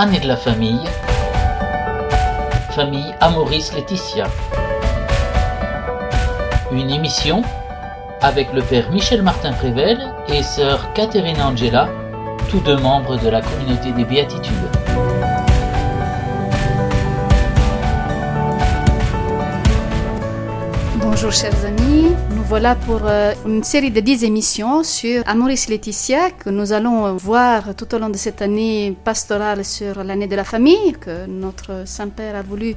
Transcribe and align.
Année 0.00 0.20
de 0.20 0.28
la 0.28 0.36
famille, 0.36 0.84
famille 2.70 3.12
Amoris 3.20 3.72
Laetitia. 3.74 4.28
Une 6.70 6.88
émission 6.88 7.42
avec 8.20 8.52
le 8.52 8.62
père 8.62 8.92
Michel 8.92 9.22
Martin 9.22 9.52
Prével 9.54 9.98
et 10.28 10.44
sœur 10.44 10.92
Catherine 10.92 11.42
Angela, 11.42 11.88
tous 12.48 12.60
deux 12.60 12.76
membres 12.76 13.16
de 13.16 13.28
la 13.28 13.40
communauté 13.40 13.90
des 13.90 14.04
béatitudes. 14.04 14.54
Bonjour 21.00 21.32
chers 21.32 21.64
amis, 21.64 22.14
voilà 22.48 22.74
pour 22.76 23.02
euh, 23.04 23.34
une 23.44 23.62
série 23.62 23.90
de 23.90 24.00
10 24.00 24.24
émissions 24.24 24.82
sur 24.82 25.22
Amoris 25.26 25.68
Laetitia 25.68 26.30
que 26.30 26.48
nous 26.48 26.72
allons 26.72 27.14
voir 27.16 27.74
tout 27.74 27.94
au 27.94 27.98
long 27.98 28.08
de 28.08 28.16
cette 28.16 28.40
année 28.40 28.96
pastorale 29.04 29.66
sur 29.66 30.02
l'année 30.02 30.26
de 30.26 30.34
la 30.34 30.44
famille 30.44 30.92
que 30.98 31.26
notre 31.26 31.86
Saint-Père 31.86 32.36
a 32.36 32.40
voulu 32.40 32.74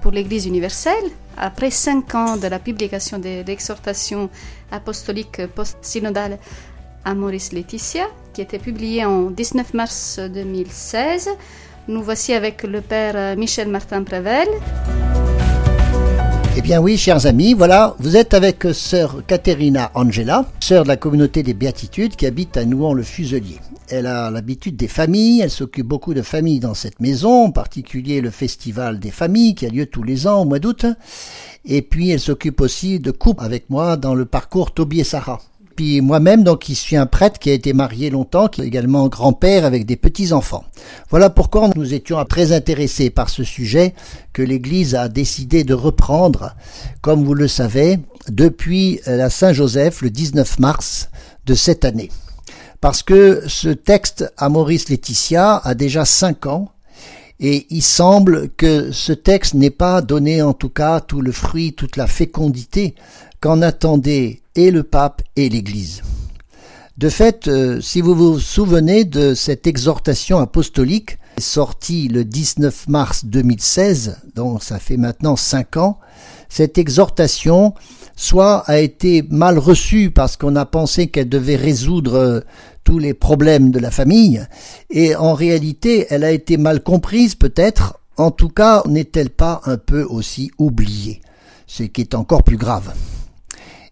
pour 0.00 0.10
l'Église 0.10 0.46
universelle. 0.46 1.04
Après 1.36 1.70
cinq 1.70 2.16
ans 2.16 2.36
de 2.36 2.48
la 2.48 2.58
publication 2.58 3.20
de 3.20 3.44
l'exhortation 3.46 4.28
apostolique 4.72 5.46
post-synodale 5.54 6.38
Amoris 7.04 7.52
Laetitia, 7.52 8.08
qui 8.32 8.40
était 8.40 8.58
publiée 8.58 9.04
en 9.04 9.30
19 9.30 9.74
mars 9.74 10.18
2016, 10.18 11.30
nous 11.86 12.02
voici 12.02 12.34
avec 12.34 12.64
le 12.64 12.80
Père 12.80 13.36
Michel 13.36 13.68
Martin 13.68 14.02
Prével. 14.02 14.48
Eh 16.54 16.60
bien 16.60 16.82
oui, 16.82 16.98
chers 16.98 17.24
amis, 17.24 17.54
voilà, 17.54 17.96
vous 17.98 18.14
êtes 18.14 18.34
avec 18.34 18.66
sœur 18.74 19.24
Caterina 19.26 19.90
Angela, 19.94 20.44
sœur 20.60 20.82
de 20.82 20.88
la 20.88 20.98
communauté 20.98 21.42
des 21.42 21.54
Béatitudes 21.54 22.14
qui 22.14 22.26
habite 22.26 22.58
à 22.58 22.66
Nouan-le-Fuselier. 22.66 23.58
Elle 23.88 24.06
a 24.06 24.30
l'habitude 24.30 24.76
des 24.76 24.86
familles, 24.86 25.40
elle 25.40 25.50
s'occupe 25.50 25.86
beaucoup 25.86 26.12
de 26.12 26.20
familles 26.20 26.60
dans 26.60 26.74
cette 26.74 27.00
maison, 27.00 27.46
en 27.46 27.50
particulier 27.52 28.20
le 28.20 28.30
festival 28.30 29.00
des 29.00 29.10
familles 29.10 29.54
qui 29.54 29.64
a 29.64 29.70
lieu 29.70 29.86
tous 29.86 30.02
les 30.02 30.26
ans 30.26 30.42
au 30.42 30.44
mois 30.44 30.58
d'août. 30.58 30.84
Et 31.64 31.80
puis 31.80 32.10
elle 32.10 32.20
s'occupe 32.20 32.60
aussi 32.60 33.00
de 33.00 33.12
couple 33.12 33.44
avec 33.44 33.70
moi 33.70 33.96
dans 33.96 34.14
le 34.14 34.26
parcours 34.26 34.74
Toby 34.74 35.04
Sarah. 35.04 35.40
Moi-même, 36.02 36.44
donc, 36.44 36.60
qui 36.60 36.74
suis 36.74 36.96
un 36.96 37.06
prêtre 37.06 37.38
qui 37.38 37.50
a 37.50 37.54
été 37.54 37.72
marié 37.72 38.10
longtemps, 38.10 38.48
qui 38.48 38.62
est 38.62 38.66
également 38.66 39.08
grand-père 39.08 39.64
avec 39.64 39.86
des 39.86 39.96
petits-enfants. 39.96 40.64
Voilà 41.10 41.30
pourquoi 41.30 41.70
nous 41.74 41.94
étions 41.94 42.22
très 42.24 42.52
intéressés 42.52 43.10
par 43.10 43.28
ce 43.28 43.44
sujet 43.44 43.94
que 44.32 44.42
l'Église 44.42 44.94
a 44.94 45.08
décidé 45.08 45.64
de 45.64 45.74
reprendre, 45.74 46.54
comme 47.00 47.24
vous 47.24 47.34
le 47.34 47.48
savez, 47.48 47.98
depuis 48.28 49.00
la 49.06 49.30
Saint-Joseph, 49.30 50.02
le 50.02 50.10
19 50.10 50.58
mars 50.58 51.08
de 51.46 51.54
cette 51.54 51.84
année. 51.84 52.10
Parce 52.80 53.02
que 53.02 53.42
ce 53.46 53.68
texte 53.68 54.32
à 54.36 54.48
Maurice 54.48 54.88
Laetitia 54.88 55.56
a 55.56 55.74
déjà 55.74 56.04
cinq 56.04 56.46
ans, 56.46 56.72
et 57.40 57.66
il 57.70 57.82
semble 57.82 58.50
que 58.50 58.92
ce 58.92 59.12
texte 59.12 59.54
n'ait 59.54 59.70
pas 59.70 60.00
donné 60.00 60.42
en 60.42 60.52
tout 60.52 60.68
cas 60.68 61.00
tout 61.00 61.20
le 61.20 61.32
fruit, 61.32 61.72
toute 61.72 61.96
la 61.96 62.06
fécondité 62.06 62.94
qu'en 63.42 63.60
attendait 63.60 64.40
et 64.54 64.70
le 64.70 64.84
pape 64.84 65.20
et 65.34 65.48
l'Église. 65.48 66.02
De 66.96 67.08
fait, 67.08 67.48
euh, 67.48 67.80
si 67.80 68.00
vous 68.00 68.14
vous 68.14 68.38
souvenez 68.38 69.04
de 69.04 69.34
cette 69.34 69.66
exhortation 69.66 70.38
apostolique 70.38 71.18
sortie 71.38 72.06
le 72.06 72.24
19 72.24 72.86
mars 72.86 73.24
2016, 73.24 74.18
donc 74.36 74.62
ça 74.62 74.78
fait 74.78 74.96
maintenant 74.96 75.34
cinq 75.34 75.76
ans, 75.76 75.98
cette 76.48 76.78
exhortation 76.78 77.74
soit 78.14 78.58
a 78.68 78.78
été 78.78 79.24
mal 79.28 79.58
reçue 79.58 80.12
parce 80.12 80.36
qu'on 80.36 80.54
a 80.54 80.64
pensé 80.64 81.08
qu'elle 81.08 81.28
devait 81.28 81.56
résoudre 81.56 82.14
euh, 82.14 82.40
tous 82.84 83.00
les 83.00 83.14
problèmes 83.14 83.72
de 83.72 83.80
la 83.80 83.90
famille, 83.90 84.46
et 84.90 85.16
en 85.16 85.34
réalité 85.34 86.06
elle 86.10 86.22
a 86.22 86.30
été 86.30 86.58
mal 86.58 86.80
comprise 86.80 87.34
peut-être, 87.34 87.98
en 88.16 88.30
tout 88.30 88.50
cas 88.50 88.84
n'est-elle 88.86 89.30
pas 89.30 89.62
un 89.64 89.78
peu 89.78 90.04
aussi 90.04 90.52
oubliée, 90.58 91.22
ce 91.66 91.82
qui 91.82 92.02
est 92.02 92.14
encore 92.14 92.44
plus 92.44 92.58
grave. 92.58 92.92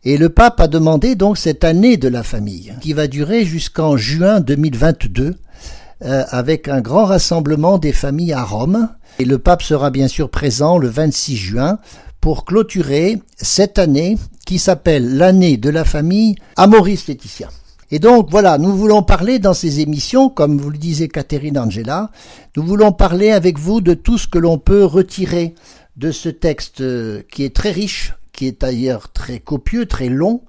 Et 0.04 0.16
le 0.16 0.30
pape 0.30 0.60
a 0.60 0.68
demandé 0.68 1.14
donc 1.14 1.36
cette 1.36 1.62
année 1.62 1.98
de 1.98 2.08
la 2.08 2.22
famille, 2.22 2.74
qui 2.80 2.94
va 2.94 3.06
durer 3.06 3.44
jusqu'en 3.44 3.98
juin 3.98 4.40
2022, 4.40 5.34
euh, 6.02 6.24
avec 6.30 6.68
un 6.68 6.80
grand 6.80 7.04
rassemblement 7.04 7.76
des 7.76 7.92
familles 7.92 8.32
à 8.32 8.42
Rome. 8.42 8.88
Et 9.18 9.26
le 9.26 9.38
pape 9.38 9.62
sera 9.62 9.90
bien 9.90 10.08
sûr 10.08 10.30
présent 10.30 10.78
le 10.78 10.88
26 10.88 11.36
juin 11.36 11.78
pour 12.22 12.46
clôturer 12.46 13.20
cette 13.36 13.78
année 13.78 14.16
qui 14.46 14.58
s'appelle 14.58 15.16
l'année 15.16 15.58
de 15.58 15.68
la 15.68 15.84
famille 15.84 16.36
Amoris 16.56 17.06
Laetitia. 17.06 17.50
Et 17.90 17.98
donc 17.98 18.30
voilà, 18.30 18.56
nous 18.56 18.74
voulons 18.74 19.02
parler 19.02 19.38
dans 19.38 19.52
ces 19.52 19.80
émissions, 19.80 20.28
comme 20.30 20.58
vous 20.58 20.70
le 20.70 20.78
disait 20.78 21.08
Catherine 21.08 21.58
Angela, 21.58 22.10
nous 22.56 22.62
voulons 22.62 22.92
parler 22.92 23.32
avec 23.32 23.58
vous 23.58 23.80
de 23.80 23.94
tout 23.94 24.16
ce 24.16 24.28
que 24.28 24.38
l'on 24.38 24.58
peut 24.58 24.84
retirer 24.84 25.54
de 25.96 26.12
ce 26.12 26.28
texte 26.28 26.80
euh, 26.80 27.22
qui 27.30 27.44
est 27.44 27.54
très 27.54 27.72
riche, 27.72 28.14
qui 28.40 28.46
est 28.46 28.62
d'ailleurs 28.62 29.12
très 29.12 29.38
copieux, 29.38 29.84
très 29.84 30.08
long. 30.08 30.40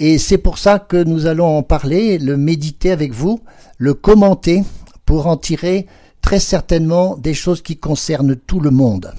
Et 0.00 0.18
c'est 0.18 0.38
pour 0.38 0.58
ça 0.58 0.80
que 0.80 1.04
nous 1.04 1.26
allons 1.26 1.58
en 1.58 1.62
parler, 1.62 2.18
le 2.18 2.36
méditer 2.36 2.90
avec 2.90 3.12
vous, 3.12 3.38
le 3.78 3.94
commenter 3.94 4.64
pour 5.06 5.28
en 5.28 5.36
tirer 5.36 5.86
très 6.20 6.40
certainement 6.40 7.16
des 7.16 7.32
choses 7.32 7.62
qui 7.62 7.76
concernent 7.76 8.34
tout 8.34 8.58
le 8.58 8.72
monde. 8.72 9.14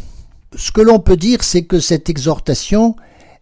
Ce 0.53 0.73
que 0.73 0.81
l'on 0.81 0.99
peut 0.99 1.15
dire, 1.15 1.45
c'est 1.45 1.63
que 1.63 1.79
cette 1.79 2.09
exhortation, 2.09 2.97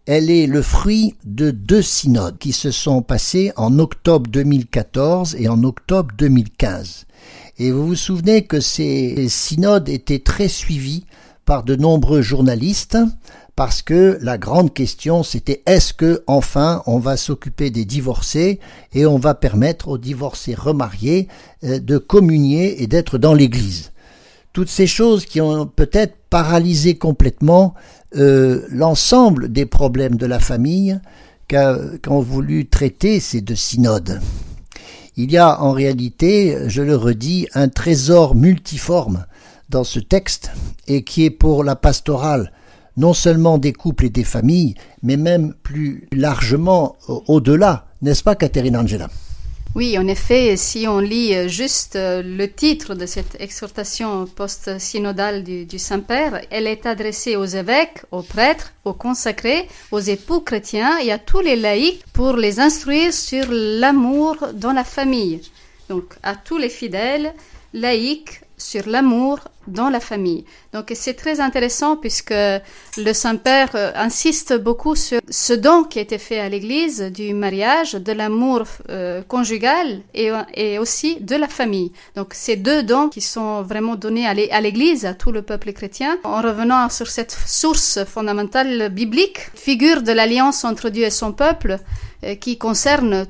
elle 0.06 0.30
est 0.30 0.46
le 0.46 0.62
fruit 0.62 1.16
de 1.24 1.50
deux 1.50 1.82
synodes 1.82 2.38
qui 2.38 2.52
se 2.52 2.70
sont 2.70 3.02
passés 3.02 3.50
en 3.56 3.80
octobre 3.80 4.30
2014 4.30 5.34
et 5.40 5.48
en 5.48 5.64
octobre 5.64 6.14
2015. 6.16 7.06
Et 7.58 7.72
vous 7.72 7.84
vous 7.84 7.96
souvenez 7.96 8.44
que 8.44 8.60
ces 8.60 9.28
synodes 9.28 9.88
étaient 9.88 10.20
très 10.20 10.46
suivis 10.46 11.04
par 11.44 11.64
de 11.64 11.74
nombreux 11.74 12.22
journalistes 12.22 12.96
parce 13.54 13.82
que 13.82 14.18
la 14.22 14.38
grande 14.38 14.72
question 14.72 15.22
c'était 15.22 15.62
est-ce 15.66 15.92
que 15.92 16.22
enfin 16.26 16.82
on 16.86 16.98
va 16.98 17.16
s'occuper 17.16 17.70
des 17.70 17.84
divorcés 17.84 18.60
et 18.94 19.06
on 19.06 19.18
va 19.18 19.34
permettre 19.34 19.88
aux 19.88 19.98
divorcés 19.98 20.54
remariés 20.54 21.28
euh, 21.64 21.78
de 21.78 21.98
communier 21.98 22.82
et 22.82 22.86
d'être 22.86 23.18
dans 23.18 23.34
l'église? 23.34 23.92
Toutes 24.52 24.68
ces 24.68 24.86
choses 24.86 25.24
qui 25.24 25.40
ont 25.40 25.66
peut-être 25.66 26.14
paralysé 26.28 26.96
complètement 26.96 27.74
euh, 28.16 28.66
l'ensemble 28.70 29.50
des 29.50 29.64
problèmes 29.64 30.16
de 30.16 30.26
la 30.26 30.40
famille 30.40 31.00
qu'ont 31.48 32.20
voulu 32.20 32.66
traiter 32.66 33.20
ces 33.20 33.42
deux 33.42 33.56
synodes. 33.56 34.20
Il 35.16 35.30
y 35.30 35.36
a 35.36 35.60
en 35.60 35.72
réalité, 35.72 36.56
je 36.68 36.80
le 36.80 36.96
redis, 36.96 37.46
un 37.52 37.68
trésor 37.68 38.34
multiforme 38.34 39.26
dans 39.68 39.84
ce 39.84 39.98
texte 39.98 40.50
et 40.88 41.04
qui 41.04 41.24
est 41.24 41.30
pour 41.30 41.64
la 41.64 41.76
pastorale 41.76 42.52
non 42.96 43.14
seulement 43.14 43.58
des 43.58 43.72
couples 43.72 44.06
et 44.06 44.10
des 44.10 44.24
familles, 44.24 44.74
mais 45.02 45.16
même 45.16 45.54
plus 45.62 46.08
largement 46.12 46.96
au-delà, 47.08 47.86
n'est-ce 48.02 48.22
pas 48.22 48.34
Catherine 48.34 48.76
Angela? 48.76 49.08
Oui, 49.74 49.96
en 49.96 50.06
effet, 50.06 50.58
si 50.58 50.86
on 50.86 50.98
lit 50.98 51.48
juste 51.48 51.94
le 51.96 52.46
titre 52.46 52.94
de 52.94 53.06
cette 53.06 53.40
exhortation 53.40 54.26
post-synodale 54.26 55.44
du, 55.44 55.64
du 55.64 55.78
Saint-Père, 55.78 56.42
elle 56.50 56.66
est 56.66 56.84
adressée 56.84 57.36
aux 57.36 57.46
évêques, 57.46 58.02
aux 58.10 58.20
prêtres, 58.20 58.74
aux 58.84 58.92
consacrés, 58.92 59.66
aux 59.90 60.00
époux 60.00 60.40
chrétiens 60.40 60.98
et 60.98 61.10
à 61.10 61.18
tous 61.18 61.40
les 61.40 61.56
laïcs 61.56 62.04
pour 62.12 62.36
les 62.36 62.60
instruire 62.60 63.14
sur 63.14 63.46
l'amour 63.48 64.36
dans 64.52 64.74
la 64.74 64.84
famille. 64.84 65.40
Donc 65.88 66.04
à 66.22 66.36
tous 66.36 66.58
les 66.58 66.68
fidèles, 66.68 67.32
laïcs, 67.72 68.42
sur 68.58 68.86
l'amour 68.86 69.40
dans 69.66 69.88
la 69.88 70.00
famille. 70.00 70.44
Donc 70.72 70.92
c'est 70.94 71.14
très 71.14 71.40
intéressant 71.40 71.96
puisque 71.96 72.30
le 72.32 73.12
Saint-Père 73.12 73.70
euh, 73.74 73.92
insiste 73.94 74.54
beaucoup 74.58 74.96
sur 74.96 75.20
ce 75.28 75.52
don 75.52 75.84
qui 75.84 75.98
a 75.98 76.02
été 76.02 76.18
fait 76.18 76.40
à 76.40 76.48
l'Église 76.48 77.00
du 77.02 77.34
mariage, 77.34 77.92
de 77.94 78.12
l'amour 78.12 78.64
euh, 78.90 79.22
conjugal 79.22 80.00
et, 80.14 80.78
aussi 80.78 81.18
de 81.20 81.36
la 81.36 81.48
famille. 81.48 81.92
Donc 82.16 82.34
ces 82.34 82.56
deux 82.56 82.82
dons 82.82 83.08
qui 83.08 83.20
sont 83.20 83.62
vraiment 83.62 83.94
donnés 83.94 84.26
à 84.26 84.60
l'Église, 84.60 85.06
à 85.06 85.14
tout 85.14 85.32
le 85.32 85.42
peuple 85.42 85.72
chrétien. 85.72 86.18
En 86.24 86.40
revenant 86.40 86.88
sur 86.88 87.08
cette 87.08 87.36
source 87.46 88.04
fondamentale 88.04 88.88
biblique, 88.88 89.50
figure 89.54 90.02
de 90.02 90.12
l'alliance 90.12 90.64
entre 90.64 90.88
Dieu 90.88 91.04
et 91.04 91.10
son 91.10 91.32
peuple 91.32 91.78
euh, 92.24 92.34
qui 92.34 92.58
concerne 92.58 93.26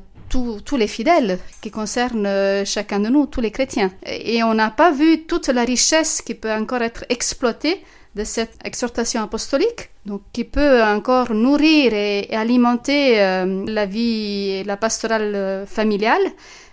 tous, 0.65 0.77
les 0.77 0.87
fidèles, 0.87 1.39
qui 1.61 1.71
concernent 1.71 2.27
euh, 2.27 2.65
chacun 2.65 3.01
de 3.01 3.09
nous, 3.09 3.27
tous 3.27 3.41
les 3.41 3.51
chrétiens. 3.51 3.91
Et 4.07 4.43
on 4.43 4.55
n'a 4.55 4.71
pas 4.71 4.91
vu 4.91 5.25
toute 5.25 5.49
la 5.49 5.65
richesse 5.65 6.23
qui 6.23 6.35
peut 6.35 6.53
encore 6.53 6.83
être 6.83 7.05
exploitée 7.09 7.83
de 8.15 8.25
cette 8.25 8.55
exhortation 8.65 9.23
apostolique, 9.23 9.91
donc 10.07 10.23
qui 10.33 10.45
peut 10.45 10.83
encore 10.83 11.33
nourrir 11.33 11.93
et, 11.95 12.29
alimenter 12.35 13.21
euh, 13.21 13.65
la 13.67 13.87
vie, 13.87 14.65
la 14.65 14.77
pastorale 14.77 15.35
euh, 15.35 15.67
familiale. 15.67 16.23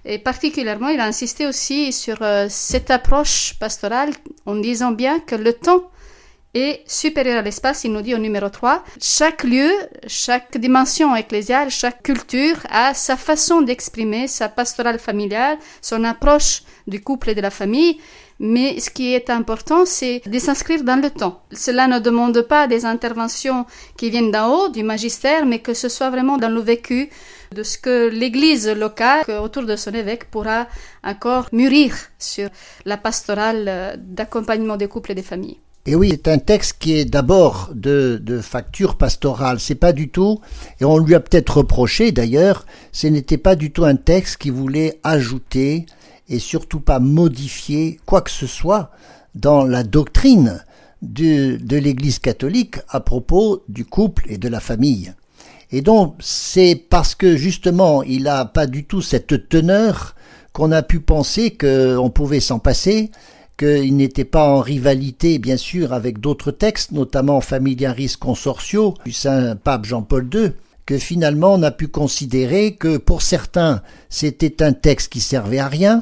Et 0.05 0.17
particulièrement, 0.17 0.89
il 0.89 0.99
a 0.99 1.05
insisté 1.05 1.45
aussi 1.45 1.91
sur 1.91 2.17
cette 2.47 2.89
approche 2.89 3.55
pastorale 3.59 4.11
en 4.45 4.55
disant 4.55 4.91
bien 4.91 5.19
que 5.19 5.35
le 5.35 5.51
temps 5.51 5.91
est 6.53 6.81
supérieur 6.87 7.39
à 7.39 7.41
l'espace, 7.41 7.83
il 7.83 7.91
nous 7.91 8.01
dit 8.01 8.15
au 8.15 8.17
numéro 8.17 8.49
3. 8.49 8.83
Chaque 9.01 9.43
lieu, 9.43 9.71
chaque 10.07 10.57
dimension 10.57 11.15
ecclésiale, 11.15 11.69
chaque 11.69 12.01
culture 12.01 12.57
a 12.69 12.93
sa 12.93 13.17
façon 13.17 13.61
d'exprimer 13.61 14.27
sa 14.27 14.49
pastorale 14.49 14.99
familiale, 14.99 15.57
son 15.81 16.03
approche 16.03 16.63
du 16.87 17.01
couple 17.01 17.29
et 17.29 17.35
de 17.35 17.41
la 17.41 17.51
famille. 17.51 17.99
Mais 18.41 18.79
ce 18.79 18.89
qui 18.89 19.13
est 19.13 19.29
important, 19.29 19.85
c'est 19.85 20.21
de 20.25 20.39
s'inscrire 20.39 20.83
dans 20.83 21.01
le 21.01 21.09
temps. 21.09 21.43
Cela 21.51 21.87
ne 21.87 21.99
demande 21.99 22.41
pas 22.43 22.67
des 22.67 22.85
interventions 22.85 23.65
qui 23.97 24.09
viennent 24.09 24.31
d'en 24.31 24.47
haut, 24.47 24.69
du 24.69 24.81
magistère, 24.81 25.45
mais 25.45 25.59
que 25.59 25.73
ce 25.73 25.89
soit 25.89 26.09
vraiment 26.09 26.37
dans 26.37 26.49
le 26.49 26.61
vécu 26.61 27.09
de 27.51 27.63
ce 27.63 27.77
que 27.77 28.07
l'Église 28.07 28.69
locale, 28.69 29.25
autour 29.41 29.63
de 29.63 29.75
son 29.75 29.93
évêque, 29.93 30.31
pourra 30.31 30.67
encore 31.03 31.49
mûrir 31.51 31.93
sur 32.17 32.49
la 32.85 32.95
pastorale 32.95 33.65
euh, 33.67 33.95
d'accompagnement 33.97 34.77
des 34.77 34.87
couples 34.87 35.11
et 35.11 35.15
des 35.15 35.21
familles. 35.21 35.57
Et 35.89 35.95
oui, 35.95 36.11
c'est 36.11 36.27
un 36.27 36.37
texte 36.37 36.75
qui 36.77 36.93
est 36.93 37.05
d'abord 37.05 37.71
de, 37.73 38.41
facture 38.43 38.95
pastorale. 38.95 39.59
C'est 39.59 39.73
pas 39.73 39.91
du 39.91 40.09
tout, 40.09 40.39
et 40.79 40.85
on 40.85 40.99
lui 40.99 41.15
a 41.15 41.19
peut-être 41.19 41.57
reproché 41.57 42.11
d'ailleurs, 42.11 42.67
ce 42.91 43.07
n'était 43.07 43.39
pas 43.39 43.55
du 43.55 43.71
tout 43.71 43.85
un 43.85 43.95
texte 43.95 44.37
qui 44.37 44.51
voulait 44.51 44.99
ajouter 45.01 45.87
et 46.27 46.37
surtout 46.37 46.79
pas 46.79 46.99
modifier 46.99 47.99
quoi 48.05 48.21
que 48.21 48.29
ce 48.29 48.45
soit 48.45 48.91
dans 49.33 49.63
la 49.63 49.81
doctrine 49.81 50.63
de, 51.01 51.57
de 51.57 51.77
l'Église 51.77 52.19
catholique 52.19 52.75
à 52.89 52.99
propos 52.99 53.63
du 53.67 53.83
couple 53.83 54.25
et 54.29 54.37
de 54.37 54.47
la 54.47 54.59
famille. 54.59 55.15
Et 55.71 55.81
donc 55.81 56.17
c'est 56.19 56.75
parce 56.75 57.15
que 57.15 57.35
justement 57.35 58.03
il 58.03 58.23
n'a 58.25 58.45
pas 58.45 58.67
du 58.67 58.83
tout 58.83 59.01
cette 59.01 59.49
teneur 59.49 60.13
qu'on 60.53 60.71
a 60.71 60.83
pu 60.83 60.99
penser 60.99 61.57
qu'on 61.57 62.11
pouvait 62.11 62.41
s'en 62.41 62.59
passer, 62.59 63.09
qu'il 63.59 63.97
n'était 63.97 64.25
pas 64.25 64.47
en 64.47 64.61
rivalité 64.61 65.37
bien 65.37 65.57
sûr 65.57 65.93
avec 65.93 66.19
d'autres 66.19 66.51
textes, 66.51 66.93
notamment 66.93 67.41
Familiaris 67.41 68.15
Consortio 68.17 68.93
du 69.05 69.11
Saint 69.11 69.57
Pape 69.57 69.85
Jean-Paul 69.85 70.29
II, 70.33 70.51
que 70.85 70.97
finalement 70.97 71.53
on 71.53 71.63
a 71.63 71.71
pu 71.71 71.89
considérer 71.89 72.75
que 72.75 72.97
pour 72.97 73.21
certains 73.21 73.81
c'était 74.09 74.63
un 74.63 74.71
texte 74.71 75.11
qui 75.11 75.19
servait 75.19 75.59
à 75.59 75.67
rien, 75.67 76.01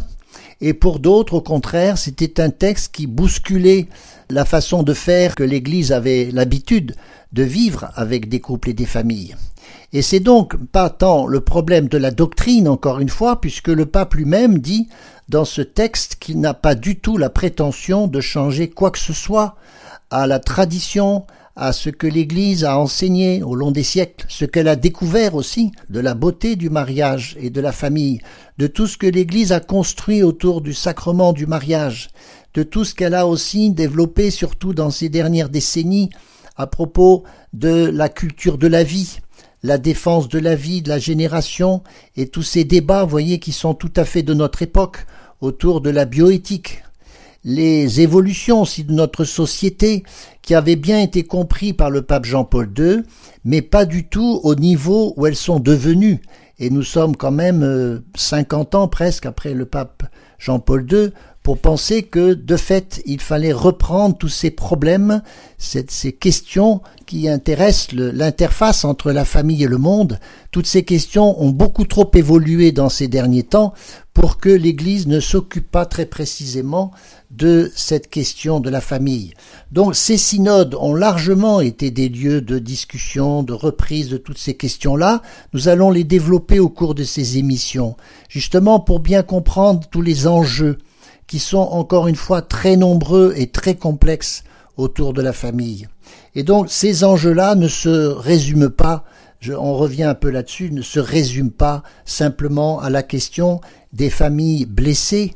et 0.61 0.73
pour 0.73 0.99
d'autres, 0.99 1.35
au 1.35 1.41
contraire, 1.41 1.97
c'était 1.97 2.41
un 2.41 2.49
texte 2.49 2.93
qui 2.93 3.05
bousculait 3.05 3.87
la 4.29 4.43
façon 4.45 4.83
de 4.83 4.93
faire 4.93 5.35
que 5.35 5.43
l'Église 5.43 5.91
avait 5.91 6.29
l'habitude 6.31 6.95
de 7.33 7.43
vivre 7.43 7.89
avec 7.95 8.29
des 8.29 8.39
couples 8.39 8.69
et 8.69 8.73
des 8.73 8.85
familles. 8.85 9.35
Et 9.93 10.01
c'est 10.01 10.19
donc 10.19 10.57
pas 10.67 10.89
tant 10.89 11.27
le 11.27 11.41
problème 11.41 11.87
de 11.87 11.97
la 11.97 12.11
doctrine, 12.11 12.67
encore 12.67 12.99
une 12.99 13.09
fois, 13.09 13.39
puisque 13.39 13.69
le 13.69 13.85
pape 13.85 14.15
lui-même 14.15 14.59
dit 14.59 14.87
dans 15.29 15.45
ce 15.45 15.61
texte 15.61 16.17
qu'il 16.19 16.39
n'a 16.39 16.53
pas 16.53 16.75
du 16.75 16.99
tout 16.99 17.17
la 17.17 17.29
prétention 17.29 18.07
de 18.07 18.21
changer 18.21 18.69
quoi 18.69 18.91
que 18.91 18.99
ce 18.99 19.13
soit 19.13 19.55
à 20.09 20.27
la 20.27 20.39
tradition, 20.39 21.25
à 21.55 21.73
ce 21.73 21.89
que 21.89 22.07
l'Église 22.07 22.63
a 22.63 22.77
enseigné 22.77 23.41
au 23.43 23.55
long 23.55 23.71
des 23.71 23.83
siècles, 23.83 24.25
ce 24.29 24.45
qu'elle 24.45 24.67
a 24.67 24.75
découvert 24.75 25.35
aussi 25.35 25.71
de 25.89 25.99
la 25.99 26.13
beauté 26.13 26.55
du 26.55 26.69
mariage 26.69 27.35
et 27.39 27.49
de 27.49 27.59
la 27.59 27.71
famille, 27.71 28.19
de 28.57 28.67
tout 28.67 28.87
ce 28.87 28.97
que 28.97 29.07
l'Église 29.07 29.51
a 29.51 29.59
construit 29.59 30.21
autour 30.21 30.61
du 30.61 30.73
sacrement 30.73 31.33
du 31.33 31.47
mariage, 31.47 32.09
de 32.53 32.63
tout 32.63 32.85
ce 32.85 32.93
qu'elle 32.93 33.15
a 33.15 33.25
aussi 33.25 33.71
développé 33.71 34.31
surtout 34.31 34.73
dans 34.73 34.91
ces 34.91 35.09
dernières 35.09 35.49
décennies 35.49 36.09
à 36.57 36.67
propos 36.67 37.23
de 37.53 37.85
la 37.85 38.09
culture 38.09 38.57
de 38.57 38.67
la 38.67 38.83
vie, 38.83 39.19
la 39.63 39.77
défense 39.77 40.27
de 40.27 40.39
la 40.39 40.55
vie, 40.55 40.81
de 40.81 40.89
la 40.89 40.99
génération, 40.99 41.83
et 42.15 42.27
tous 42.27 42.43
ces 42.43 42.63
débats, 42.63 43.05
voyez, 43.05 43.39
qui 43.39 43.51
sont 43.51 43.73
tout 43.73 43.93
à 43.95 44.05
fait 44.05 44.23
de 44.23 44.33
notre 44.33 44.61
époque, 44.61 45.05
autour 45.39 45.81
de 45.81 45.89
la 45.89 46.05
bioéthique, 46.05 46.83
les 47.43 48.01
évolutions 48.01 48.63
aussi 48.63 48.83
de 48.83 48.91
notre 48.91 49.23
société 49.23 50.03
qui 50.41 50.55
avaient 50.55 50.75
bien 50.75 50.99
été 50.99 51.23
compris 51.23 51.73
par 51.73 51.89
le 51.89 52.01
pape 52.01 52.25
Jean-Paul 52.25 52.71
II, 52.77 53.03
mais 53.45 53.61
pas 53.61 53.85
du 53.85 54.07
tout 54.07 54.41
au 54.43 54.55
niveau 54.55 55.13
où 55.15 55.25
elles 55.25 55.35
sont 55.35 55.59
devenues. 55.59 56.21
Et 56.59 56.69
nous 56.69 56.83
sommes 56.83 57.15
quand 57.15 57.31
même 57.31 58.01
50 58.15 58.73
euh, 58.73 58.77
ans 58.79 58.87
presque 58.87 59.25
après 59.25 59.53
le 59.53 59.65
pape 59.65 60.03
Jean-Paul 60.39 60.87
II 60.91 61.11
pour 61.47 61.59
penser 61.59 62.03
que 62.03 62.33
de 62.33 62.57
fait 62.57 63.01
il 63.05 63.21
fallait 63.21 63.53
reprendre 63.53 64.17
tous 64.17 64.27
ces 64.27 64.51
problèmes, 64.51 65.21
ces 65.57 66.11
questions 66.11 66.81
qui 67.05 67.29
intéressent 67.29 67.93
l'interface 67.93 68.83
entre 68.83 69.13
la 69.13 69.23
famille 69.23 69.63
et 69.63 69.67
le 69.67 69.77
monde. 69.77 70.19
Toutes 70.51 70.67
ces 70.67 70.83
questions 70.83 71.41
ont 71.41 71.51
beaucoup 71.51 71.85
trop 71.85 72.11
évolué 72.15 72.73
dans 72.73 72.89
ces 72.89 73.07
derniers 73.07 73.43
temps 73.43 73.73
pour 74.13 74.39
que 74.39 74.49
l'Église 74.49 75.07
ne 75.07 75.21
s'occupe 75.21 75.71
pas 75.71 75.85
très 75.85 76.05
précisément 76.05 76.91
de 77.31 77.71
cette 77.77 78.09
question 78.09 78.59
de 78.59 78.69
la 78.69 78.81
famille. 78.81 79.33
Donc 79.71 79.95
ces 79.95 80.17
synodes 80.17 80.75
ont 80.75 80.95
largement 80.95 81.61
été 81.61 81.91
des 81.91 82.09
lieux 82.09 82.41
de 82.41 82.59
discussion, 82.59 83.41
de 83.41 83.53
reprise 83.53 84.09
de 84.09 84.17
toutes 84.17 84.37
ces 84.37 84.55
questions-là. 84.55 85.21
Nous 85.53 85.69
allons 85.69 85.91
les 85.91 86.03
développer 86.03 86.59
au 86.59 86.67
cours 86.67 86.93
de 86.93 87.05
ces 87.05 87.37
émissions, 87.37 87.95
justement 88.27 88.81
pour 88.81 88.99
bien 88.99 89.23
comprendre 89.23 89.87
tous 89.89 90.01
les 90.01 90.27
enjeux 90.27 90.77
qui 91.27 91.39
sont 91.39 91.57
encore 91.57 92.07
une 92.07 92.15
fois 92.15 92.41
très 92.41 92.75
nombreux 92.77 93.33
et 93.35 93.47
très 93.47 93.75
complexes 93.75 94.43
autour 94.77 95.13
de 95.13 95.21
la 95.21 95.33
famille. 95.33 95.87
Et 96.35 96.43
donc 96.43 96.69
ces 96.69 97.03
enjeux-là 97.03 97.55
ne 97.55 97.67
se 97.67 97.89
résument 97.89 98.69
pas, 98.69 99.03
je, 99.39 99.53
on 99.53 99.75
revient 99.75 100.03
un 100.03 100.15
peu 100.15 100.29
là-dessus, 100.29 100.71
ne 100.71 100.81
se 100.81 100.99
résument 100.99 101.51
pas 101.55 101.83
simplement 102.05 102.79
à 102.79 102.89
la 102.89 103.03
question 103.03 103.61
des 103.93 104.09
familles 104.09 104.65
blessées, 104.65 105.33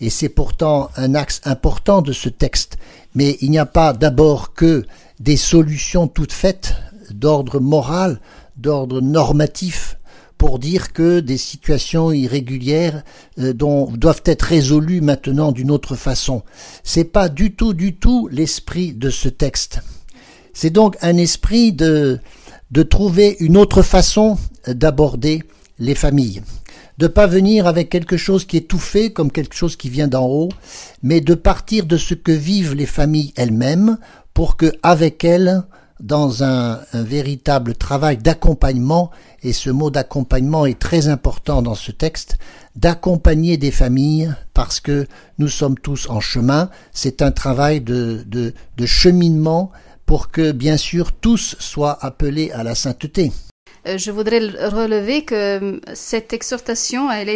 et 0.00 0.10
c'est 0.10 0.28
pourtant 0.28 0.90
un 0.96 1.14
axe 1.14 1.40
important 1.44 2.02
de 2.02 2.12
ce 2.12 2.28
texte, 2.28 2.78
mais 3.14 3.36
il 3.40 3.50
n'y 3.50 3.58
a 3.58 3.66
pas 3.66 3.92
d'abord 3.92 4.54
que 4.54 4.84
des 5.20 5.36
solutions 5.36 6.08
toutes 6.08 6.32
faites 6.32 6.74
d'ordre 7.10 7.60
moral, 7.60 8.20
d'ordre 8.56 9.00
normatif, 9.00 9.98
pour 10.38 10.58
dire 10.58 10.92
que 10.92 11.20
des 11.20 11.36
situations 11.36 12.12
irrégulières 12.12 13.02
euh, 13.38 13.52
doivent 13.52 14.22
être 14.24 14.42
résolues 14.42 15.00
maintenant 15.00 15.52
d'une 15.52 15.70
autre 15.70 15.96
façon. 15.96 16.42
C'est 16.82 17.04
pas 17.04 17.28
du 17.28 17.54
tout, 17.54 17.74
du 17.74 17.94
tout 17.94 18.28
l'esprit 18.30 18.92
de 18.92 19.10
ce 19.10 19.28
texte. 19.28 19.80
C'est 20.52 20.70
donc 20.70 20.96
un 21.02 21.16
esprit 21.16 21.72
de, 21.72 22.20
de 22.70 22.82
trouver 22.82 23.36
une 23.40 23.56
autre 23.56 23.82
façon 23.82 24.38
d'aborder 24.66 25.42
les 25.78 25.94
familles. 25.94 26.42
De 26.98 27.08
pas 27.08 27.26
venir 27.26 27.66
avec 27.66 27.90
quelque 27.90 28.16
chose 28.16 28.44
qui 28.44 28.56
est 28.56 28.68
tout 28.68 28.78
fait, 28.78 29.12
comme 29.12 29.32
quelque 29.32 29.56
chose 29.56 29.76
qui 29.76 29.90
vient 29.90 30.06
d'en 30.06 30.26
haut, 30.26 30.48
mais 31.02 31.20
de 31.20 31.34
partir 31.34 31.86
de 31.86 31.96
ce 31.96 32.14
que 32.14 32.30
vivent 32.32 32.74
les 32.74 32.86
familles 32.86 33.32
elles-mêmes 33.36 33.98
pour 34.32 34.56
que, 34.56 34.72
avec 34.82 35.24
elles, 35.24 35.64
dans 36.00 36.42
un, 36.42 36.80
véritable 36.92 37.74
travail 37.74 38.16
d'accompagnement, 38.16 39.10
et 39.42 39.52
ce 39.52 39.70
mot 39.70 39.90
d'accompagnement 39.90 40.66
est 40.66 40.78
très 40.78 41.08
important 41.08 41.62
dans 41.62 41.74
ce 41.74 41.92
texte, 41.92 42.38
d'accompagner 42.76 43.56
des 43.56 43.70
familles 43.70 44.32
parce 44.52 44.80
que 44.80 45.06
nous 45.38 45.48
sommes 45.48 45.78
tous 45.78 46.08
en 46.10 46.20
chemin, 46.20 46.70
c'est 46.92 47.22
un 47.22 47.30
travail 47.30 47.80
de, 47.80 48.24
cheminement 48.84 49.70
pour 50.06 50.30
que 50.30 50.52
bien 50.52 50.76
sûr 50.76 51.12
tous 51.12 51.56
soient 51.58 51.98
appelés 52.04 52.50
à 52.50 52.62
la 52.62 52.74
sainteté. 52.74 53.32
Euh, 53.86 53.98
je 53.98 54.10
voudrais 54.10 54.38
relever 54.38 55.24
que 55.24 55.34
euh, 55.34 55.80
cette 55.92 56.32
exhortation, 56.32 57.10
elle 57.10 57.28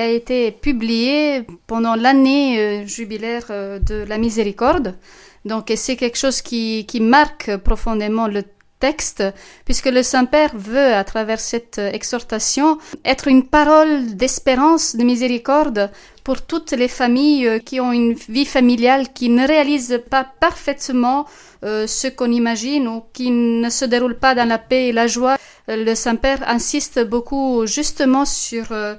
a 0.00 0.06
été 0.06 0.52
publiée 0.52 1.46
pendant 1.66 1.94
l'année 1.94 2.60
euh, 2.60 2.86
jubilaire 2.86 3.46
de 3.48 4.04
la 4.06 4.18
miséricorde. 4.18 4.94
Donc, 5.44 5.72
c'est 5.76 5.96
quelque 5.96 6.18
chose 6.18 6.42
qui, 6.42 6.86
qui 6.86 7.00
marque 7.00 7.56
profondément 7.58 8.26
le 8.26 8.44
texte, 8.80 9.24
puisque 9.64 9.86
le 9.86 10.02
Saint-Père 10.02 10.52
veut, 10.54 10.94
à 10.94 11.02
travers 11.02 11.40
cette 11.40 11.78
exhortation, 11.78 12.78
être 13.04 13.26
une 13.26 13.44
parole 13.44 14.14
d'espérance, 14.14 14.94
de 14.94 15.02
miséricorde 15.02 15.90
pour 16.22 16.42
toutes 16.42 16.72
les 16.72 16.86
familles 16.86 17.60
qui 17.64 17.80
ont 17.80 17.90
une 17.90 18.12
vie 18.12 18.44
familiale 18.44 19.12
qui 19.12 19.30
ne 19.30 19.48
réalisent 19.48 20.00
pas 20.10 20.24
parfaitement 20.38 21.26
ce 21.62 22.06
qu'on 22.06 22.30
imagine 22.30 22.86
ou 22.86 23.02
qui 23.12 23.32
ne 23.32 23.68
se 23.68 23.84
déroule 23.84 24.16
pas 24.16 24.36
dans 24.36 24.46
la 24.46 24.58
paix 24.58 24.88
et 24.88 24.92
la 24.92 25.08
joie. 25.08 25.38
Le 25.68 25.94
Saint-Père 25.94 26.48
insiste 26.48 26.98
beaucoup 27.04 27.66
justement 27.66 28.24
sur 28.24 28.72
euh, 28.72 28.94
euh, 28.94 28.96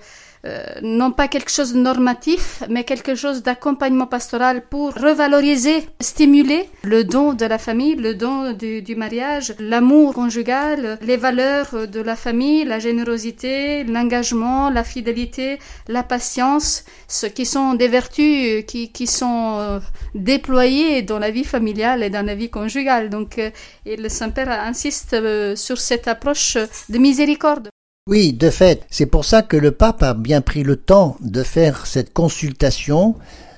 non 0.81 1.12
pas 1.12 1.27
quelque 1.27 1.51
chose 1.51 1.74
de 1.74 1.79
normatif, 1.79 2.63
mais 2.69 2.84
quelque 2.84 3.15
chose 3.15 3.43
d'accompagnement 3.43 4.08
pastoral 4.08 4.63
pour 4.69 4.93
revaloriser, 4.93 5.86
stimuler 6.00 6.69
le 6.84 7.03
don 7.03 7.34
de 7.34 7.46
la 7.46 7.58
famille, 7.58 7.96
le 7.96 8.15
don 8.15 8.53
du, 8.53 8.81
du 8.81 8.96
mariage, 8.96 9.53
l'amour 9.60 10.13
conjugal, 10.13 10.98
les 11.01 11.17
valeurs 11.17 11.88
de 11.88 12.00
la 12.00 12.15
famille, 12.15 12.63
la 12.65 12.79
générosité, 12.79 13.84
l'engagement, 13.84 14.69
la 14.69 14.84
fidélité, 14.84 15.60
la 15.88 16.03
patience, 16.03 16.86
ce 17.08 17.25
qui 17.25 17.46
sont 17.46 17.74
des 17.74 17.88
vertus 17.88 18.63
qui, 18.65 18.91
qui 18.91 19.08
sont 19.08 19.58
euh, 19.60 19.79
déployées 20.15 21.01
dans 21.01 21.19
la 21.19 21.31
vie 21.31 21.43
familiale 21.43 22.03
et 22.03 22.10
dans 22.10 22.25
la 22.25 22.36
vie 22.36 22.50
conjugale. 22.50 23.10
Donc, 23.10 23.39
euh, 23.39 23.51
le 23.86 24.10
Saint-Père 24.10 24.50
insiste 24.50 25.15
sur 25.55 25.77
cette 25.77 26.08
approche 26.08 26.58
de 26.89 26.98
miséricorde. 26.98 27.69
Oui, 28.08 28.34
de 28.34 28.50
fait, 28.50 28.86
c'est 28.89 29.06
pour 29.06 29.24
ça 29.24 29.44
que 29.44 29.58
le 29.58 29.72
pape 29.72 30.01
a 30.01 30.13
bien 30.15 30.41
pris 30.41 30.63
le 30.63 30.77
temps 30.77 31.18
de 31.22 31.44
faire 31.44 31.86
cette 31.86 32.12
consultation 32.12 33.15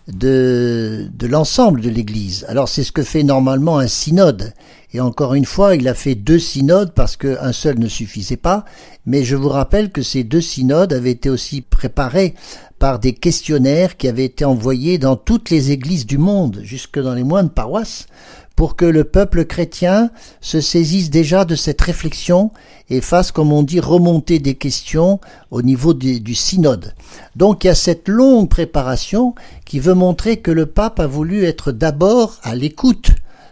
de, 0.08 1.08
de 1.14 1.28
l'ensemble 1.28 1.80
de 1.80 1.90
l'Église. 1.90 2.46
Alors 2.50 2.68
c'est 2.68 2.84
ce 2.84 2.92
que 2.92 3.04
fait 3.04 3.24
normalement 3.24 3.78
un 3.78 3.88
synode. 3.88 4.54
Et 4.94 5.00
encore 5.00 5.36
une 5.36 5.46
fois, 5.46 5.76
il 5.78 5.88
a 5.88 5.94
fait 5.94 6.16
deux 6.16 6.40
synodes 6.40 6.94
parce 6.94 7.16
qu'un 7.16 7.54
seul 7.54 7.80
ne 7.80 7.88
suffisait 7.88 8.36
pas. 8.36 8.66
Mais 9.06 9.24
je 9.24 9.38
vous 9.38 9.48
rappelle 9.48 9.90
que 9.90 10.02
ces 10.02 10.26
deux 10.26 10.42
synodes 10.42 10.92
avaient 10.92 11.12
été 11.12 11.30
aussi 11.30 11.62
préparés 11.62 12.34
par 12.78 13.00
des 13.00 13.14
questionnaires 13.14 13.96
qui 13.96 14.10
avaient 14.10 14.26
été 14.26 14.44
envoyés 14.44 14.98
dans 14.98 15.16
toutes 15.16 15.50
les 15.50 15.72
églises 15.72 16.06
du 16.06 16.18
monde, 16.18 16.60
jusque 16.64 17.00
dans 17.00 17.14
les 17.14 17.24
moindres 17.24 17.54
paroisses, 17.54 18.08
pour 18.56 18.76
que 18.76 18.86
le 18.86 19.04
peuple 19.04 19.46
chrétien 19.46 20.12
se 20.40 20.62
saisisse 20.62 21.10
déjà 21.10 21.46
de 21.46 21.56
cette 21.56 21.82
réflexion 21.82 22.52
et 22.90 23.02
fasse, 23.02 23.32
comme 23.32 23.52
on 23.54 23.64
dit, 23.64 23.80
remonter 23.80 24.40
des 24.40 24.56
questions 24.56 25.20
au 25.50 25.62
niveau 25.62 25.94
du, 25.94 26.36
synode. 26.36 26.94
Donc 27.36 27.64
il 27.64 27.68
y 27.68 27.70
a 27.70 27.76
cette 27.76 28.08
longue 28.08 28.50
préparation 28.50 29.34
qui 29.66 29.80
veut 29.80 29.94
montrer 29.94 30.38
que 30.38 30.52
le 30.52 30.66
pape 30.66 31.00
a 31.00 31.08
voulu 31.08 31.46
être 31.46 31.72
d'abord 31.72 32.38
à 32.44 32.56
l'écoute 32.56 33.12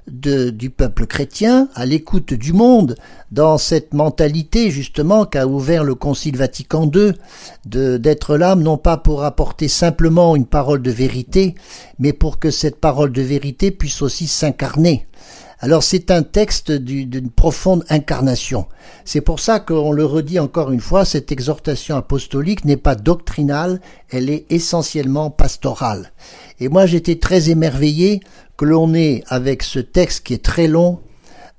du 0.09 0.69
peuple 0.69 1.05
chrétien, 1.05 1.69
à 1.75 1.85
l'écoute 1.85 2.33
du 2.33 2.53
monde, 2.53 2.95
dans 3.31 3.57
cette 3.57 3.93
mentalité 3.93 4.71
justement 4.71 5.25
qu'a 5.25 5.47
ouvert 5.47 5.83
le 5.83 5.95
Concile 5.95 6.37
Vatican 6.37 6.89
II, 6.93 7.13
d'être 7.65 8.37
là 8.37 8.55
non 8.55 8.77
pas 8.77 8.97
pour 8.97 9.23
apporter 9.23 9.67
simplement 9.67 10.35
une 10.35 10.45
parole 10.45 10.81
de 10.81 10.91
vérité, 10.91 11.55
mais 11.99 12.13
pour 12.13 12.39
que 12.39 12.51
cette 12.51 12.79
parole 12.79 13.11
de 13.11 13.21
vérité 13.21 13.71
puisse 13.71 14.01
aussi 14.01 14.27
s'incarner. 14.27 15.05
Alors 15.61 15.83
c'est 15.83 16.09
un 16.09 16.23
texte 16.23 16.71
d'une 16.71 17.29
profonde 17.29 17.83
incarnation. 17.89 18.67
C'est 19.03 19.19
pour 19.19 19.41
ça 19.41 19.59
qu'on 19.59 19.91
le 19.91 20.05
redit 20.05 20.39
encore 20.39 20.71
une 20.71 20.79
fois, 20.79 21.03
cette 21.03 21.33
exhortation 21.33 21.97
apostolique 21.97 22.63
n'est 22.63 22.77
pas 22.77 22.95
doctrinale, 22.95 23.81
elle 24.09 24.29
est 24.29 24.45
essentiellement 24.49 25.29
pastorale. 25.29 26.13
Et 26.61 26.69
moi 26.69 26.85
j'étais 26.85 27.17
très 27.17 27.49
émerveillé 27.49 28.21
que 28.55 28.63
l'on 28.63 28.93
ait 28.93 29.23
avec 29.27 29.63
ce 29.63 29.79
texte 29.79 30.25
qui 30.25 30.33
est 30.33 30.43
très 30.43 30.67
long, 30.67 30.99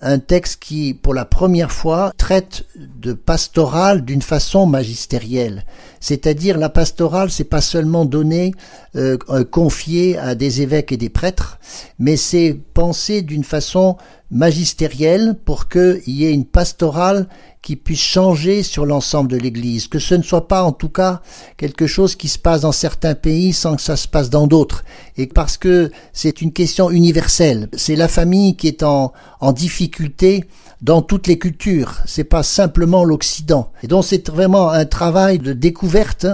un 0.01 0.19
texte 0.19 0.63
qui, 0.63 0.95
pour 0.95 1.15
la 1.15 1.25
première 1.25 1.71
fois, 1.73 2.13
traite 2.17 2.65
de 2.77 3.13
pastoral 3.13 4.05
d'une 4.05 4.23
façon 4.23 4.67
magistérielle. 4.67 5.65
C'est-à-dire 6.01 6.59
la 6.59 6.71
pastorale, 6.71 7.31
c'est 7.31 7.45
pas 7.45 7.61
seulement 7.61 8.05
donné, 8.05 8.53
euh, 8.97 9.19
confié 9.51 10.17
à 10.19 10.35
des 10.35 10.63
évêques 10.63 10.93
et 10.93 10.97
des 10.97 11.11
prêtres, 11.11 11.59
mais 11.99 12.17
c'est 12.17 12.59
pensé 12.75 13.23
d'une 13.23 13.45
façon 13.45 13.97
magistérielle 14.31 15.37
pour 15.45 15.69
qu'il 15.69 16.01
y 16.07 16.25
ait 16.25 16.33
une 16.33 16.45
pastorale 16.45 17.29
qui 17.63 17.77
puisse 17.77 18.01
changer 18.01 18.63
sur 18.63 18.87
l'ensemble 18.87 19.31
de 19.31 19.37
l'Église, 19.37 19.87
que 19.87 19.99
ce 19.99 20.15
ne 20.15 20.23
soit 20.23 20.49
pas 20.49 20.63
en 20.63 20.73
tout 20.73 20.89
cas 20.89 21.21
quelque 21.57 21.87
chose 21.87 22.17
qui 22.17 22.29
se 22.29 22.39
passe 22.39 22.63
dans 22.63 22.73
certains 22.73 23.15
pays 23.15 23.53
sans 23.53 23.77
que 23.77 23.83
ça 23.83 23.97
se 23.97 24.09
passe 24.09 24.31
dans 24.31 24.47
d'autres, 24.47 24.85
et 25.17 25.27
parce 25.27 25.57
que 25.57 25.91
c'est 26.13 26.41
une 26.41 26.53
question 26.53 26.91
universelle. 26.91 27.69
C'est 27.77 27.97
la 27.97 28.09
famille 28.09 28.57
qui 28.57 28.69
est 28.69 28.83
en, 28.83 29.13
en 29.41 29.53
difficulté 29.53 30.45
dans 30.81 31.03
toutes 31.03 31.27
les 31.27 31.39
cultures. 31.39 31.99
C'est 32.07 32.25
pas 32.25 32.43
simplement 32.43 33.05
l'Occident. 33.05 33.71
Et 33.83 33.87
donc 33.87 34.05
c'est 34.05 34.31
vraiment 34.31 34.71
un 34.71 34.87
travail 34.87 35.39
de 35.39 35.53
découverte, 35.53 36.27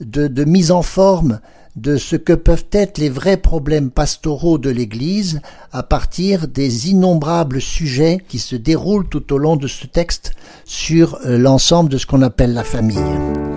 de, 0.00 0.26
de 0.26 0.44
mise 0.44 0.72
en 0.72 0.82
forme, 0.82 1.38
de 1.76 1.96
ce 1.96 2.16
que 2.16 2.32
peuvent 2.32 2.66
être 2.72 2.98
les 2.98 3.08
vrais 3.08 3.38
problèmes 3.38 3.90
pastoraux 3.90 4.58
de 4.58 4.70
l'Église 4.70 5.40
à 5.72 5.82
partir 5.82 6.48
des 6.48 6.90
innombrables 6.90 7.60
sujets 7.60 8.18
qui 8.28 8.38
se 8.38 8.56
déroulent 8.56 9.08
tout 9.08 9.32
au 9.32 9.38
long 9.38 9.56
de 9.56 9.66
ce 9.66 9.86
texte 9.86 10.32
sur 10.64 11.18
euh, 11.24 11.38
l'ensemble 11.38 11.90
de 11.90 11.98
ce 11.98 12.06
qu'on 12.06 12.22
appelle 12.22 12.52
la 12.52 12.64
famille. 12.64 13.51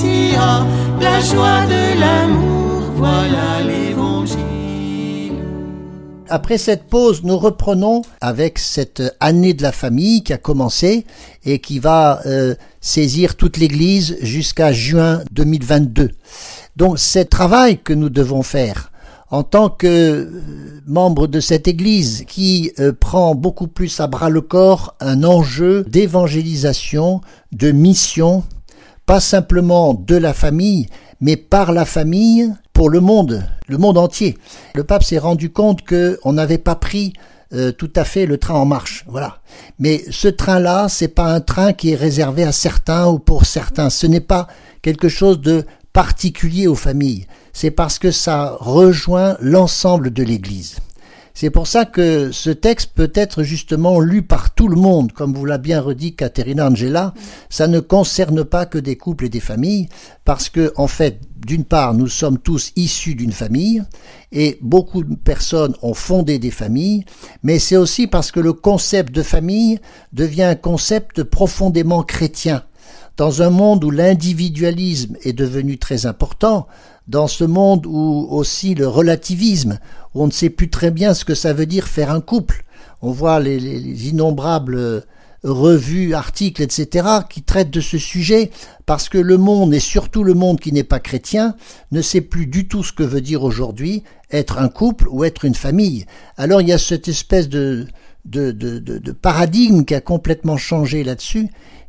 La 0.00 1.18
joie 1.18 1.66
de 1.66 1.98
l'amour, 1.98 2.82
voilà 2.94 3.64
l'évangile. 3.66 5.32
Après 6.28 6.56
cette 6.56 6.84
pause, 6.84 7.24
nous 7.24 7.36
reprenons 7.36 8.02
avec 8.20 8.60
cette 8.60 9.02
année 9.18 9.54
de 9.54 9.62
la 9.64 9.72
famille 9.72 10.22
qui 10.22 10.32
a 10.32 10.38
commencé 10.38 11.04
et 11.44 11.58
qui 11.58 11.80
va 11.80 12.20
euh, 12.26 12.54
saisir 12.80 13.34
toute 13.34 13.56
l'Église 13.56 14.18
jusqu'à 14.20 14.72
juin 14.72 15.22
2022. 15.32 16.10
Donc 16.76 17.00
c'est 17.00 17.24
travail 17.24 17.78
que 17.78 17.92
nous 17.92 18.10
devons 18.10 18.44
faire 18.44 18.92
en 19.30 19.42
tant 19.42 19.68
que 19.68 19.86
euh, 19.86 20.80
membre 20.86 21.26
de 21.26 21.40
cette 21.40 21.66
Église 21.66 22.24
qui 22.28 22.70
euh, 22.78 22.92
prend 22.92 23.34
beaucoup 23.34 23.66
plus 23.66 23.98
à 23.98 24.06
bras 24.06 24.30
le 24.30 24.42
corps 24.42 24.94
un 25.00 25.24
enjeu 25.24 25.84
d'évangélisation, 25.88 27.20
de 27.50 27.72
mission, 27.72 28.44
pas 29.08 29.20
simplement 29.20 29.94
de 29.94 30.16
la 30.16 30.34
famille, 30.34 30.86
mais 31.22 31.36
par 31.36 31.72
la 31.72 31.86
famille 31.86 32.52
pour 32.74 32.90
le 32.90 33.00
monde, 33.00 33.42
le 33.66 33.78
monde 33.78 33.96
entier. 33.96 34.36
Le 34.74 34.84
pape 34.84 35.02
s'est 35.02 35.16
rendu 35.16 35.48
compte 35.48 35.80
qu'on 35.82 36.34
n'avait 36.34 36.58
pas 36.58 36.74
pris 36.74 37.14
euh, 37.54 37.72
tout 37.72 37.90
à 37.96 38.04
fait 38.04 38.26
le 38.26 38.36
train 38.36 38.56
en 38.56 38.66
marche. 38.66 39.06
Voilà. 39.08 39.38
Mais 39.78 40.04
ce 40.10 40.28
train-là, 40.28 40.90
c'est 40.90 41.08
pas 41.08 41.32
un 41.32 41.40
train 41.40 41.72
qui 41.72 41.92
est 41.92 41.96
réservé 41.96 42.44
à 42.44 42.52
certains 42.52 43.08
ou 43.08 43.18
pour 43.18 43.46
certains. 43.46 43.88
Ce 43.88 44.06
n'est 44.06 44.20
pas 44.20 44.46
quelque 44.82 45.08
chose 45.08 45.40
de 45.40 45.64
particulier 45.94 46.66
aux 46.66 46.74
familles. 46.74 47.26
C'est 47.54 47.70
parce 47.70 47.98
que 47.98 48.10
ça 48.10 48.58
rejoint 48.60 49.38
l'ensemble 49.40 50.12
de 50.12 50.22
l'Église. 50.22 50.76
C'est 51.40 51.50
pour 51.50 51.68
ça 51.68 51.84
que 51.84 52.32
ce 52.32 52.50
texte 52.50 52.94
peut 52.96 53.12
être 53.14 53.44
justement 53.44 54.00
lu 54.00 54.22
par 54.22 54.56
tout 54.56 54.66
le 54.66 54.74
monde, 54.74 55.12
comme 55.12 55.34
vous 55.34 55.44
l'a 55.44 55.58
bien 55.58 55.80
redit 55.80 56.16
Caterina 56.16 56.66
Angela. 56.66 57.14
Ça 57.48 57.68
ne 57.68 57.78
concerne 57.78 58.42
pas 58.42 58.66
que 58.66 58.76
des 58.76 58.96
couples 58.96 59.26
et 59.26 59.28
des 59.28 59.38
familles, 59.38 59.88
parce 60.24 60.48
que, 60.48 60.72
en 60.74 60.88
fait, 60.88 61.20
d'une 61.36 61.62
part, 61.62 61.94
nous 61.94 62.08
sommes 62.08 62.38
tous 62.38 62.72
issus 62.74 63.14
d'une 63.14 63.30
famille, 63.30 63.84
et 64.32 64.58
beaucoup 64.62 65.04
de 65.04 65.14
personnes 65.14 65.76
ont 65.80 65.94
fondé 65.94 66.40
des 66.40 66.50
familles, 66.50 67.04
mais 67.44 67.60
c'est 67.60 67.76
aussi 67.76 68.08
parce 68.08 68.32
que 68.32 68.40
le 68.40 68.52
concept 68.52 69.14
de 69.14 69.22
famille 69.22 69.78
devient 70.12 70.42
un 70.42 70.56
concept 70.56 71.22
profondément 71.22 72.02
chrétien. 72.02 72.64
Dans 73.16 73.42
un 73.42 73.50
monde 73.50 73.84
où 73.84 73.92
l'individualisme 73.92 75.16
est 75.22 75.34
devenu 75.34 75.78
très 75.78 76.04
important, 76.04 76.66
dans 77.08 77.26
ce 77.26 77.44
monde 77.44 77.86
où 77.86 78.26
aussi 78.30 78.74
le 78.74 78.86
relativisme, 78.86 79.78
où 80.14 80.22
on 80.22 80.26
ne 80.26 80.32
sait 80.32 80.50
plus 80.50 80.70
très 80.70 80.90
bien 80.90 81.14
ce 81.14 81.24
que 81.24 81.34
ça 81.34 81.52
veut 81.52 81.66
dire 81.66 81.88
faire 81.88 82.10
un 82.10 82.20
couple. 82.20 82.64
On 83.00 83.10
voit 83.10 83.40
les, 83.40 83.58
les, 83.58 84.08
innombrables 84.08 85.04
revues, 85.44 86.14
articles, 86.14 86.62
etc., 86.62 87.06
qui 87.30 87.42
traitent 87.42 87.70
de 87.70 87.80
ce 87.80 87.96
sujet, 87.96 88.50
parce 88.86 89.08
que 89.08 89.18
le 89.18 89.38
monde, 89.38 89.72
et 89.72 89.80
surtout 89.80 90.24
le 90.24 90.34
monde 90.34 90.60
qui 90.60 90.72
n'est 90.72 90.84
pas 90.84 90.98
chrétien, 90.98 91.54
ne 91.92 92.02
sait 92.02 92.20
plus 92.20 92.46
du 92.46 92.66
tout 92.66 92.82
ce 92.82 92.92
que 92.92 93.04
veut 93.04 93.20
dire 93.20 93.44
aujourd'hui 93.44 94.02
être 94.30 94.58
un 94.58 94.68
couple 94.68 95.06
ou 95.10 95.24
être 95.24 95.44
une 95.44 95.54
famille. 95.54 96.06
Alors 96.36 96.60
il 96.60 96.68
y 96.68 96.72
a 96.72 96.78
cette 96.78 97.08
espèce 97.08 97.48
de 97.48 97.86
paradigme 99.22 99.84
qui 99.84 99.94
a 99.94 100.00
complètement 100.00 100.56
changé 100.56 101.04
là-dessus, 101.04 101.48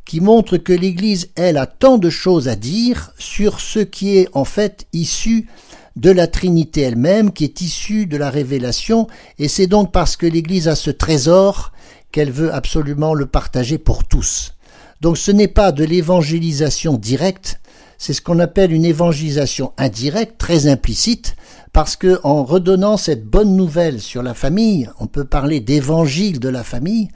qui 0.09 0.21
montre 0.21 0.57
que 0.57 0.73
l'Église, 0.73 1.29
elle, 1.35 1.57
a 1.57 1.67
tant 1.67 1.99
de 1.99 2.09
choses 2.09 2.47
à 2.47 2.55
dire 2.55 3.11
sur 3.19 3.59
ce 3.59 3.77
qui 3.77 4.17
est 4.17 4.27
en 4.33 4.43
fait 4.43 4.87
issu 4.91 5.47
de 5.97 6.09
la 6.09 6.25
Trinité 6.25 6.81
elle-même, 6.81 7.31
qui 7.31 7.43
est 7.43 7.61
issu 7.61 8.07
de 8.07 8.17
la 8.17 8.31
révélation, 8.31 9.05
et 9.37 9.47
c'est 9.47 9.67
donc 9.67 9.91
parce 9.91 10.17
que 10.17 10.25
l'Église 10.25 10.67
a 10.67 10.73
ce 10.73 10.89
trésor 10.89 11.73
qu'elle 12.11 12.31
veut 12.31 12.51
absolument 12.51 13.13
le 13.13 13.27
partager 13.27 13.77
pour 13.77 14.03
tous. 14.03 14.55
Donc 14.99 15.19
ce 15.19 15.29
n'est 15.29 15.47
pas 15.47 15.71
de 15.71 15.83
l'évangélisation 15.83 16.97
directe, 16.97 17.59
c'est 17.99 18.13
ce 18.13 18.23
qu'on 18.23 18.39
appelle 18.39 18.73
une 18.73 18.85
évangélisation 18.85 19.73
indirecte, 19.77 20.39
très 20.39 20.65
implicite, 20.65 21.35
parce 21.71 21.95
que 21.95 22.19
en 22.23 22.43
redonnant 22.43 22.97
cette 22.97 23.25
bonne 23.25 23.55
nouvelle 23.55 24.01
sur 24.01 24.23
la 24.23 24.33
famille, 24.33 24.89
on 24.99 25.05
peut 25.05 25.25
parler 25.25 25.59
d'évangile 25.59 26.39
de 26.39 26.49
la 26.49 26.63
famille, 26.63 27.09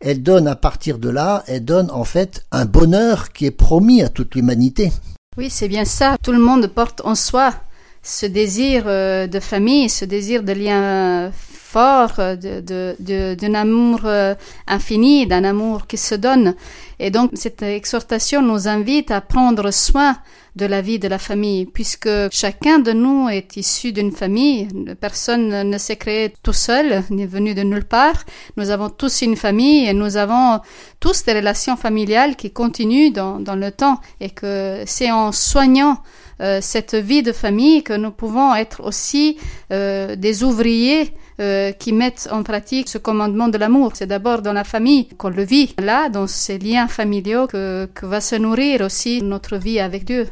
elle 0.00 0.22
donne 0.22 0.48
à 0.48 0.56
partir 0.56 0.98
de 0.98 1.08
là, 1.08 1.44
elle 1.46 1.64
donne 1.64 1.90
en 1.90 2.04
fait 2.04 2.44
un 2.52 2.64
bonheur 2.64 3.32
qui 3.32 3.46
est 3.46 3.50
promis 3.50 4.02
à 4.02 4.08
toute 4.08 4.34
l'humanité. 4.34 4.92
Oui, 5.36 5.50
c'est 5.50 5.68
bien 5.68 5.84
ça. 5.84 6.16
Tout 6.22 6.32
le 6.32 6.38
monde 6.38 6.66
porte 6.68 7.02
en 7.04 7.14
soi 7.14 7.54
ce 8.02 8.26
désir 8.26 8.84
euh, 8.86 9.26
de 9.26 9.40
famille, 9.40 9.88
ce 9.88 10.04
désir 10.04 10.42
de 10.42 10.52
lien 10.52 11.30
fort, 11.70 12.14
euh, 12.18 13.34
d'un 13.34 13.54
amour 13.54 14.00
euh, 14.04 14.34
infini, 14.66 15.26
d'un 15.26 15.44
amour 15.44 15.86
qui 15.86 15.96
se 15.96 16.16
donne. 16.16 16.54
Et 16.98 17.10
donc 17.10 17.30
cette 17.34 17.62
exhortation 17.62 18.42
nous 18.42 18.66
invite 18.66 19.10
à 19.10 19.20
prendre 19.20 19.70
soin 19.70 20.16
de 20.56 20.66
la 20.66 20.80
vie 20.80 20.98
de 20.98 21.06
la 21.06 21.18
famille, 21.18 21.64
puisque 21.64 22.10
chacun 22.32 22.80
de 22.80 22.92
nous 22.92 23.28
est 23.28 23.56
issu 23.56 23.92
d'une 23.92 24.10
famille. 24.10 24.66
Personne 25.00 25.70
ne 25.70 25.78
s'est 25.78 25.96
créé 25.96 26.34
tout 26.42 26.52
seul, 26.52 27.04
ni 27.10 27.24
venu 27.24 27.54
de 27.54 27.62
nulle 27.62 27.84
part. 27.84 28.24
Nous 28.56 28.70
avons 28.70 28.90
tous 28.90 29.22
une 29.22 29.36
famille 29.36 29.86
et 29.88 29.94
nous 29.94 30.16
avons 30.16 30.58
tous 30.98 31.24
des 31.24 31.34
relations 31.34 31.76
familiales 31.76 32.34
qui 32.34 32.50
continuent 32.50 33.12
dans, 33.12 33.56
le 33.64 33.70
temps 33.70 34.00
et 34.20 34.30
que 34.30 34.82
c'est 34.86 35.12
en 35.12 35.30
soignant 35.30 35.98
euh, 36.40 36.58
cette 36.60 36.96
vie 36.96 37.22
de 37.22 37.32
famille 37.32 37.84
que 37.84 37.92
nous 37.92 38.10
pouvons 38.10 38.54
être 38.54 38.82
aussi 38.82 39.38
des 39.70 40.42
ouvriers 40.42 41.14
euh, 41.40 41.72
qui 41.72 41.92
mettent 41.92 42.28
en 42.30 42.42
pratique 42.42 42.88
ce 42.88 42.98
commandement 42.98 43.48
de 43.48 43.56
l'amour. 43.56 43.92
C'est 43.94 44.06
d'abord 44.06 44.42
dans 44.42 44.52
la 44.52 44.64
famille 44.64 45.08
qu'on 45.08 45.30
le 45.30 45.42
vit, 45.42 45.74
là, 45.78 46.08
dans 46.10 46.26
ces 46.26 46.58
liens 46.58 46.86
familiaux 46.86 47.46
que, 47.46 47.88
va 48.02 48.20
se 48.20 48.36
nourrir 48.36 48.82
aussi 48.82 49.22
notre 49.22 49.56
vie 49.56 49.80
avec 49.80 50.04
Dieu. 50.04 50.28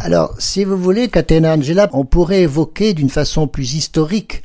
Alors, 0.00 0.34
si 0.38 0.64
vous 0.64 0.78
voulez, 0.78 1.08
Catena 1.08 1.54
Angela, 1.54 1.90
on 1.92 2.04
pourrait 2.04 2.42
évoquer 2.42 2.94
d'une 2.94 3.10
façon 3.10 3.48
plus 3.48 3.74
historique 3.74 4.42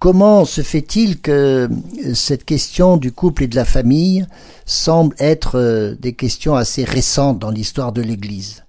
comment 0.00 0.44
se 0.44 0.62
fait-il 0.62 1.20
que 1.20 1.68
cette 2.14 2.44
question 2.44 2.96
du 2.96 3.12
couple 3.12 3.44
et 3.44 3.48
de 3.48 3.56
la 3.56 3.64
famille 3.64 4.26
semble 4.66 5.14
être 5.18 5.96
des 6.00 6.14
questions 6.14 6.54
assez 6.54 6.84
récentes 6.84 7.38
dans 7.38 7.50
l'histoire 7.50 7.92
de 7.92 8.02
l'Église. 8.02 8.64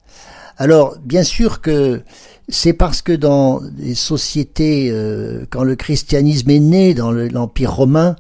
Alors, 0.60 0.98
bien 1.04 1.24
sûr 1.24 1.62
que 1.62 2.04
c'est 2.50 2.74
parce 2.74 3.02
que 3.02 3.14
dans 3.14 3.62
les 3.78 3.96
sociétés, 3.96 4.90
euh, 4.92 5.46
quand 5.50 5.64
le 5.64 5.76
christianisme 5.76 6.50
est 6.50 6.60
né 6.60 6.94
dans 6.94 7.12
l'Empire 7.12 7.74
romain, 7.74 8.16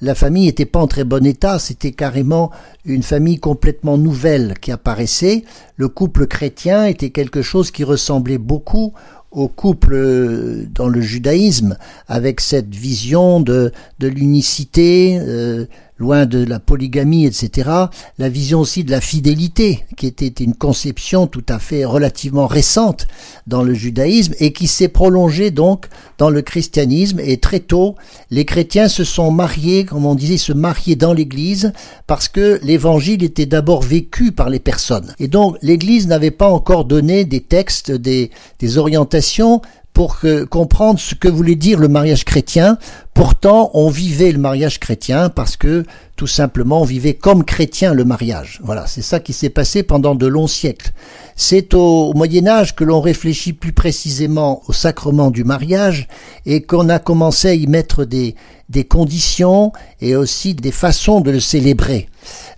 la 0.00 0.14
famille 0.14 0.46
n'était 0.46 0.64
pas 0.64 0.80
en 0.80 0.86
très 0.86 1.04
bon 1.04 1.24
état, 1.26 1.58
c'était 1.58 1.92
carrément 1.92 2.50
une 2.86 3.02
famille 3.02 3.38
complètement 3.38 3.98
nouvelle 3.98 4.54
qui 4.60 4.72
apparaissait. 4.72 5.44
Le 5.76 5.88
couple 5.88 6.26
chrétien 6.26 6.86
était 6.86 7.10
quelque 7.10 7.42
chose 7.42 7.70
qui 7.70 7.84
ressemblait 7.84 8.38
beaucoup 8.38 8.94
au 9.34 9.48
couple 9.48 9.94
euh, 9.94 10.66
dans 10.72 10.88
le 10.88 11.00
judaïsme, 11.00 11.76
avec 12.08 12.40
cette 12.40 12.74
vision 12.74 13.40
de, 13.40 13.72
l'unicité, 14.00 15.18
euh, 15.20 15.66
loin 15.96 16.26
de 16.26 16.44
la 16.44 16.58
polygamie, 16.58 17.24
etc., 17.26 17.70
la 18.18 18.28
vision 18.28 18.60
aussi 18.60 18.82
de 18.84 18.90
la 18.90 19.00
fidélité, 19.00 19.84
qui 19.96 20.06
était 20.06 20.26
une 20.26 20.54
conception 20.54 21.26
tout 21.26 21.44
à 21.48 21.58
fait 21.58 21.84
relativement 21.84 22.46
récente 22.46 23.06
dans 23.46 23.62
le 23.62 23.74
judaïsme 23.74 24.34
et 24.40 24.52
qui 24.52 24.66
s'est 24.66 24.88
prolongée 24.88 25.50
donc 25.50 25.86
dans 26.18 26.30
le 26.30 26.42
christianisme. 26.42 27.20
Et 27.20 27.38
très 27.38 27.60
tôt, 27.60 27.94
les 28.30 28.44
chrétiens 28.44 28.88
se 28.88 29.04
sont 29.04 29.30
mariés, 29.30 29.84
comme 29.84 30.06
on 30.06 30.14
disait, 30.14 30.36
se 30.36 30.52
marier 30.52 30.96
dans 30.96 31.12
l'église 31.12 31.72
parce 32.06 32.28
que 32.28 32.58
l'évangile 32.62 33.22
était 33.22 33.46
d'abord 33.46 33.82
vécu 33.82 34.32
par 34.32 34.50
les 34.50 34.60
personnes. 34.60 35.14
Et 35.20 35.28
donc, 35.28 35.56
l'église 35.62 36.08
n'avait 36.08 36.30
pas 36.30 36.48
encore 36.48 36.84
donné 36.84 37.24
des 37.24 37.40
textes, 37.40 37.92
des, 37.92 38.30
des 38.58 38.78
orientations 38.78 39.62
pour 39.94 40.18
comprendre 40.50 40.98
ce 40.98 41.14
que 41.14 41.28
voulait 41.28 41.54
dire 41.54 41.78
le 41.78 41.88
mariage 41.88 42.24
chrétien. 42.24 42.78
Pourtant, 43.14 43.70
on 43.74 43.88
vivait 43.88 44.32
le 44.32 44.40
mariage 44.40 44.80
chrétien 44.80 45.28
parce 45.28 45.56
que 45.56 45.84
tout 46.16 46.26
simplement 46.26 46.82
on 46.82 46.84
vivait 46.84 47.14
comme 47.14 47.44
chrétien 47.44 47.94
le 47.94 48.04
mariage. 48.04 48.60
Voilà, 48.64 48.88
c'est 48.88 49.02
ça 49.02 49.20
qui 49.20 49.32
s'est 49.32 49.50
passé 49.50 49.84
pendant 49.84 50.16
de 50.16 50.26
longs 50.26 50.48
siècles. 50.48 50.90
C'est 51.36 51.74
au, 51.74 52.12
Moyen 52.12 52.48
Âge 52.48 52.74
que 52.74 52.82
l'on 52.82 53.00
réfléchit 53.00 53.52
plus 53.52 53.72
précisément 53.72 54.62
au 54.66 54.72
sacrement 54.72 55.30
du 55.30 55.44
mariage 55.44 56.08
et 56.44 56.62
qu'on 56.62 56.88
a 56.88 56.98
commencé 56.98 57.48
à 57.48 57.54
y 57.54 57.68
mettre 57.68 58.04
des, 58.04 58.34
des 58.68 58.84
conditions 58.84 59.72
et 60.00 60.16
aussi 60.16 60.54
des 60.54 60.72
façons 60.72 61.20
de 61.20 61.30
le 61.30 61.40
célébrer. 61.40 62.08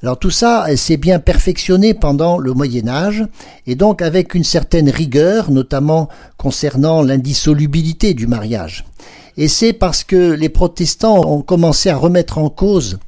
Alors 0.03 0.19
tout 0.19 0.31
ça 0.31 0.67
s'est 0.77 0.97
bien 0.97 1.19
perfectionné 1.19 1.95
pendant 1.95 2.39
le 2.39 2.53
Moyen 2.53 2.89
Âge 2.89 3.25
et 3.67 3.75
donc 3.75 4.03
avec 4.03 4.35
une 4.35 4.45
certaine 4.45 4.91
rigueur, 4.91 5.51
notamment 5.51 6.09
concernant 6.37 7.03
l'indissolubilité 7.03 8.15
du 8.15 8.27
mariage. 8.27 8.85
Et 9.37 9.49
c'est 9.49 9.73
parce 9.73 10.05
que 10.05 10.33
les 10.33 10.49
protestants 10.49 11.29
ont 11.31 11.43
commencé 11.43 11.91
à 11.91 11.97
remettre 11.97 12.39
en 12.39 12.49
cause 12.49 12.99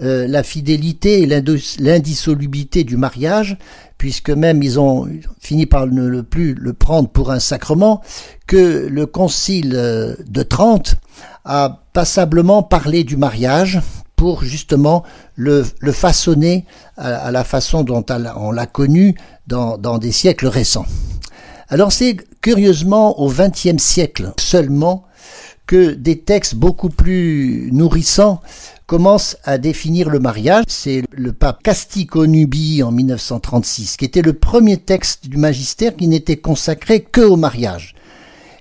euh, 0.00 0.26
la 0.26 0.42
fidélité 0.42 1.22
et 1.22 1.26
l'indissolubilité 1.26 2.82
du 2.82 2.96
mariage, 2.96 3.58
puisque 3.98 4.30
même 4.30 4.62
ils 4.62 4.80
ont 4.80 5.06
fini 5.38 5.66
par 5.66 5.86
ne 5.86 6.22
plus 6.22 6.54
le 6.54 6.72
prendre 6.72 7.08
pour 7.08 7.30
un 7.30 7.40
sacrement, 7.40 8.00
que 8.46 8.88
le 8.90 9.06
concile 9.06 9.74
euh, 9.74 10.14
de 10.26 10.42
Trente 10.42 10.96
a 11.44 11.82
passablement 11.92 12.62
parlé 12.62 13.04
du 13.04 13.16
mariage 13.16 13.80
justement 14.42 15.02
le, 15.36 15.64
façonner 15.92 16.64
à, 16.96 17.30
la 17.30 17.44
façon 17.44 17.82
dont 17.82 18.04
on 18.36 18.52
l'a 18.52 18.66
connu 18.66 19.14
dans, 19.46 19.98
des 19.98 20.12
siècles 20.12 20.46
récents. 20.46 20.86
Alors 21.68 21.92
c'est 21.92 22.16
curieusement 22.40 23.20
au 23.20 23.30
XXe 23.30 23.82
siècle 23.82 24.32
seulement 24.38 25.04
que 25.66 25.92
des 25.92 26.18
textes 26.18 26.54
beaucoup 26.54 26.90
plus 26.90 27.70
nourrissants 27.72 28.40
commencent 28.86 29.38
à 29.44 29.56
définir 29.58 30.10
le 30.10 30.18
mariage. 30.18 30.64
C'est 30.68 31.02
le 31.12 31.32
pape 31.32 31.62
Castico-Nubii 31.62 32.82
en 32.82 32.90
1936, 32.92 33.96
qui 33.96 34.04
était 34.04 34.22
le 34.22 34.34
premier 34.34 34.76
texte 34.76 35.28
du 35.28 35.38
magistère 35.38 35.96
qui 35.96 36.08
n'était 36.08 36.36
consacré 36.36 37.00
que 37.00 37.22
au 37.22 37.36
mariage. 37.36 37.94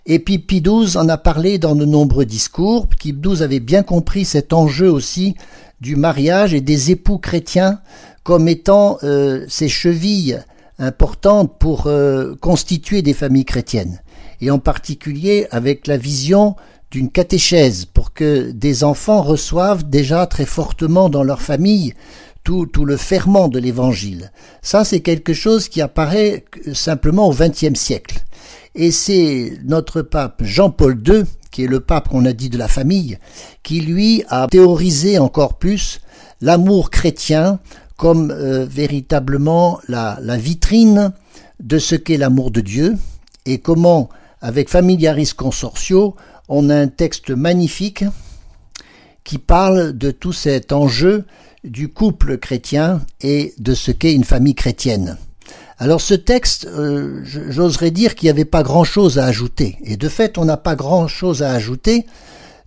Et 0.06 0.20
puis 0.20 0.40
Pie 0.40 0.62
XII 0.62 0.98
en 0.98 1.10
a 1.10 1.18
parlé 1.18 1.58
dans 1.58 1.76
de 1.76 1.86
nombreux 1.86 2.26
discours. 2.26 2.88
Pie 2.88 3.14
XII 3.14 3.44
avait 3.44 3.60
bien 3.60 3.84
compris 3.84 4.26
cet 4.26 4.54
enjeu 4.54 4.92
aussi 4.92 5.36
du 5.80 5.96
mariage 5.96 6.54
et 6.54 6.62
des 6.62 6.92
époux 6.92 7.18
chrétiens 7.18 7.80
comme 8.24 8.48
étant 8.48 8.98
euh, 9.04 9.46
ces 9.48 9.68
chevilles 9.68 10.40
importantes 10.80 11.58
pour 11.60 11.88
euh, 11.88 12.36
constituer 12.40 13.02
des 13.02 13.14
familles 13.14 13.46
chrétiennes. 13.46 14.02
Et 14.42 14.50
en 14.50 14.60
particulier 14.60 15.48
avec 15.52 15.88
la 15.88 15.98
vision 15.98 16.56
d'une 16.90 17.10
catéchèse 17.10 17.86
pour 17.86 18.14
que 18.14 18.52
des 18.52 18.84
enfants 18.84 19.22
reçoivent 19.22 19.88
déjà 19.88 20.26
très 20.26 20.46
fortement 20.46 21.10
dans 21.10 21.24
leur 21.24 21.42
famille 21.42 21.94
tout, 22.44 22.66
tout 22.66 22.86
le 22.86 22.98
ferment 22.98 23.48
de 23.48 23.60
l'évangile. 23.60 24.32
Ça, 24.62 24.84
c'est 24.84 25.00
quelque 25.00 25.34
chose 25.34 25.70
qui 25.70 25.82
apparaît 25.82 26.44
simplement 26.74 27.28
au 27.28 27.34
XXe 27.34 27.80
siècle. 27.80 28.24
Et 28.76 28.92
c'est 28.92 29.54
notre 29.64 30.02
pape 30.02 30.42
Jean-Paul 30.44 31.02
II, 31.06 31.24
qui 31.52 31.64
est 31.64 31.68
le 31.68 31.80
pape 31.80 32.10
qu'on 32.10 32.26
a 32.26 32.34
dit 32.34 32.50
de 32.50 32.58
la 32.58 32.68
famille, 32.68 33.18
qui 33.64 33.82
lui 33.82 34.24
a 34.30 34.48
théorisé 34.48 35.18
encore 35.18 35.56
plus 35.56 36.02
l'amour 36.42 36.90
chrétien 36.90 37.60
comme 37.98 38.32
euh, 38.32 38.66
véritablement 38.66 39.80
la, 39.88 40.18
la 40.22 40.38
vitrine 40.38 41.12
de 41.60 41.78
ce 41.78 41.96
qu'est 41.96 42.18
l'amour 42.18 42.52
de 42.52 42.62
Dieu 42.62 42.98
et 43.46 43.60
comment, 43.60 44.10
avec 44.42 44.70
Familiaris 44.70 45.32
Consortio, 45.36 46.16
on 46.48 46.70
a 46.70 46.76
un 46.76 46.88
texte 46.88 47.30
magnifique 47.30 48.04
qui 49.24 49.38
parle 49.38 49.98
de 49.98 50.12
tout 50.12 50.34
cet 50.34 50.72
enjeu 50.72 51.26
du 51.64 51.90
couple 51.90 52.38
chrétien 52.38 53.02
et 53.22 53.54
de 53.60 53.74
ce 53.74 53.92
qu'est 53.92 54.14
une 54.14 54.24
famille 54.24 54.56
chrétienne. 54.56 55.18
Alors 55.82 56.00
ce 56.00 56.14
texte, 56.14 56.68
euh, 56.68 57.22
j'oserais 57.24 57.90
dire 57.90 58.14
qu'il 58.14 58.28
n'y 58.28 58.30
avait 58.30 58.46
pas 58.46 58.62
grand-chose 58.62 59.18
à 59.18 59.26
ajouter. 59.26 59.80
Et 59.84 59.98
de 59.98 60.10
fait, 60.10 60.38
on 60.38 60.46
n'a 60.46 60.56
pas 60.56 60.76
grand-chose 60.76 61.42
à 61.42 61.54
ajouter, 61.54 62.06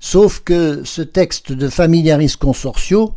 sauf 0.01 0.41
que 0.41 0.83
ce 0.83 1.01
texte 1.01 1.53
de 1.53 1.69
Familiaris 1.69 2.35
Consortio 2.37 3.15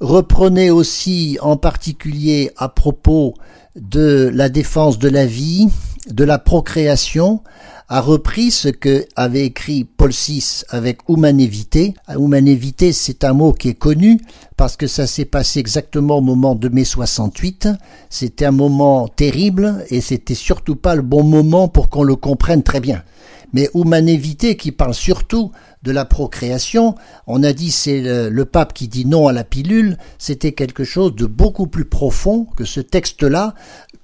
reprenait 0.00 0.70
aussi 0.70 1.38
en 1.40 1.56
particulier 1.56 2.50
à 2.56 2.68
propos 2.68 3.34
de 3.76 4.28
la 4.34 4.48
défense 4.48 4.98
de 4.98 5.08
la 5.08 5.26
vie, 5.26 5.68
de 6.10 6.24
la 6.24 6.40
procréation, 6.40 7.40
a 7.88 8.00
repris 8.00 8.50
ce 8.50 8.68
que 8.68 9.06
avait 9.14 9.46
écrit 9.46 9.84
Paul 9.84 10.10
VI 10.10 10.62
avec 10.70 11.00
Humanevité. 11.08 11.94
Humanevité, 12.08 12.92
c'est 12.92 13.22
un 13.22 13.32
mot 13.32 13.52
qui 13.52 13.68
est 13.68 13.74
connu 13.74 14.20
parce 14.56 14.76
que 14.76 14.88
ça 14.88 15.06
s'est 15.06 15.24
passé 15.24 15.60
exactement 15.60 16.18
au 16.18 16.20
moment 16.20 16.56
de 16.56 16.68
mai 16.68 16.84
68. 16.84 17.68
C'était 18.10 18.46
un 18.46 18.50
moment 18.50 19.06
terrible 19.06 19.84
et 19.90 20.00
c'était 20.00 20.34
surtout 20.34 20.74
pas 20.74 20.96
le 20.96 21.02
bon 21.02 21.22
moment 21.22 21.68
pour 21.68 21.88
qu'on 21.88 22.02
le 22.02 22.16
comprenne 22.16 22.64
très 22.64 22.80
bien. 22.80 23.04
Mais 23.52 23.70
Humanevité 23.74 24.56
qui 24.56 24.72
parle 24.72 24.94
surtout 24.94 25.52
de 25.84 25.92
la 25.92 26.04
procréation, 26.04 26.96
on 27.28 27.44
a 27.44 27.52
dit 27.52 27.70
c'est 27.70 28.00
le, 28.00 28.44
pape 28.44 28.74
qui 28.74 28.88
dit 28.88 29.06
non 29.06 29.28
à 29.28 29.32
la 29.32 29.44
pilule, 29.44 29.96
c'était 30.18 30.50
quelque 30.50 30.82
chose 30.82 31.14
de 31.14 31.26
beaucoup 31.26 31.68
plus 31.68 31.84
profond 31.84 32.48
que 32.56 32.64
ce 32.64 32.80
texte-là 32.80 33.54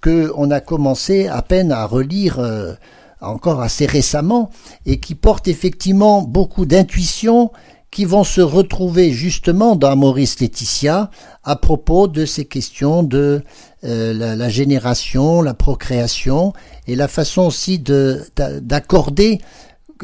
que 0.00 0.30
on 0.36 0.52
a 0.52 0.60
commencé 0.60 1.26
à 1.26 1.42
peine 1.42 1.72
à 1.72 1.84
relire 1.84 2.38
euh, 2.38 2.74
encore 3.22 3.60
assez 3.60 3.86
récemment 3.86 4.50
et 4.86 4.98
qui 4.98 5.14
porte 5.14 5.48
effectivement 5.48 6.22
beaucoup 6.22 6.66
d'intuition 6.66 7.50
qui 7.90 8.06
vont 8.06 8.24
se 8.24 8.40
retrouver 8.40 9.12
justement 9.12 9.76
dans 9.76 9.94
Maurice 9.96 10.40
Laetitia 10.40 11.10
à 11.44 11.56
propos 11.56 12.08
de 12.08 12.24
ces 12.24 12.46
questions 12.46 13.02
de 13.02 13.42
euh, 13.84 14.34
la, 14.36 14.48
génération, 14.48 15.42
la 15.42 15.52
procréation 15.52 16.54
et 16.86 16.96
la 16.96 17.06
façon 17.06 17.42
aussi 17.42 17.78
d'accorder, 17.78 19.40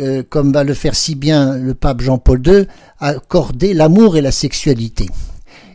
euh, 0.00 0.22
comme 0.28 0.52
va 0.52 0.64
le 0.64 0.74
faire 0.74 0.94
si 0.94 1.14
bien 1.14 1.56
le 1.56 1.74
pape 1.74 2.02
Jean-Paul 2.02 2.46
II, 2.46 2.66
accorder 3.00 3.72
l'amour 3.72 4.18
et 4.18 4.20
la 4.20 4.32
sexualité. 4.32 5.06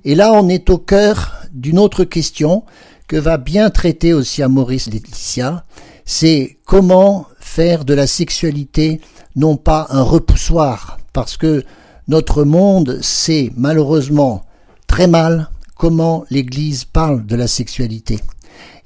Et 0.06 0.14
là, 0.14 0.34
on 0.34 0.50
est 0.50 0.70
au 0.70 0.78
cœur 0.78 1.34
d'une 1.52 1.80
autre 1.80 2.04
question 2.04 2.64
que 3.08 3.16
va 3.16 3.38
bien 3.38 3.72
traiter 3.72 4.14
aussi 4.14 4.44
à 4.44 4.50
Maurice 4.50 4.88
Laetitia, 4.88 5.66
c'est 6.06 6.58
comment 6.66 7.28
faire 7.54 7.86
de 7.86 7.94
la 7.94 8.08
sexualité 8.08 9.00
non 9.36 9.58
pas 9.58 9.86
un 9.92 10.02
repoussoir, 10.02 10.98
parce 11.14 11.38
que 11.38 11.64
notre 12.08 12.46
monde 12.46 12.98
sait 13.04 13.52
malheureusement 13.56 14.42
très 14.88 15.06
mal 15.06 15.52
comment 15.76 16.26
l'Église 16.32 16.84
parle 16.84 17.28
de 17.28 17.36
la 17.36 17.46
sexualité. 17.46 18.20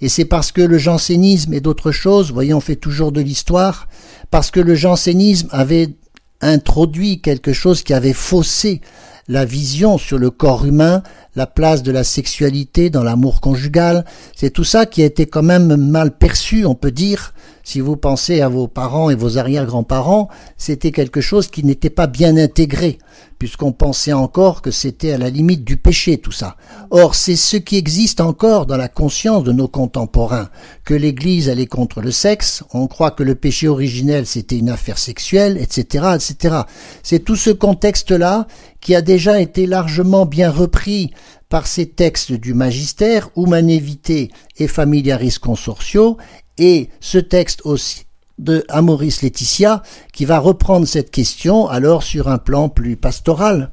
Et 0.01 0.09
c'est 0.09 0.25
parce 0.25 0.51
que 0.51 0.59
le 0.59 0.77
jansénisme 0.77 1.53
et 1.53 1.61
d'autres 1.61 1.93
choses, 1.93 2.33
voyez, 2.33 2.53
on 2.53 2.59
fait 2.59 2.75
toujours 2.75 3.13
de 3.13 3.21
l'histoire, 3.21 3.87
parce 4.31 4.51
que 4.51 4.59
le 4.59 4.75
jansénisme 4.75 5.47
avait 5.51 5.95
introduit 6.41 7.21
quelque 7.21 7.53
chose 7.53 7.83
qui 7.83 7.93
avait 7.93 8.11
faussé 8.11 8.81
la 9.29 9.45
vision 9.45 9.97
sur 9.97 10.17
le 10.17 10.29
corps 10.29 10.65
humain, 10.65 11.03
la 11.37 11.47
place 11.47 11.83
de 11.83 11.91
la 11.93 12.03
sexualité 12.03 12.89
dans 12.89 13.03
l'amour 13.03 13.39
conjugal, 13.39 14.03
c'est 14.35 14.51
tout 14.51 14.65
ça 14.65 14.85
qui 14.85 15.03
a 15.03 15.05
été 15.05 15.25
quand 15.25 15.43
même 15.43 15.77
mal 15.77 16.17
perçu, 16.17 16.65
on 16.65 16.75
peut 16.75 16.91
dire, 16.91 17.33
si 17.67 17.81
vous 17.81 17.97
pensez 17.97 18.39
à 18.39 18.47
vos 18.47 18.69
parents 18.69 19.09
et 19.09 19.15
vos 19.15 19.37
arrière-grands-parents, 19.37 20.29
c'était 20.55 20.93
quelque 20.93 21.19
chose 21.19 21.49
qui 21.49 21.65
n'était 21.65 21.89
pas 21.89 22.07
bien 22.07 22.37
intégré, 22.37 22.97
puisqu'on 23.39 23.73
pensait 23.73 24.13
encore 24.13 24.61
que 24.61 24.71
c'était 24.71 25.11
à 25.11 25.17
la 25.17 25.29
limite 25.29 25.65
du 25.65 25.75
péché 25.75 26.17
tout 26.17 26.31
ça. 26.31 26.55
Or, 26.91 27.13
c'est 27.13 27.35
ce 27.35 27.57
qui 27.57 27.75
existe 27.75 28.21
encore 28.21 28.67
dans 28.67 28.77
la 28.77 28.87
conscience 28.87 29.43
de 29.43 29.51
nos 29.51 29.67
contemporains, 29.67 30.47
que 30.85 30.93
l'Église 30.93 31.49
allait 31.49 31.65
contre 31.65 31.99
le 31.99 32.11
sexe, 32.11 32.63
on 32.73 32.87
croit 32.87 33.11
que 33.11 33.23
le 33.23 33.35
péché 33.35 33.67
originel 33.67 34.25
c'était 34.25 34.57
une 34.57 34.69
affaire 34.69 34.97
sexuelle, 34.97 35.57
etc., 35.57 36.15
etc. 36.15 36.61
C'est 37.03 37.25
tout 37.25 37.35
ce 37.35 37.49
contexte-là 37.49 38.47
qui 38.79 38.95
a 38.95 39.01
déjà 39.01 39.41
été 39.41 39.67
largement 39.67 40.25
bien 40.25 40.51
repris 40.51 41.11
par 41.49 41.67
ces 41.67 41.85
textes 41.85 42.31
du 42.31 42.53
magistère, 42.53 43.29
Humanevité 43.35 44.31
et 44.57 44.67
Familiaris 44.67 45.35
Consortio, 45.41 46.17
et 46.57 46.89
ce 46.99 47.17
texte 47.17 47.61
aussi 47.65 48.05
de 48.37 48.63
Amoris 48.69 49.21
Laetitia 49.21 49.81
qui 50.13 50.25
va 50.25 50.39
reprendre 50.39 50.87
cette 50.87 51.11
question 51.11 51.67
alors 51.67 52.03
sur 52.03 52.27
un 52.27 52.37
plan 52.37 52.69
plus 52.69 52.95
pastoral. 52.95 53.71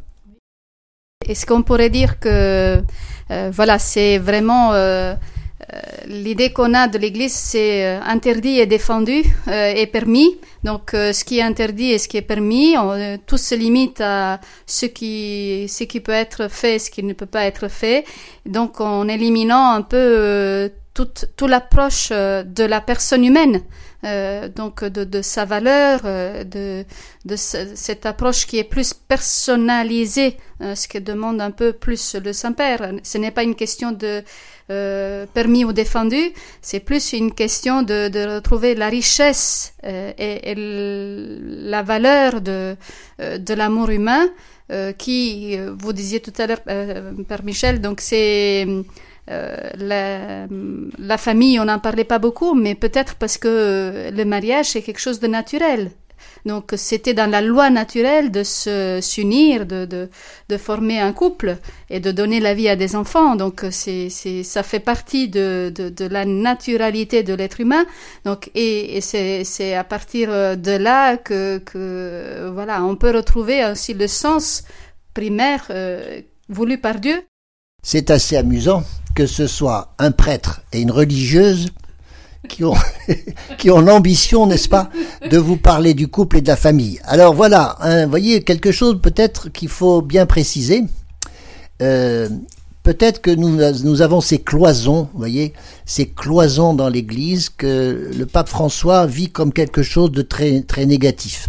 Est-ce 1.26 1.46
qu'on 1.46 1.62
pourrait 1.62 1.90
dire 1.90 2.18
que 2.18 2.82
euh, 3.30 3.50
voilà, 3.52 3.78
c'est 3.78 4.18
vraiment 4.18 4.74
euh, 4.74 5.14
euh, 5.14 5.80
l'idée 6.06 6.52
qu'on 6.52 6.74
a 6.74 6.88
de 6.88 6.98
l'Église, 6.98 7.32
c'est 7.32 7.86
interdit 7.86 8.60
et 8.60 8.66
défendu 8.66 9.22
et 9.48 9.86
permis. 9.86 10.36
Donc, 10.62 10.90
ce 10.92 11.24
qui 11.24 11.38
est 11.38 11.42
interdit 11.42 11.92
et 11.92 11.98
ce 11.98 12.08
qui 12.08 12.16
est 12.16 12.22
permis, 12.22 12.74
tout 13.26 13.38
se 13.38 13.54
limite 13.54 14.00
à 14.00 14.40
ce 14.66 14.86
qui, 14.86 15.66
ce 15.68 15.84
qui 15.84 16.00
peut 16.00 16.12
être 16.12 16.48
fait, 16.50 16.78
ce 16.78 16.90
qui 16.90 17.02
ne 17.02 17.12
peut 17.12 17.26
pas 17.26 17.44
être 17.44 17.68
fait. 17.68 18.04
Donc, 18.46 18.80
en 18.80 19.08
éliminant 19.08 19.72
un 19.72 19.82
peu 19.82 20.70
toute, 20.94 21.26
toute 21.36 21.50
l'approche 21.50 22.08
euh, 22.12 22.44
de 22.44 22.64
la 22.64 22.80
personne 22.80 23.24
humaine, 23.24 23.62
euh, 24.04 24.48
donc 24.48 24.84
de, 24.84 25.02
de, 25.02 25.22
sa 25.22 25.44
valeur, 25.44 26.02
euh, 26.04 26.44
de, 26.44 26.84
de 27.24 27.36
cette 27.36 28.06
approche 28.06 28.46
qui 28.46 28.58
est 28.58 28.64
plus 28.64 28.94
personnalisée, 28.94 30.36
ce 30.60 30.86
qui 30.88 31.00
demande 31.00 31.40
un 31.40 31.50
peu 31.50 31.72
plus 31.72 32.14
le 32.14 32.32
Saint-Père. 32.32 32.92
Ce 33.02 33.18
n'est 33.18 33.32
pas 33.32 33.42
une 33.42 33.56
question 33.56 33.92
de 33.92 34.22
permis 35.34 35.64
ou 35.66 35.74
défendu, 35.74 36.32
c'est 36.62 36.80
plus 36.80 37.12
une 37.12 37.34
question 37.34 37.82
de, 37.82 38.08
de 38.08 38.36
retrouver 38.36 38.74
la 38.74 38.88
richesse 38.88 39.74
et, 39.82 40.50
et, 40.50 40.54
la 40.56 41.82
valeur 41.82 42.40
de, 42.40 42.76
de 43.18 43.54
l'amour 43.54 43.90
humain 43.90 44.26
qui, 44.96 45.58
vous 45.58 45.92
disiez 45.92 46.20
tout 46.20 46.32
à 46.38 46.46
l'heure, 46.46 46.62
Père 46.62 47.44
Michel, 47.44 47.82
donc 47.82 48.00
c'est 48.00 48.64
euh, 48.66 48.82
la, 49.28 50.46
la, 50.98 51.18
famille, 51.18 51.58
on 51.58 51.64
n'en 51.64 51.78
parlait 51.78 52.04
pas 52.04 52.18
beaucoup, 52.18 52.54
mais 52.54 52.74
peut-être 52.74 53.14
parce 53.14 53.38
que 53.38 54.10
le 54.12 54.24
mariage, 54.24 54.66
c'est 54.70 54.82
quelque 54.82 55.00
chose 55.00 55.20
de 55.20 55.26
naturel. 55.26 55.90
Donc 56.44 56.72
c'était 56.76 57.14
dans 57.14 57.30
la 57.30 57.40
loi 57.40 57.70
naturelle 57.70 58.30
de 58.30 58.42
se 58.42 58.98
s'unir, 59.00 59.64
de, 59.64 59.86
de, 59.86 60.10
de, 60.48 60.56
former 60.58 61.00
un 61.00 61.12
couple 61.12 61.56
et 61.88 62.00
de 62.00 62.12
donner 62.12 62.38
la 62.38 62.52
vie 62.52 62.68
à 62.68 62.76
des 62.76 62.96
enfants. 62.96 63.34
Donc 63.34 63.64
c'est, 63.70 64.10
c'est 64.10 64.42
ça 64.42 64.62
fait 64.62 64.80
partie 64.80 65.28
de, 65.28 65.72
de, 65.74 65.88
de 65.88 66.06
la 66.06 66.26
naturalité 66.26 67.22
de 67.22 67.32
l'être 67.32 67.60
humain. 67.60 67.86
Donc 68.24 68.50
et, 68.54 68.96
et 68.96 69.00
c'est, 69.00 69.44
c'est 69.44 69.74
à 69.74 69.84
partir 69.84 70.28
de 70.56 70.76
là 70.76 71.16
que, 71.16 71.58
que 71.58 72.50
voilà 72.52 72.84
on 72.84 72.96
peut 72.96 73.10
retrouver 73.10 73.64
aussi 73.64 73.94
le 73.94 74.06
sens 74.06 74.64
primaire 75.14 75.66
euh, 75.70 76.20
voulu 76.48 76.78
par 76.78 77.00
Dieu. 77.00 77.22
C'est 77.84 78.10
assez 78.10 78.36
amusant 78.36 78.82
que 79.14 79.26
ce 79.26 79.46
soit 79.46 79.94
un 79.98 80.10
prêtre 80.10 80.62
et 80.72 80.80
une 80.80 80.90
religieuse 80.90 81.68
qui 82.48 83.70
ont, 83.70 83.80
l'ambition, 83.80 84.46
n'est-ce 84.46 84.68
pas, 84.68 84.90
de 85.30 85.38
vous 85.38 85.56
parler 85.56 85.94
du 85.94 86.08
couple 86.08 86.38
et 86.38 86.40
de 86.40 86.48
la 86.48 86.56
famille. 86.56 87.00
Alors 87.04 87.34
voilà, 87.34 87.76
vous 88.04 88.10
voyez, 88.10 88.42
quelque 88.42 88.72
chose 88.72 89.00
peut-être 89.00 89.50
qu'il 89.50 89.68
faut 89.68 90.02
bien 90.02 90.26
préciser. 90.26 90.84
Euh, 91.80 92.28
peut-être 92.82 93.22
que 93.22 93.30
nous, 93.30 94.02
avons 94.02 94.20
ces 94.20 94.38
cloisons, 94.38 95.08
vous 95.12 95.18
voyez, 95.18 95.54
ces 95.86 96.06
cloisons 96.06 96.74
dans 96.74 96.88
l'Église 96.88 97.48
que 97.48 98.10
le 98.14 98.26
pape 98.26 98.48
François 98.48 99.06
vit 99.06 99.30
comme 99.30 99.52
quelque 99.52 99.82
chose 99.82 100.10
de 100.10 100.22
très 100.22 100.86
négatif 100.86 101.48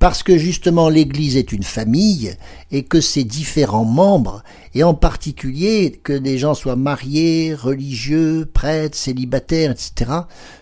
parce 0.00 0.22
que 0.22 0.38
justement 0.38 0.88
l'Église 0.88 1.36
est 1.36 1.52
une 1.52 1.62
famille 1.62 2.34
et 2.70 2.84
que 2.84 3.02
ses 3.02 3.22
différents 3.22 3.84
membres, 3.84 4.42
et 4.74 4.82
en 4.82 4.94
particulier 4.94 6.00
que 6.02 6.14
des 6.14 6.38
gens 6.38 6.54
soient 6.54 6.74
mariés, 6.74 7.54
religieux, 7.54 8.48
prêtres, 8.52 8.96
célibataires, 8.96 9.70
etc., 9.70 10.10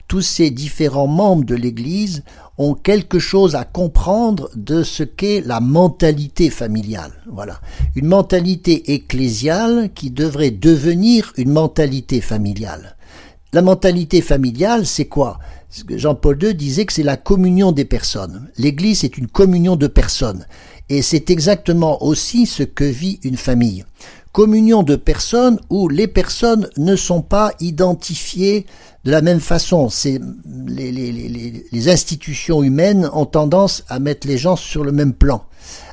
tous 0.08 0.22
ces 0.22 0.50
différents 0.50 1.06
membres 1.06 1.44
de 1.44 1.54
l'Église 1.54 2.24
ont 2.56 2.74
quelque 2.74 3.20
chose 3.20 3.54
à 3.54 3.64
comprendre 3.64 4.50
de 4.56 4.82
ce 4.82 5.04
qu'est 5.04 5.42
la 5.46 5.60
mentalité 5.60 6.50
familiale. 6.50 7.12
Voilà. 7.30 7.60
Une 7.94 8.06
mentalité 8.06 8.92
ecclésiale 8.94 9.90
qui 9.94 10.10
devrait 10.10 10.50
devenir 10.50 11.32
une 11.36 11.52
mentalité 11.52 12.20
familiale. 12.20 12.96
La 13.52 13.62
mentalité 13.62 14.20
familiale, 14.20 14.84
c'est 14.84 15.06
quoi? 15.06 15.38
Jean-Paul 15.90 16.42
II 16.42 16.54
disait 16.54 16.86
que 16.86 16.92
c'est 16.92 17.02
la 17.02 17.16
communion 17.16 17.72
des 17.72 17.84
personnes. 17.84 18.48
L'Église 18.56 19.04
est 19.04 19.18
une 19.18 19.28
communion 19.28 19.76
de 19.76 19.86
personnes. 19.86 20.46
Et 20.88 21.02
c'est 21.02 21.30
exactement 21.30 22.02
aussi 22.02 22.46
ce 22.46 22.62
que 22.62 22.84
vit 22.84 23.20
une 23.22 23.36
famille. 23.36 23.84
Communion 24.32 24.82
de 24.82 24.96
personnes 24.96 25.58
où 25.68 25.88
les 25.88 26.06
personnes 26.06 26.68
ne 26.76 26.96
sont 26.96 27.22
pas 27.22 27.52
identifiées 27.60 28.66
de 29.04 29.10
la 29.10 29.20
même 29.20 29.40
façon. 29.40 29.88
Les 30.46 31.88
institutions 31.88 32.62
humaines 32.62 33.10
ont 33.12 33.26
tendance 33.26 33.84
à 33.88 33.98
mettre 33.98 34.26
les 34.26 34.38
gens 34.38 34.56
sur 34.56 34.84
le 34.84 34.92
même 34.92 35.12
plan. 35.12 35.44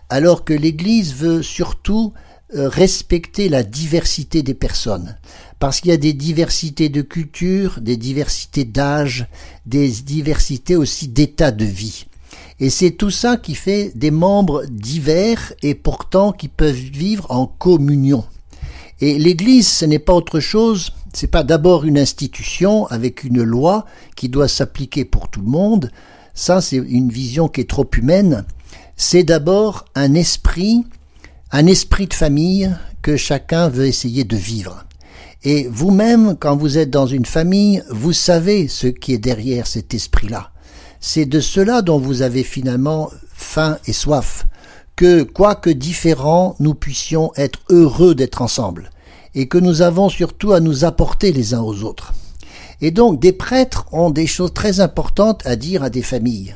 Alors 0.10 0.46
que 0.46 0.54
l'Église 0.54 1.14
veut 1.16 1.42
surtout 1.42 2.14
euh, 2.54 2.70
respecter 2.70 3.50
la 3.50 3.64
diversité 3.64 4.44
des 4.44 4.54
personnes 4.54 5.18
parce 5.66 5.82
qu'il 5.82 5.90
y 5.90 5.96
a 5.96 5.98
des 5.98 6.14
diversités 6.14 6.90
de 6.90 7.02
culture, 7.02 7.80
des 7.82 7.98
diversités 7.98 8.66
d'âge, 8.66 9.26
des 9.66 9.90
diversités 9.90 10.76
aussi 10.76 11.08
d'état 11.08 11.50
de 11.50 11.66
vie. 11.66 12.06
Et 12.60 12.70
c'est 12.70 12.92
tout 12.92 13.10
ça 13.10 13.36
qui 13.38 13.56
fait 13.56 13.92
des 13.96 14.12
membres 14.12 14.66
divers 14.70 15.54
et 15.64 15.74
pourtant 15.74 16.34
qui 16.34 16.50
peuvent 16.50 16.76
vivre 16.76 17.26
en 17.32 17.48
communion. 17.48 18.26
Et 19.02 19.18
l'Église, 19.18 19.68
ce 19.68 19.86
n'est 19.86 19.98
pas 19.98 20.14
autre 20.14 20.40
chose, 20.40 20.94
c'est 21.14 21.32
pas 21.32 21.44
d'abord 21.44 21.84
une 21.84 21.98
institution 21.98 22.86
avec 22.86 23.24
une 23.24 23.42
loi 23.42 23.88
qui 24.16 24.30
doit 24.30 24.48
s'appliquer 24.48 25.04
pour 25.04 25.30
tout 25.30 25.42
le 25.42 25.50
monde. 25.50 25.92
Ça, 26.36 26.62
c'est 26.62 26.78
une 26.78 27.10
vision 27.10 27.48
qui 27.48 27.62
est 27.62 27.70
trop 27.72 27.90
humaine. 27.98 28.46
C'est 28.98 29.24
d'abord 29.24 29.86
un 29.96 30.14
esprit, 30.14 30.86
un 31.50 31.66
esprit 31.66 32.06
de 32.06 32.14
famille 32.14 32.70
que 33.02 33.18
chacun 33.18 33.68
veut 33.68 33.88
essayer 33.88 34.26
de 34.26 34.38
vivre. 34.38 34.86
Et 35.48 35.68
vous-même, 35.72 36.36
quand 36.40 36.58
vous 36.58 36.80
êtes 36.80 36.90
dans 36.90 37.06
une 37.06 37.28
famille, 37.28 37.84
vous 37.92 38.14
savez 38.14 38.68
ce 38.68 38.88
qui 38.88 39.14
est 39.14 39.20
derrière 39.20 39.68
cet 39.68 39.94
esprit-là. 39.94 40.50
C'est 41.00 41.28
de 41.28 41.40
cela 41.40 41.84
dont 41.84 42.00
vous 42.00 42.24
avez 42.24 42.44
finalement 42.44 43.12
faim 43.32 43.78
et 43.86 43.94
soif, 43.94 44.48
que, 44.96 45.22
quoique 45.22 45.70
différents, 45.70 46.56
nous 46.60 46.74
puissions 46.74 47.32
être 47.36 47.60
heureux 47.70 48.16
d'être 48.16 48.42
ensemble, 48.42 48.90
et 49.36 49.48
que 49.48 49.60
nous 49.60 49.84
avons 49.84 50.10
surtout 50.10 50.52
à 50.52 50.62
nous 50.62 50.84
apporter 50.84 51.32
les 51.32 51.54
uns 51.54 51.62
aux 51.62 51.84
autres. 51.84 52.14
Et 52.82 52.90
donc, 52.90 53.20
des 53.20 53.34
prêtres 53.34 53.86
ont 53.92 54.10
des 54.10 54.26
choses 54.26 54.54
très 54.54 54.80
importantes 54.80 55.46
à 55.46 55.56
dire 55.56 55.84
à 55.84 55.92
des 55.92 56.02
familles. 56.02 56.56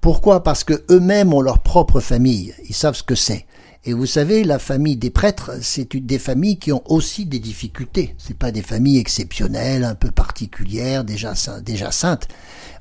Pourquoi? 0.00 0.42
Parce 0.42 0.64
que 0.64 0.82
eux-mêmes 0.90 1.34
ont 1.34 1.42
leur 1.42 1.58
propre 1.58 2.00
famille, 2.00 2.54
ils 2.66 2.74
savent 2.74 2.96
ce 2.96 3.02
que 3.02 3.14
c'est. 3.14 3.44
Et 3.86 3.94
vous 3.94 4.04
savez, 4.04 4.44
la 4.44 4.58
famille 4.58 4.96
des 4.96 5.08
prêtres, 5.08 5.52
c'est 5.62 5.94
une 5.94 6.04
des 6.04 6.18
familles 6.18 6.58
qui 6.58 6.70
ont 6.70 6.82
aussi 6.84 7.24
des 7.24 7.38
difficultés. 7.38 8.14
C'est 8.18 8.36
pas 8.36 8.52
des 8.52 8.60
familles 8.60 8.98
exceptionnelles, 8.98 9.84
un 9.84 9.94
peu 9.94 10.10
particulières, 10.10 11.02
déjà, 11.02 11.32
déjà 11.64 11.90
saintes. 11.90 12.28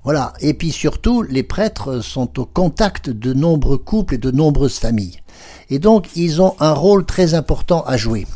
Voilà. 0.04 0.34
Et 0.42 0.54
puis 0.54 0.72
surtout, 0.72 1.22
les 1.22 1.44
prêtres 1.44 2.02
sont 2.02 2.38
au 2.38 2.46
contact 2.46 3.10
de 3.10 3.34
nombreux 3.34 3.78
couples 3.78 4.16
et 4.16 4.18
de 4.18 4.32
nombreuses 4.32 4.78
familles. 4.78 5.22
Et 5.70 5.80
donc, 5.80 6.08
ils 6.18 6.42
ont 6.42 6.56
un 6.60 6.74
rôle 6.74 7.06
très 7.06 7.34
important 7.34 7.82
à 7.84 7.96
jouer. 7.96 8.28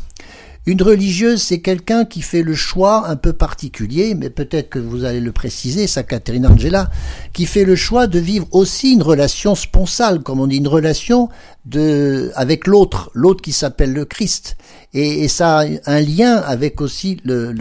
Une 0.66 0.80
religieuse, 0.80 1.42
c'est 1.42 1.60
quelqu'un 1.60 2.06
qui 2.06 2.22
fait 2.22 2.42
le 2.42 2.54
choix 2.54 3.06
un 3.08 3.16
peu 3.16 3.34
particulier, 3.34 4.14
mais 4.14 4.30
peut-être 4.30 4.70
que 4.70 4.78
vous 4.78 5.04
allez 5.04 5.20
le 5.20 5.30
préciser, 5.30 5.86
ça 5.86 6.02
Caterina 6.02 6.50
Angela, 6.50 6.88
qui 7.34 7.44
fait 7.44 7.64
le 7.64 7.76
choix 7.76 8.06
de 8.06 8.18
vivre 8.18 8.46
aussi 8.50 8.94
une 8.94 9.02
relation 9.02 9.54
sponsale, 9.54 10.22
comme 10.22 10.40
on 10.40 10.46
dit, 10.46 10.56
une 10.56 10.68
relation 10.68 11.28
de, 11.66 12.32
avec 12.34 12.66
l'autre, 12.66 13.10
l'autre 13.12 13.42
qui 13.42 13.52
s'appelle 13.52 13.92
le 13.92 14.06
Christ. 14.06 14.56
Et, 14.94 15.28
ça 15.28 15.60
a 15.60 15.66
un 15.84 16.00
lien 16.00 16.36
avec 16.36 16.80
aussi 16.80 17.18
le, 17.24 17.52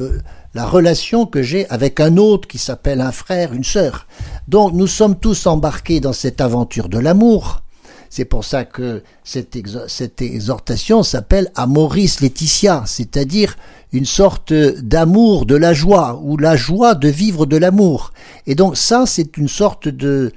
la 0.53 0.65
relation 0.65 1.25
que 1.25 1.41
j'ai 1.41 1.67
avec 1.69 1.99
un 1.99 2.15
autre 2.15 2.47
qui 2.47 2.57
s'appelle 2.57 3.01
un 3.01 3.11
frère, 3.11 3.51
une 3.51 3.65
sœur. 3.65 4.07
Donc 4.47 4.73
nous 4.73 4.87
sommes 4.87 5.19
tous 5.19 5.45
embarqués 5.45 5.99
dans 5.99 6.13
cette 6.13 6.39
aventure 6.39 6.87
de 6.87 6.99
l'amour, 6.99 7.62
c'est 8.15 8.25
pour 8.25 8.45
ça 8.45 8.63
que 8.63 9.01
cette, 9.23 9.55
exhortation 10.21 11.01
s'appelle 11.01 11.51
Amoris 11.55 12.21
Laetitia, 12.21 12.83
c'est-à-dire 12.85 13.57
une 13.91 14.05
sorte 14.05 14.53
d'amour 14.53 15.47
de 15.47 15.55
la 15.55 15.73
joie, 15.73 16.21
ou 16.21 16.37
la 16.37 16.55
joie 16.55 16.93
de 16.93 17.07
vivre 17.07 17.47
de 17.47 17.57
l'amour. 17.57 18.13
Et 18.45 18.53
donc 18.53 18.77
ça, 18.77 19.05
c'est 19.07 19.35
une 19.37 19.47
sorte 19.47 19.87
de, 19.87 20.31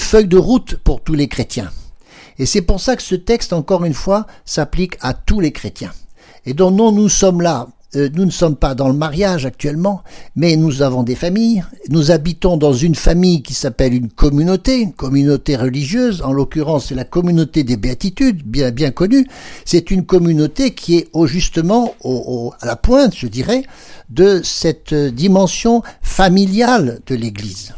feuille 0.00 0.26
de 0.26 0.36
route 0.36 0.78
pour 0.82 1.00
tous 1.00 1.14
les 1.14 1.28
chrétiens. 1.28 1.70
Et 2.40 2.44
c'est 2.46 2.62
pour 2.62 2.80
ça 2.80 2.96
que 2.96 3.02
ce 3.02 3.14
texte, 3.14 3.52
encore 3.52 3.84
une 3.84 3.94
fois, 3.94 4.26
s'applique 4.44 4.96
à 5.00 5.14
tous 5.14 5.38
les 5.38 5.52
chrétiens. 5.52 5.92
Et 6.44 6.54
donc 6.54 6.74
non, 6.74 6.90
nous 6.90 7.08
sommes 7.08 7.40
là 7.40 7.68
nous 7.94 8.24
ne 8.24 8.30
sommes 8.30 8.56
pas 8.56 8.74
dans 8.74 8.88
le 8.88 8.94
mariage 8.94 9.46
actuellement, 9.46 10.02
mais 10.36 10.56
nous 10.56 10.82
avons 10.82 11.02
des 11.02 11.16
familles. 11.16 11.64
Nous 11.88 12.10
habitons 12.10 12.56
dans 12.56 12.72
une 12.72 12.94
famille 12.94 13.42
qui 13.42 13.54
s'appelle 13.54 13.94
une 13.94 14.10
communauté, 14.10 14.92
communauté 14.96 15.56
religieuse. 15.56 16.22
En 16.22 16.32
l'occurrence, 16.32 16.86
c'est 16.88 16.94
la 16.94 17.04
communauté 17.04 17.64
des 17.64 17.76
béatitudes, 17.76 18.44
bien 18.44 18.90
connue. 18.92 19.26
C'est 19.64 19.90
une 19.90 20.06
communauté 20.06 20.72
qui 20.72 20.98
est 20.98 21.10
justement 21.26 21.94
à 22.60 22.66
la 22.66 22.76
pointe, 22.76 23.14
je 23.16 23.26
dirais, 23.26 23.64
de 24.08 24.40
cette 24.44 24.94
dimension 24.94 25.82
familiale 26.00 27.00
de 27.06 27.14
l'Église. 27.16 27.74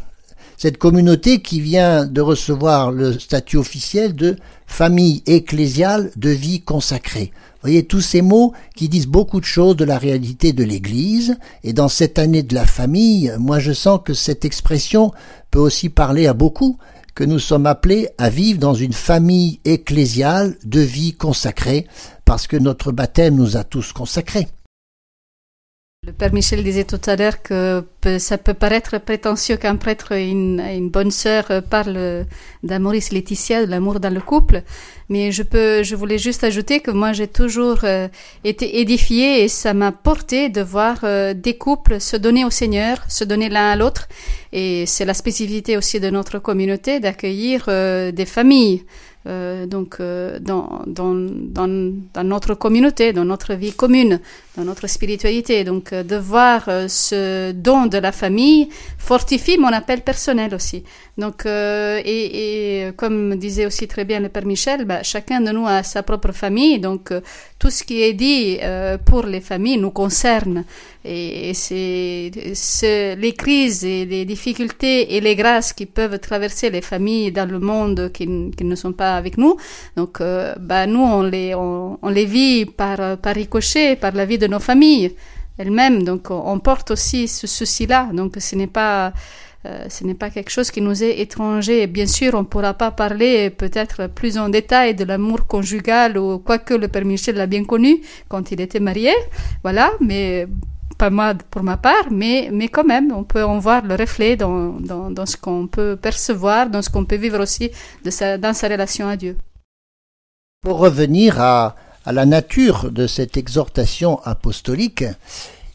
Cette 0.59 0.79
communauté 0.79 1.41
qui 1.41 1.61
vient 1.61 2.07
de 2.07 2.21
recevoir 2.21 2.93
le 2.93 3.19
statut 3.19 3.57
officiel 3.57 4.15
de 4.15 4.37
famille 4.67 5.23
ecclésiale 5.27 6.11
de 6.17 6.31
vie 6.31 6.61
consacrée 6.61 7.33
voyez, 7.63 7.85
tous 7.85 8.01
ces 8.01 8.23
mots 8.23 8.53
qui 8.75 8.89
disent 8.89 9.07
beaucoup 9.07 9.41
de 9.41 9.45
choses 9.45 9.77
de 9.77 9.85
la 9.85 9.99
réalité 9.99 10.53
de 10.53 10.65
l'Église. 10.65 11.37
Et 11.63 11.73
dans 11.73 11.89
cette 11.89 12.19
année 12.19 12.43
de 12.43 12.55
la 12.55 12.67
famille, 12.67 13.33
moi 13.39 13.59
je 13.59 13.73
sens 13.73 14.01
que 14.05 14.15
cette 14.15 14.45
expression 14.45 15.13
peut 15.51 15.61
aussi 15.61 15.89
parler 15.89 16.27
à 16.27 16.35
beaucoup, 16.35 16.79
que 17.15 17.25
nous 17.25 17.39
sommes 17.39 17.67
appelés 17.67 18.09
à 18.19 18.31
vivre 18.31 18.59
dans 18.59 18.75
une 18.75 18.93
famille 18.93 19.61
ecclésiale 19.65 20.57
de 20.65 20.81
vie 20.81 21.13
consacrée, 21.13 21.87
parce 22.25 22.47
que 22.47 22.57
notre 22.57 22.93
baptême 22.93 23.37
nous 23.37 23.57
a 23.57 23.65
tous 23.65 23.93
consacrés. 23.93 24.49
Le 26.05 26.13
Père 26.13 26.35
Michel 26.35 26.65
disait 26.65 26.83
tout 26.83 27.01
à 27.07 27.15
l'heure 27.15 27.43
que 27.43 27.85
ça 28.19 28.37
peut 28.37 28.55
paraître 28.55 28.99
prétentieux 28.99 29.57
qu'un 29.57 29.77
prêtre 29.77 30.11
et 30.11 30.29
une, 30.29 30.91
bonne 30.91 31.13
sœur 31.13 31.63
parlent 31.71 32.27
d'Amoris 32.65 33.13
Laetitia, 33.13 33.65
de 33.65 33.71
l'amour 33.71 34.01
dans 34.01 34.13
le 34.13 34.21
couple, 34.21 34.65
mais 35.09 35.31
je 35.31 35.45
peux, 35.45 35.85
je 35.85 35.95
voulais 35.95 36.19
juste 36.19 36.43
ajouter 36.43 36.81
que 36.81 36.91
moi 36.91 37.13
j'ai 37.13 37.29
toujours 37.29 37.85
euh, 37.85 38.09
été 38.43 38.81
édifiée 38.81 39.45
et 39.45 39.49
ça 39.49 39.75
m'a 39.75 39.93
porté 39.93 40.49
de 40.49 40.61
voir 40.61 41.03
euh, 41.05 41.35
des 41.35 41.57
couples 41.57 42.01
se 42.01 42.17
donner 42.17 42.45
au 42.45 42.51
Seigneur, 42.51 42.99
se 43.09 43.23
donner 43.23 43.49
l'un 43.49 43.71
à 43.71 43.77
l'autre, 43.77 44.09
et 44.53 44.87
c'est 44.87 45.05
la 45.05 45.15
spécificité 45.15 45.77
aussi 45.77 46.01
de 46.01 46.11
notre 46.11 46.41
communauté 46.41 46.99
d'accueillir 46.99 47.67
euh, 47.69 48.11
des 48.11 48.27
familles. 48.27 48.83
Donc 49.25 49.99
dans, 50.41 50.83
dans, 50.87 52.25
notre 52.25 52.55
communauté, 52.55 53.13
dans 53.13 53.25
notre 53.25 53.55
vie 53.55 53.73
commune, 53.73 54.21
dans 54.57 54.65
notre 54.65 54.87
spiritualité. 54.89 55.65
Donc 55.65 55.95
de 55.95 56.17
voir 56.17 56.65
ce 56.89 57.53
don 57.53 57.87
de 57.87 57.99
la 57.99 58.13
famille 58.13 58.69
fortifie 58.99 59.59
mon 59.59 59.69
appel 59.69 60.01
personnel 60.03 60.55
aussi. 60.55 60.83
Donc 61.19 61.47
et, 61.47 62.89
comme 62.97 63.37
disait 63.37 63.67
aussi 63.67 63.87
très 63.87 64.05
bien 64.05 64.21
le 64.21 64.29
Père 64.29 64.47
Michel, 64.47 64.85
bah, 64.85 65.03
chacun 65.03 65.41
de 65.41 65.51
nous 65.51 65.67
a 65.67 65.83
sa 65.83 66.03
propre 66.03 66.33
famille, 66.33 66.79
donc 66.79 67.11
euh, 67.11 67.21
tout 67.59 67.71
ce 67.71 67.85
qui 67.85 68.03
est 68.03 68.13
dit 68.13 68.59
euh, 68.63 68.99
pour 68.99 69.25
les 69.25 69.41
familles 69.41 69.79
nous 69.79 69.91
concerne. 69.91 70.65
Et, 71.05 71.53
c'est 71.55 73.17
les 73.17 73.33
crises 73.33 73.85
et 73.85 74.05
les 74.05 74.25
difficultés 74.25 75.17
et 75.17 75.21
les 75.21 75.35
grâces 75.35 75.73
qui 75.73 75.87
peuvent 75.87 76.19
traverser 76.19 76.71
les 76.71 76.81
familles 76.81 77.33
dans 77.33 77.51
le 77.51 77.59
monde 77.59 78.11
qui, 78.13 78.27
ne 78.27 78.75
sont 78.75 78.93
pas 78.93 79.17
avec 79.17 79.37
nous. 79.37 79.57
Donc, 79.97 80.21
euh, 80.21 80.55
bah, 80.61 80.87
nous, 80.87 81.03
on 81.03 81.23
les, 81.23 81.55
on, 81.55 81.99
les 82.09 82.27
vit 82.27 82.67
par, 82.67 83.19
par 83.19 83.35
ricochet, 83.35 83.97
par 83.97 84.13
la 84.13 84.25
vie 84.25 84.39
de 84.39 84.47
nos 84.47 84.61
familles 84.61 85.15
elles-mêmes. 85.59 86.03
Donc, 86.03 86.31
on 86.31 86.59
porte 86.61 86.93
aussi 86.93 87.29
ce 87.29 87.47
souci-là. 87.47 88.09
Donc, 88.13 88.37
ce 88.39 88.57
n'est 88.57 88.67
pas 88.67 89.13
euh, 89.65 89.87
ce 89.89 90.05
n'est 90.05 90.15
pas 90.15 90.31
quelque 90.31 90.51
chose 90.51 90.71
qui 90.71 90.81
nous 90.81 91.05
est 91.05 91.21
étranger. 91.21 91.87
Bien 91.87 92.07
sûr, 92.07 92.35
on 92.35 92.41
ne 92.41 92.47
pourra 92.47 92.75
pas 92.75 92.91
parler 92.91 93.51
peut-être 93.51 94.09
plus 94.09 94.37
en 94.37 94.49
détail 94.49 94.95
de 94.95 95.05
l'amour 95.05 95.47
conjugal 95.47 96.19
ou 96.19 96.39
quoique 96.39 96.75
le 96.75 96.89
Père 96.89 97.05
Michel 97.05 97.37
l'a 97.37 97.47
bien 97.47 97.65
connu 97.65 98.01
quand 98.29 98.51
il 98.51 98.61
était 98.61 98.81
marié. 98.81 99.13
Voilà, 99.63 99.93
mais 100.01 100.49
pas 101.03 101.11
moi 101.11 101.35
pour 101.51 101.65
ma 101.65 101.77
part, 101.77 102.13
mais, 102.13 102.49
mais 102.53 102.69
quand 102.69 102.85
même, 102.85 103.11
on 103.11 103.25
peut 103.25 103.43
en 103.43 103.59
voir 103.59 103.85
le 103.85 103.97
reflet 103.97 104.37
dans, 104.37 104.79
dans, 105.19 105.27
ce 105.27 105.37
qu'on 105.37 105.67
peut 105.67 105.97
percevoir, 105.97 106.71
dans 106.71 106.81
ce 106.81 106.91
qu'on 106.91 107.05
peut 107.05 107.17
vivre 107.17 107.41
aussi 107.41 107.73
de 108.05 108.11
sa, 108.11 108.39
dans 108.39 108.55
sa 108.55 108.69
relation 108.69 109.09
à 109.09 109.17
Dieu. 109.17 109.37
Pour 110.61 110.79
revenir 110.79 111.41
à, 111.41 111.75
à 112.05 112.13
la 112.13 112.25
nature 112.25 112.93
de 112.93 113.09
cette 113.09 113.37
exhortation 113.37 114.21
apostolique, 114.23 115.05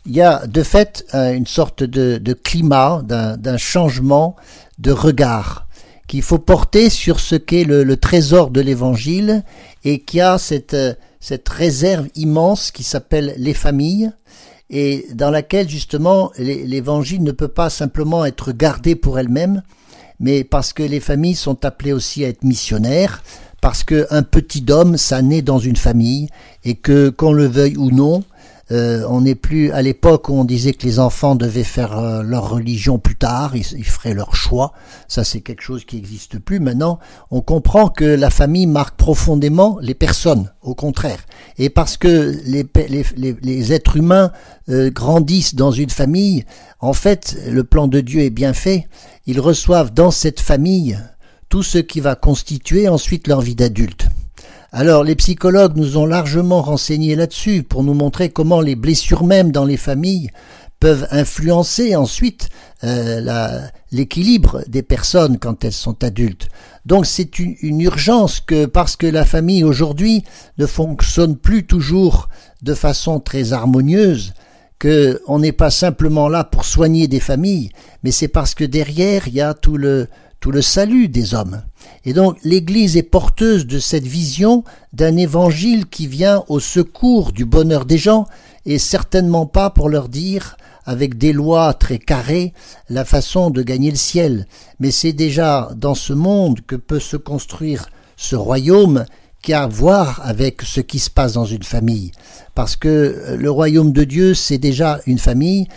il 0.06 0.16
y 0.16 0.22
a 0.22 0.48
de 0.48 0.64
fait 0.64 1.06
euh, 1.14 1.34
une 1.34 1.46
sorte 1.46 1.84
de, 1.84 2.34
climat, 2.34 3.02
d'un 3.04 3.58
changement 3.58 4.38
de 4.80 4.92
regard 4.92 5.68
qu'il 6.08 6.22
faut 6.22 6.40
porter 6.40 6.90
sur 6.90 7.20
ce 7.20 7.36
qu'est 7.36 7.66
le, 7.66 7.98
trésor 7.98 8.50
de 8.50 8.62
l'Évangile 8.62 9.44
et 9.84 10.00
qui 10.00 10.22
a 10.22 10.38
cette, 10.38 10.74
euh, 10.74 10.94
cette 11.20 11.50
réserve 11.50 12.08
immense 12.16 12.72
qui 12.72 12.84
s'appelle 12.84 13.34
les 13.38 13.54
familles 13.54 14.14
et 14.70 15.08
dans 15.14 15.32
laquelle 15.32 15.70
justement 15.70 16.32
l'Évangile 16.38 17.24
ne 17.24 17.32
peut 17.32 17.48
pas 17.48 17.70
simplement 17.70 18.26
être 18.26 18.52
gardé 18.52 18.96
pour 18.96 19.20
elle-même, 19.20 19.64
mais 20.20 20.44
parce 20.44 20.74
que 20.74 20.84
les 20.84 21.00
familles 21.00 21.36
sont 21.36 21.64
appelées 21.64 21.94
aussi 21.94 22.26
à 22.26 22.30
être 22.30 22.44
missionnaires, 22.44 23.24
parce 23.62 23.84
qu'un 23.84 24.24
petit 24.24 24.66
homme, 24.70 24.98
ça 24.98 25.22
naît 25.22 25.42
dans 25.42 25.60
une 25.60 25.76
famille, 25.76 26.28
et 26.64 26.76
que 26.76 27.10
qu'on 27.10 27.34
le 27.34 27.46
veuille 27.46 27.78
ou 27.78 27.92
non, 27.92 28.24
euh, 28.72 29.06
on 29.08 29.22
n'est 29.22 29.36
plus 29.36 29.72
à 29.72 29.82
l'époque 29.82 30.28
où 30.30 30.34
on 30.34 30.44
disait 30.44 30.74
que 30.74 30.86
les 30.86 31.00
enfants 31.00 31.36
devaient 31.36 31.64
faire 31.64 31.98
euh, 31.98 32.22
leur 32.22 32.50
religion 32.50 33.00
plus 33.00 33.16
tard, 33.16 33.56
ils, 33.56 33.64
feraient 33.64 34.14
leur 34.14 34.36
choix. 34.36 34.74
Ça, 35.08 35.24
c'est 35.24 35.42
quelque 35.42 35.62
chose 35.62 35.86
qui 35.86 35.96
n'existe 35.96 36.40
plus. 36.40 36.60
Maintenant, 36.60 37.00
on 37.32 37.42
comprend 37.42 37.88
que 37.88 38.04
la 38.04 38.30
famille 38.30 38.68
marque 38.68 38.98
profondément 38.98 39.78
les 39.82 39.94
personnes, 39.94 40.52
au 40.62 40.76
contraire. 40.76 41.20
Et 41.58 41.70
parce 41.70 41.96
que 41.96 42.36
les, 42.46 43.74
êtres 43.74 43.98
humains 43.98 44.32
euh, 44.70 44.92
grandissent 44.92 45.56
dans 45.56 45.72
une 45.72 45.90
famille, 45.90 46.46
en 46.80 46.94
fait, 46.94 47.38
le 47.50 47.64
plan 47.64 47.88
de 47.88 48.02
Dieu 48.02 48.22
est 48.22 48.30
bien 48.30 48.54
fait. 48.54 48.88
Ils 49.26 49.40
reçoivent 49.40 49.94
dans 49.94 50.12
cette 50.12 50.42
famille 50.42 51.00
tout 51.50 51.64
ce 51.64 51.78
qui 51.78 52.02
va 52.02 52.16
constituer 52.16 52.90
ensuite 52.90 53.28
leur 53.28 53.40
vie 53.40 53.56
d'adulte. 53.56 54.08
Alors 54.72 55.04
les 55.04 55.16
psychologues 55.16 55.78
nous 55.78 55.98
ont 55.98 56.06
largement 56.06 56.62
renseigné 56.62 57.16
là-dessus 57.16 57.64
pour 57.64 57.84
nous 57.84 57.94
montrer 57.94 58.30
comment 58.30 58.60
les 58.60 58.76
blessures 58.76 59.24
même 59.24 59.52
dans 59.52 59.66
les 59.66 59.78
familles 59.78 60.30
peuvent 60.80 61.08
influencer 61.10 61.96
ensuite 61.96 62.50
euh, 62.84 63.62
l'équilibre 63.92 64.62
des 64.68 64.84
personnes 64.84 65.40
quand 65.40 65.64
elles 65.64 65.72
sont 65.72 66.04
adultes. 66.04 66.50
Donc 66.86 67.06
c'est 67.06 67.40
une, 67.40 67.56
une, 67.62 67.82
urgence 67.82 68.42
que 68.42 68.66
parce 68.66 68.96
que 68.96 69.08
la 69.08 69.26
famille 69.26 69.64
aujourd'hui 69.64 70.24
ne 70.58 70.66
fonctionne 70.66 71.36
plus 71.36 71.66
toujours 71.66 72.30
de 72.62 72.74
façon 72.74 73.20
très 73.20 73.54
harmonieuse, 73.54 74.34
que 74.78 75.22
on 75.28 75.40
n'est 75.40 75.52
pas 75.52 75.72
simplement 75.72 76.30
là 76.30 76.44
pour 76.44 76.66
soigner 76.66 77.08
des 77.08 77.20
familles, 77.20 77.72
mais 78.04 78.12
c'est 78.12 78.28
parce 78.28 78.54
que 78.54 78.64
derrière 78.64 79.28
il 79.28 79.34
y 79.34 79.42
a 79.42 79.54
tout 79.56 79.78
le 79.78 80.08
tout 80.40 80.52
le 80.52 80.62
salut 80.62 81.08
des 81.08 81.34
hommes. 81.34 81.64
Et 82.06 82.14
donc 82.14 82.38
l'Église 82.44 82.98
est 82.98 83.04
porteuse 83.04 83.66
de 83.66 83.80
cette 83.80 84.06
vision 84.06 84.64
d'un 84.94 85.18
évangile 85.18 85.88
qui 85.88 86.08
vient 86.08 86.44
au 86.48 86.60
secours 86.60 87.32
du 87.32 87.46
bonheur 87.46 87.86
des 87.86 87.98
gens 87.98 88.28
et 88.66 88.80
certainement 88.80 89.46
pas 89.46 89.70
pour 89.70 89.90
leur 89.90 90.10
dire 90.10 90.58
avec 90.86 91.18
des 91.18 91.34
lois 91.34 91.74
très 91.74 92.00
carrées 92.00 92.54
la 92.90 93.04
façon 93.04 93.50
de 93.50 93.62
gagner 93.62 93.92
le 93.92 93.98
ciel. 93.98 94.48
Mais 94.80 94.92
c'est 94.92 95.14
déjà 95.14 95.70
dans 95.76 95.96
ce 95.96 96.14
monde 96.14 96.62
que 96.66 96.76
peut 96.76 97.00
se 97.00 97.18
construire 97.18 97.90
ce 98.16 98.36
royaume 98.36 99.06
qui 99.42 99.54
a 99.54 99.64
à 99.64 99.68
voir 99.68 100.22
avec 100.24 100.62
ce 100.62 100.82
qui 100.82 101.00
se 101.00 101.10
passe 101.10 101.34
dans 101.34 101.46
une 101.46 101.64
famille. 101.64 102.12
Parce 102.56 102.76
que 102.76 102.88
euh, 102.88 103.38
le 103.38 103.52
royaume 103.52 103.92
de 103.92 104.04
Dieu, 104.04 104.34
c'est 104.34 104.58
déjà 104.58 105.00
une 105.06 105.20
famille. 105.20 105.68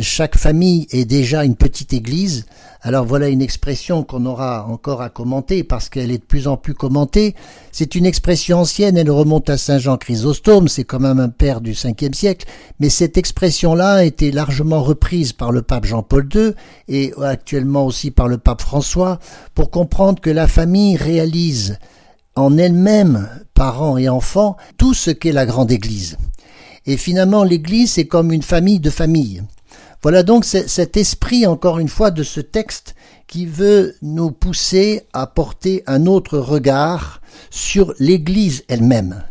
Chaque 0.00 0.36
famille 0.36 0.86
est 0.90 1.04
déjà 1.04 1.44
une 1.44 1.56
petite 1.56 1.92
église. 1.92 2.46
Alors 2.82 3.04
voilà 3.04 3.28
une 3.28 3.42
expression 3.42 4.04
qu'on 4.04 4.24
aura 4.24 4.66
encore 4.66 5.02
à 5.02 5.10
commenter 5.10 5.64
parce 5.64 5.90
qu'elle 5.90 6.10
est 6.10 6.18
de 6.18 6.24
plus 6.24 6.48
en 6.48 6.56
plus 6.56 6.72
commentée. 6.72 7.34
C'est 7.72 7.94
une 7.94 8.06
expression 8.06 8.60
ancienne, 8.60 8.96
elle 8.96 9.10
remonte 9.10 9.50
à 9.50 9.58
Saint 9.58 9.78
Jean 9.78 9.98
Chrysostome, 9.98 10.68
c'est 10.68 10.84
quand 10.84 11.00
même 11.00 11.20
un 11.20 11.28
père 11.28 11.60
du 11.60 11.72
5e 11.72 12.14
siècle, 12.14 12.46
mais 12.78 12.88
cette 12.88 13.18
expression-là 13.18 13.94
a 13.96 14.04
été 14.04 14.32
largement 14.32 14.82
reprise 14.82 15.34
par 15.34 15.52
le 15.52 15.60
pape 15.60 15.84
Jean-Paul 15.84 16.26
II 16.34 16.52
et 16.88 17.12
actuellement 17.22 17.84
aussi 17.84 18.10
par 18.10 18.28
le 18.28 18.38
pape 18.38 18.62
François 18.62 19.18
pour 19.54 19.70
comprendre 19.70 20.20
que 20.20 20.30
la 20.30 20.48
famille 20.48 20.96
réalise 20.96 21.78
en 22.36 22.56
elle-même, 22.56 23.28
parents 23.54 23.98
et 23.98 24.08
enfants, 24.08 24.56
tout 24.78 24.94
ce 24.94 25.10
qu'est 25.10 25.32
la 25.32 25.46
grande 25.46 25.70
Église. 25.70 26.16
Et 26.86 26.96
finalement, 26.96 27.44
l'Église, 27.44 27.92
c'est 27.92 28.06
comme 28.06 28.32
une 28.32 28.42
famille 28.42 28.80
de 28.80 28.90
familles. 28.90 29.42
Voilà 30.02 30.22
donc 30.22 30.44
cet 30.44 30.96
esprit, 30.96 31.46
encore 31.46 31.78
une 31.78 31.88
fois, 31.88 32.10
de 32.10 32.22
ce 32.22 32.40
texte 32.40 32.94
qui 33.26 33.44
veut 33.46 33.94
nous 34.02 34.30
pousser 34.30 35.02
à 35.12 35.26
porter 35.26 35.82
un 35.86 36.06
autre 36.06 36.38
regard 36.38 37.20
sur 37.50 37.94
l'Église 37.98 38.64
elle-même, 38.68 39.22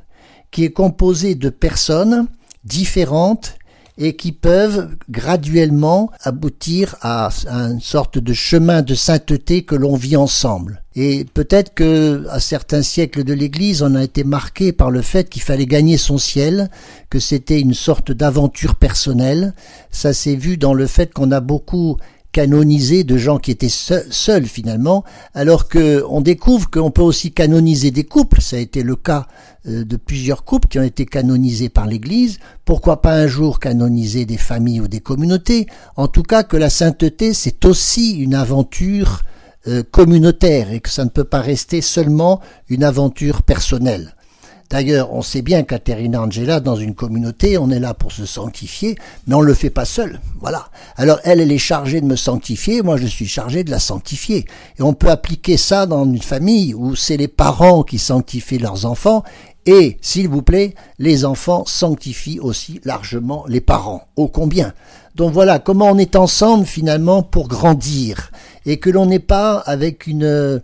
qui 0.51 0.63
est 0.63 0.71
composée 0.71 1.35
de 1.35 1.49
personnes 1.49 2.27
différentes 2.63 3.55
et 3.99 4.15
qui 4.15 4.31
peuvent 4.31 4.89
graduellement 5.09 6.09
aboutir 6.23 6.95
à 7.01 7.29
une 7.47 7.81
sorte 7.81 8.17
de 8.17 8.33
chemin 8.33 8.81
de 8.81 8.95
sainteté 8.95 9.63
que 9.63 9.75
l'on 9.75 9.95
vit 9.95 10.15
ensemble. 10.15 10.81
Et 10.95 11.25
peut-être 11.25 11.73
que 11.73 12.25
à 12.29 12.39
certains 12.39 12.81
siècles 12.81 13.25
de 13.25 13.33
l'Église, 13.33 13.83
on 13.83 13.95
a 13.95 14.03
été 14.03 14.23
marqué 14.23 14.71
par 14.71 14.89
le 14.89 15.01
fait 15.01 15.29
qu'il 15.29 15.41
fallait 15.41 15.65
gagner 15.65 15.97
son 15.97 16.17
ciel, 16.17 16.69
que 17.09 17.19
c'était 17.19 17.59
une 17.59 17.73
sorte 17.73 18.11
d'aventure 18.11 18.75
personnelle. 18.75 19.53
Ça 19.91 20.13
s'est 20.13 20.35
vu 20.35 20.57
dans 20.57 20.73
le 20.73 20.87
fait 20.87 21.13
qu'on 21.13 21.31
a 21.31 21.41
beaucoup 21.41 21.97
canonisé 22.31 23.03
de 23.03 23.17
gens 23.17 23.39
qui 23.39 23.51
étaient 23.51 23.69
seuls, 23.69 24.45
finalement, 24.45 25.03
alors 25.33 25.67
que 25.67 26.03
on 26.09 26.21
découvre 26.21 26.69
qu'on 26.69 26.91
peut 26.91 27.01
aussi 27.01 27.31
canoniser 27.31 27.91
des 27.91 28.03
couples. 28.03 28.41
Ça 28.41 28.57
a 28.57 28.59
été 28.59 28.83
le 28.83 28.95
cas 28.95 29.27
euh, 29.67 29.83
de 29.83 29.97
plusieurs 29.97 30.43
couples 30.43 30.67
qui 30.67 30.79
ont 30.79 30.83
été 30.83 31.05
canonisés 31.05 31.69
par 31.69 31.87
l'Église. 31.87 32.39
Pourquoi 32.65 33.01
pas 33.01 33.13
un 33.13 33.27
jour 33.27 33.59
canoniser 33.59 34.25
des 34.25 34.37
familles 34.37 34.81
ou 34.81 34.87
des 34.87 34.99
communautés? 34.99 35.67
En 35.95 36.07
tout 36.07 36.23
cas, 36.23 36.43
que 36.43 36.57
la 36.57 36.69
sainteté, 36.69 37.33
c'est 37.33 37.65
aussi 37.65 38.11
une 38.17 38.35
aventure 38.35 39.23
euh, 39.67 39.83
communautaire 39.83 40.71
et 40.71 40.79
que 40.79 40.89
ça 40.89 41.03
ne 41.03 41.09
peut 41.09 41.23
pas 41.23 41.41
rester 41.41 41.81
seulement 41.81 42.39
une 42.69 42.83
aventure 42.83 43.43
personnelle. 43.43 44.15
D'ailleurs, 44.69 45.11
on 45.13 45.23
sait 45.23 45.41
bien 45.41 45.63
qu'Aterina 45.63 46.21
Angela, 46.21 46.59
dans 46.59 46.75
une 46.75 46.93
communauté, 46.93 47.57
on 47.57 47.71
est 47.71 47.79
là 47.79 47.95
pour 47.95 48.11
se 48.11 48.27
sanctifier, 48.27 48.95
mais 49.25 49.33
on 49.33 49.41
ne 49.41 49.47
le 49.47 49.55
fait 49.55 49.71
pas 49.71 49.85
seul. 49.85 50.19
Voilà. 50.39 50.69
Alors 50.95 51.19
elle, 51.23 51.39
elle 51.39 51.51
est 51.51 51.57
chargée 51.57 52.01
de 52.01 52.05
me 52.05 52.15
sanctifier, 52.15 52.83
moi 52.83 52.97
je 52.97 53.07
suis 53.07 53.27
chargé 53.27 53.63
de 53.63 53.71
la 53.71 53.79
sanctifier. 53.79 54.45
Et 54.77 54.83
on 54.83 54.93
peut 54.93 55.09
appliquer 55.09 55.57
ça 55.57 55.87
dans 55.87 56.05
une 56.05 56.21
famille 56.21 56.75
où 56.75 56.95
c'est 56.95 57.17
les 57.17 57.27
parents 57.27 57.81
qui 57.81 57.97
sanctifient 57.97 58.59
leurs 58.59 58.85
enfants, 58.85 59.23
et, 59.65 59.97
s'il 60.01 60.29
vous 60.29 60.43
plaît, 60.43 60.75
les 60.99 61.25
enfants 61.25 61.63
sanctifient 61.65 62.39
aussi 62.39 62.79
largement 62.85 63.45
les 63.47 63.61
parents. 63.61 64.07
Ô 64.15 64.27
combien 64.27 64.73
Donc 65.15 65.33
voilà 65.33 65.59
comment 65.59 65.87
on 65.87 65.97
est 65.97 66.15
ensemble 66.15 66.65
finalement 66.65 67.23
pour 67.23 67.47
grandir, 67.47 68.31
et 68.67 68.77
que 68.77 68.91
l'on 68.91 69.07
n'est 69.07 69.19
pas 69.19 69.57
avec 69.57 70.05
une... 70.05 70.61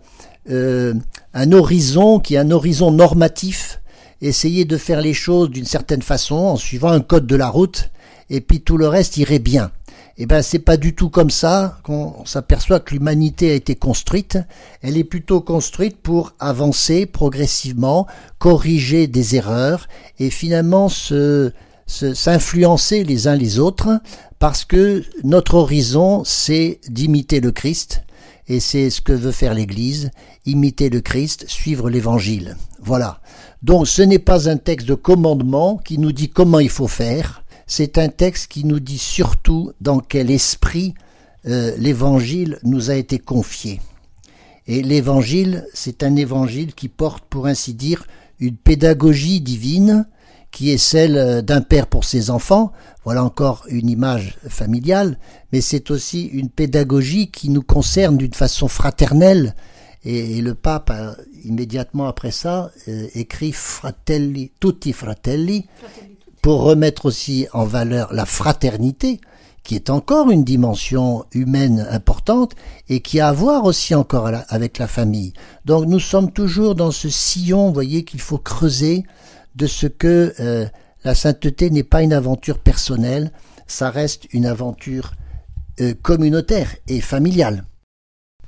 Euh, 0.48 0.94
un 1.34 1.50
horizon 1.50 2.20
qui 2.20 2.36
est 2.36 2.38
un 2.38 2.52
horizon 2.52 2.92
normatif 2.92 3.80
essayer 4.20 4.64
de 4.64 4.76
faire 4.76 5.00
les 5.00 5.14
choses 5.14 5.50
d'une 5.50 5.64
certaine 5.64 6.02
façon 6.02 6.36
en 6.36 6.56
suivant 6.56 6.90
un 6.90 7.00
code 7.00 7.26
de 7.26 7.36
la 7.36 7.48
route 7.48 7.90
et 8.30 8.40
puis 8.40 8.60
tout 8.60 8.76
le 8.76 8.88
reste 8.88 9.16
irait 9.16 9.38
bien. 9.38 9.70
Eh 10.18 10.24
ben 10.24 10.40
c'est 10.40 10.58
pas 10.58 10.78
du 10.78 10.94
tout 10.94 11.10
comme 11.10 11.30
ça 11.30 11.78
qu'on 11.82 12.24
s'aperçoit 12.24 12.80
que 12.80 12.94
l'humanité 12.94 13.50
a 13.50 13.54
été 13.54 13.74
construite. 13.74 14.38
Elle 14.80 14.96
est 14.96 15.04
plutôt 15.04 15.42
construite 15.42 15.98
pour 15.98 16.32
avancer 16.38 17.04
progressivement, 17.04 18.06
corriger 18.38 19.08
des 19.08 19.36
erreurs 19.36 19.88
et 20.18 20.30
finalement 20.30 20.88
se 20.88 21.52
s'influencer 21.86 23.04
les 23.04 23.28
uns 23.28 23.36
les 23.36 23.60
autres 23.60 24.00
parce 24.40 24.64
que 24.64 25.04
notre 25.22 25.54
horizon 25.54 26.24
c'est 26.24 26.80
d'imiter 26.88 27.40
le 27.40 27.52
Christ 27.52 28.02
et 28.48 28.58
c'est 28.60 28.90
ce 28.90 29.00
que 29.00 29.12
veut 29.12 29.32
faire 29.32 29.54
l'Église, 29.54 30.10
imiter 30.46 30.88
le 30.88 31.00
Christ, 31.00 31.44
suivre 31.48 31.90
l'Évangile. 31.90 32.56
Voilà. 32.80 33.20
Donc 33.66 33.88
ce 33.88 34.00
n'est 34.00 34.20
pas 34.20 34.48
un 34.48 34.58
texte 34.58 34.86
de 34.86 34.94
commandement 34.94 35.76
qui 35.76 35.98
nous 35.98 36.12
dit 36.12 36.28
comment 36.28 36.60
il 36.60 36.70
faut 36.70 36.86
faire, 36.86 37.42
c'est 37.66 37.98
un 37.98 38.08
texte 38.08 38.46
qui 38.46 38.64
nous 38.64 38.78
dit 38.78 38.96
surtout 38.96 39.72
dans 39.80 39.98
quel 39.98 40.30
esprit 40.30 40.94
euh, 41.48 41.74
l'Évangile 41.76 42.60
nous 42.62 42.92
a 42.92 42.94
été 42.94 43.18
confié. 43.18 43.80
Et 44.68 44.84
l'Évangile, 44.84 45.66
c'est 45.74 46.04
un 46.04 46.14
Évangile 46.14 46.74
qui 46.74 46.88
porte, 46.88 47.24
pour 47.28 47.48
ainsi 47.48 47.74
dire, 47.74 48.06
une 48.38 48.56
pédagogie 48.56 49.40
divine, 49.40 50.06
qui 50.52 50.70
est 50.70 50.78
celle 50.78 51.16
euh, 51.16 51.42
d'un 51.42 51.60
père 51.60 51.88
pour 51.88 52.04
ses 52.04 52.30
enfants, 52.30 52.70
voilà 53.02 53.24
encore 53.24 53.64
une 53.68 53.90
image 53.90 54.38
familiale, 54.48 55.18
mais 55.52 55.60
c'est 55.60 55.90
aussi 55.90 56.26
une 56.26 56.50
pédagogie 56.50 57.32
qui 57.32 57.50
nous 57.50 57.64
concerne 57.64 58.16
d'une 58.16 58.32
façon 58.32 58.68
fraternelle, 58.68 59.56
et, 60.06 60.40
le 60.40 60.54
pape, 60.54 60.92
immédiatement 61.44 62.06
après 62.06 62.30
ça, 62.30 62.70
euh, 62.86 63.08
écrit 63.14 63.50
Fratelli, 63.50 64.52
tutti 64.60 64.92
fratelli, 64.92 65.66
pour 66.42 66.62
remettre 66.62 67.06
aussi 67.06 67.48
en 67.52 67.64
valeur 67.64 68.12
la 68.12 68.24
fraternité, 68.24 69.20
qui 69.64 69.74
est 69.74 69.90
encore 69.90 70.30
une 70.30 70.44
dimension 70.44 71.24
humaine 71.32 71.84
importante 71.90 72.52
et 72.88 73.00
qui 73.00 73.18
a 73.18 73.28
à 73.28 73.32
voir 73.32 73.64
aussi 73.64 73.96
encore 73.96 74.30
avec 74.48 74.78
la 74.78 74.86
famille. 74.86 75.32
Donc 75.64 75.86
nous 75.86 75.98
sommes 75.98 76.30
toujours 76.30 76.76
dans 76.76 76.92
ce 76.92 77.08
sillon, 77.08 77.66
vous 77.66 77.74
voyez, 77.74 78.04
qu'il 78.04 78.20
faut 78.20 78.38
creuser 78.38 79.02
de 79.56 79.66
ce 79.66 79.88
que 79.88 80.32
euh, 80.38 80.66
la 81.02 81.16
sainteté 81.16 81.68
n'est 81.70 81.82
pas 81.82 82.02
une 82.02 82.12
aventure 82.12 82.60
personnelle, 82.60 83.32
ça 83.66 83.90
reste 83.90 84.32
une 84.32 84.46
aventure 84.46 85.14
euh, 85.80 85.94
communautaire 86.00 86.76
et 86.86 87.00
familiale. 87.00 87.64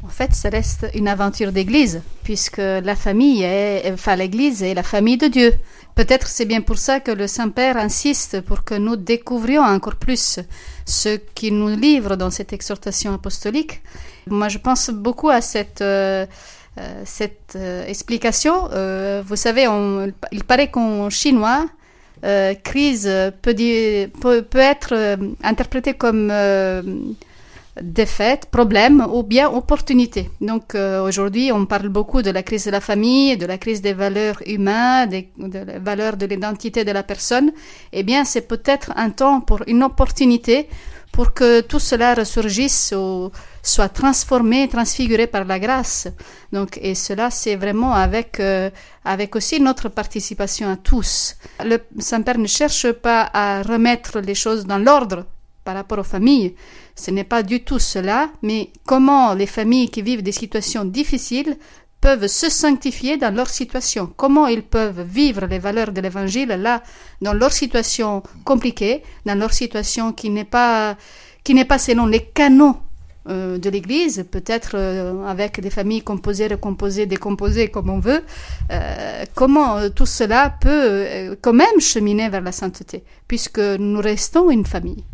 En 0.04 0.08
fait, 0.08 0.32
ça 0.32 0.48
reste 0.48 0.86
une 0.94 1.08
aventure 1.08 1.50
d'église, 1.50 2.02
puisque 2.22 2.58
la 2.58 2.94
famille 2.94 3.42
est, 3.42 3.90
enfin 3.92 4.14
l'église 4.14 4.62
est 4.62 4.74
la 4.74 4.84
famille 4.84 5.16
de 5.16 5.26
Dieu. 5.26 5.52
Peut-être 5.96 6.28
c'est 6.28 6.44
bien 6.44 6.60
pour 6.60 6.78
ça 6.78 7.00
que 7.00 7.10
le 7.10 7.26
Saint-Père 7.26 7.76
insiste 7.76 8.40
pour 8.42 8.62
que 8.62 8.74
nous 8.74 8.94
découvrions 8.94 9.62
encore 9.62 9.96
plus 9.96 10.38
ce 10.86 11.16
qu'il 11.34 11.58
nous 11.58 11.76
livre 11.76 12.14
dans 12.14 12.30
cette 12.30 12.52
exhortation 12.52 13.12
apostolique. 13.12 13.82
Moi, 14.28 14.48
je 14.48 14.58
pense 14.58 14.90
beaucoup 14.90 15.30
à 15.30 15.40
cette, 15.40 15.80
euh, 15.80 16.26
euh, 16.78 17.02
cette 17.04 17.54
euh, 17.56 17.84
explication. 17.86 18.68
vous 19.24 19.36
savez, 19.36 19.66
on, 19.66 20.12
il 20.30 20.44
paraît 20.44 20.70
qu'en 20.70 21.10
chinois, 21.10 21.66
crise 22.62 23.10
peut, 23.42 23.54
dire, 23.54 24.10
peut, 24.20 24.42
peut 24.42 24.58
être 24.58 25.18
interprétée 25.42 25.94
comme 25.94 26.30
défaite, 27.82 28.46
problème 28.50 29.06
ou 29.12 29.22
bien 29.22 29.48
opportunité. 29.48 30.30
Donc 30.40 30.74
euh, 30.74 31.02
aujourd'hui, 31.02 31.50
on 31.52 31.66
parle 31.66 31.88
beaucoup 31.88 32.22
de 32.22 32.30
la 32.30 32.42
crise 32.42 32.64
de 32.64 32.70
la 32.70 32.80
famille, 32.80 33.36
de 33.36 33.46
la 33.46 33.58
crise 33.58 33.80
des 33.80 33.92
valeurs 33.92 34.40
humaines, 34.46 35.24
de 35.38 35.58
la 35.58 36.12
de 36.12 36.26
l'identité 36.26 36.84
de 36.84 36.92
la 36.92 37.02
personne. 37.02 37.52
Eh 37.92 38.02
bien, 38.02 38.24
c'est 38.24 38.46
peut-être 38.46 38.92
un 38.96 39.10
temps 39.10 39.40
pour 39.40 39.60
une 39.66 39.82
opportunité 39.82 40.68
pour 41.12 41.32
que 41.32 41.60
tout 41.62 41.80
cela 41.80 42.14
ressurgisse 42.14 42.94
ou 42.96 43.30
soit 43.62 43.88
transformé, 43.88 44.68
transfiguré 44.68 45.26
par 45.26 45.44
la 45.44 45.58
grâce. 45.58 46.08
Donc, 46.52 46.78
et 46.80 46.94
cela, 46.94 47.30
c'est 47.30 47.56
vraiment 47.56 47.92
avec, 47.92 48.40
euh, 48.40 48.70
avec 49.04 49.34
aussi 49.34 49.60
notre 49.60 49.88
participation 49.88 50.70
à 50.70 50.76
tous. 50.76 51.36
Le 51.64 51.78
Saint-Père 51.98 52.38
ne 52.38 52.46
cherche 52.46 52.92
pas 52.92 53.28
à 53.32 53.62
remettre 53.62 54.20
les 54.20 54.34
choses 54.34 54.64
dans 54.66 54.78
l'ordre 54.78 55.24
par 55.68 55.76
rapport 55.76 55.98
aux 55.98 56.12
familles, 56.16 56.54
ce 56.96 57.10
n'est 57.10 57.28
pas 57.34 57.42
du 57.42 57.62
tout 57.62 57.78
cela, 57.78 58.30
mais 58.40 58.70
comment 58.86 59.34
les 59.34 59.44
familles 59.44 59.90
qui 59.90 60.00
vivent 60.00 60.22
des 60.22 60.32
situations 60.32 60.86
difficiles 60.86 61.58
peuvent 62.00 62.26
se 62.26 62.48
sanctifier 62.48 63.18
dans 63.18 63.34
leur 63.34 63.50
situation, 63.50 64.10
comment 64.16 64.46
ils 64.46 64.62
peuvent 64.62 65.02
vivre 65.02 65.44
les 65.44 65.58
valeurs 65.58 65.92
de 65.92 66.00
l'évangile 66.00 66.48
là, 66.48 66.82
dans 67.20 67.34
leur 67.34 67.52
situation 67.52 68.22
compliquée, 68.44 69.02
dans 69.26 69.38
leur 69.38 69.52
situation 69.52 70.14
qui 70.14 70.30
n'est 70.30 70.46
pas, 70.58 70.96
pas 71.68 71.78
selon 71.78 72.06
les 72.06 72.24
canons 72.24 72.76
euh, 73.28 73.58
de 73.58 73.68
l'Église, 73.68 74.24
peut-être 74.30 74.70
euh, 74.74 75.22
avec 75.26 75.60
des 75.60 75.68
familles 75.68 76.00
composées, 76.00 76.46
recomposées, 76.46 77.04
décomposées 77.04 77.68
comme 77.68 77.90
on 77.90 77.98
veut, 77.98 78.22
euh, 78.70 79.24
comment 79.34 79.90
tout 79.90 80.06
cela 80.06 80.54
peut 80.58 81.36
quand 81.42 81.52
même 81.52 81.78
cheminer 81.78 82.30
vers 82.30 82.40
la 82.40 82.52
sainteté, 82.52 83.04
puisque 83.26 83.58
nous 83.58 84.00
restons 84.00 84.48
une 84.48 84.64
famille. 84.64 85.04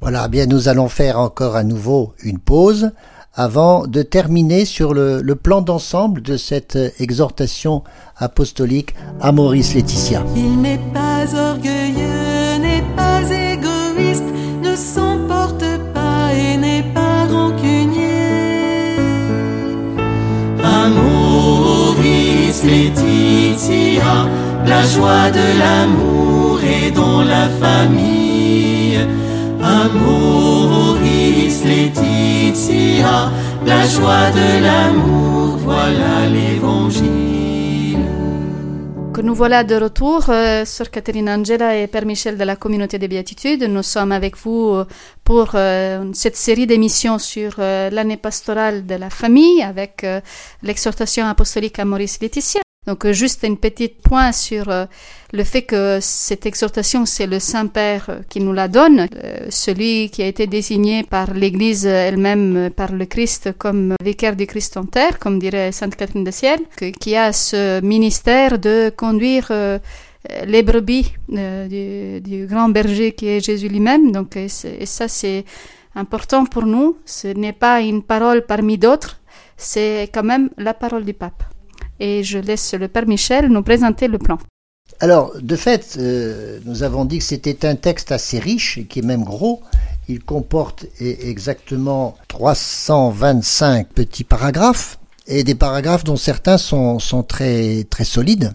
Voilà, 0.00 0.28
bien 0.28 0.46
nous 0.46 0.68
allons 0.68 0.88
faire 0.88 1.18
encore 1.18 1.56
à 1.56 1.64
nouveau 1.64 2.14
une 2.22 2.38
pause 2.38 2.92
avant 3.34 3.88
de 3.88 4.02
terminer 4.02 4.64
sur 4.64 4.94
le, 4.94 5.22
plan 5.34 5.60
d'ensemble 5.60 6.22
de 6.22 6.36
cette 6.36 6.78
exhortation 7.00 7.82
apostolique 8.16 8.94
à 9.20 9.32
Maurice 9.32 9.74
Laetitia. 9.74 10.22
Il 10.36 10.60
n'est 10.60 10.80
pas 10.94 11.24
orgueilleux, 11.34 12.58
n'est 12.60 12.84
pas 12.96 13.22
égoïste, 13.22 14.24
ne 14.62 14.76
s'emporte 14.76 15.64
pas 15.92 16.32
et 16.32 16.56
n'est 16.56 16.84
pas 16.94 17.26
rancunier. 17.26 17.98
À 20.62 20.88
Maurice 20.90 22.62
Laetitia, 22.62 24.28
la 24.64 24.82
joie 24.84 25.30
de 25.32 25.58
l'amour 25.58 26.60
et 26.62 26.92
dans 26.92 27.22
la 27.22 27.48
famille. 27.48 28.18
Laetitia, 31.68 33.30
la 33.66 33.86
joie 33.86 34.30
de 34.30 34.62
l'amour, 34.62 35.56
voilà 35.58 36.26
l'évangile. 36.28 37.38
Nous 39.22 39.34
voilà 39.34 39.64
de 39.64 39.74
retour, 39.74 40.26
euh, 40.28 40.64
Sœur 40.64 40.90
Catherine 40.90 41.28
Angela 41.28 41.76
et 41.76 41.88
Père 41.88 42.06
Michel 42.06 42.38
de 42.38 42.44
la 42.44 42.54
communauté 42.54 42.98
des 42.98 43.08
béatitudes. 43.08 43.64
Nous 43.64 43.82
sommes 43.82 44.12
avec 44.12 44.36
vous 44.36 44.70
euh, 44.70 44.86
pour 45.24 45.50
euh, 45.54 46.04
cette 46.14 46.36
série 46.36 46.66
d'émissions 46.66 47.18
sur 47.18 47.56
euh, 47.58 47.90
l'année 47.90 48.16
pastorale 48.16 48.86
de 48.86 48.94
la 48.94 49.10
famille 49.10 49.60
avec 49.62 50.06
l'exhortation 50.62 51.26
apostolique 51.26 51.78
à 51.80 51.84
Maurice 51.84 52.20
Laetitia. 52.20 52.62
Donc 52.88 53.04
euh, 53.04 53.12
juste 53.12 53.44
un 53.44 53.54
petit 53.54 53.88
point 53.88 54.32
sur 54.32 54.70
euh, 54.70 54.86
le 55.34 55.44
fait 55.44 55.60
que 55.60 55.98
cette 56.00 56.46
exhortation, 56.46 57.04
c'est 57.04 57.26
le 57.26 57.38
Saint-Père 57.38 58.06
euh, 58.08 58.20
qui 58.30 58.40
nous 58.40 58.54
la 58.54 58.66
donne, 58.66 59.08
celui 59.50 60.08
qui 60.08 60.22
a 60.22 60.26
été 60.26 60.46
désigné 60.46 61.02
par 61.02 61.34
l'Église 61.34 61.84
elle-même, 61.84 62.70
par 62.74 62.92
le 62.92 63.04
Christ 63.04 63.52
comme 63.58 63.94
vicaire 64.02 64.36
du 64.36 64.46
Christ 64.46 64.78
en 64.78 64.86
terre, 64.86 65.18
comme 65.18 65.38
dirait 65.38 65.70
Sainte 65.70 65.96
Catherine 65.96 66.24
de 66.24 66.30
Ciel, 66.30 66.60
qui 66.98 67.14
a 67.14 67.34
ce 67.34 67.82
ministère 67.82 68.58
de 68.58 68.90
conduire 68.96 69.52
les 70.46 70.62
brebis 70.62 71.12
du, 71.28 72.46
grand 72.46 72.70
berger 72.70 73.12
qui 73.12 73.28
est 73.28 73.44
Jésus 73.44 73.68
lui-même. 73.68 74.12
Donc, 74.12 74.36
et 74.36 74.48
ça, 74.48 75.08
c'est 75.08 75.44
important 75.94 76.46
pour 76.46 76.64
nous. 76.64 76.96
Ce 77.04 77.28
n'est 77.28 77.52
pas 77.52 77.82
une 77.82 78.02
parole 78.02 78.46
parmi 78.46 78.78
d'autres, 78.78 79.20
c'est 79.58 80.08
quand 80.14 80.24
même 80.24 80.48
la 80.56 80.72
parole 80.72 81.04
du 81.04 81.12
pape. 81.12 81.42
Et 82.00 82.22
je 82.22 82.38
laisse 82.38 82.74
le 82.74 82.88
Père 82.88 83.06
Michel 83.06 83.48
nous 83.48 83.62
présenter 83.62 84.08
le 84.08 84.18
plan. 84.18 84.38
Alors, 85.00 85.32
de 85.40 85.56
fait, 85.56 85.96
euh, 85.98 86.58
nous 86.64 86.82
avons 86.82 87.04
dit 87.04 87.18
que 87.18 87.24
c'était 87.24 87.66
un 87.66 87.76
texte 87.76 88.10
assez 88.10 88.38
riche 88.38 88.78
et 88.78 88.84
qui 88.84 89.00
est 89.00 89.02
même 89.02 89.22
gros. 89.22 89.62
Il 90.08 90.20
comporte 90.24 90.86
e- 91.00 91.16
exactement 91.22 92.16
325 92.28 93.88
petits 93.88 94.24
paragraphes 94.24 94.98
et 95.28 95.44
des 95.44 95.54
paragraphes 95.54 96.04
dont 96.04 96.16
certains 96.16 96.58
sont, 96.58 96.98
très, 97.28 97.84
très 97.84 98.04
solides. 98.04 98.54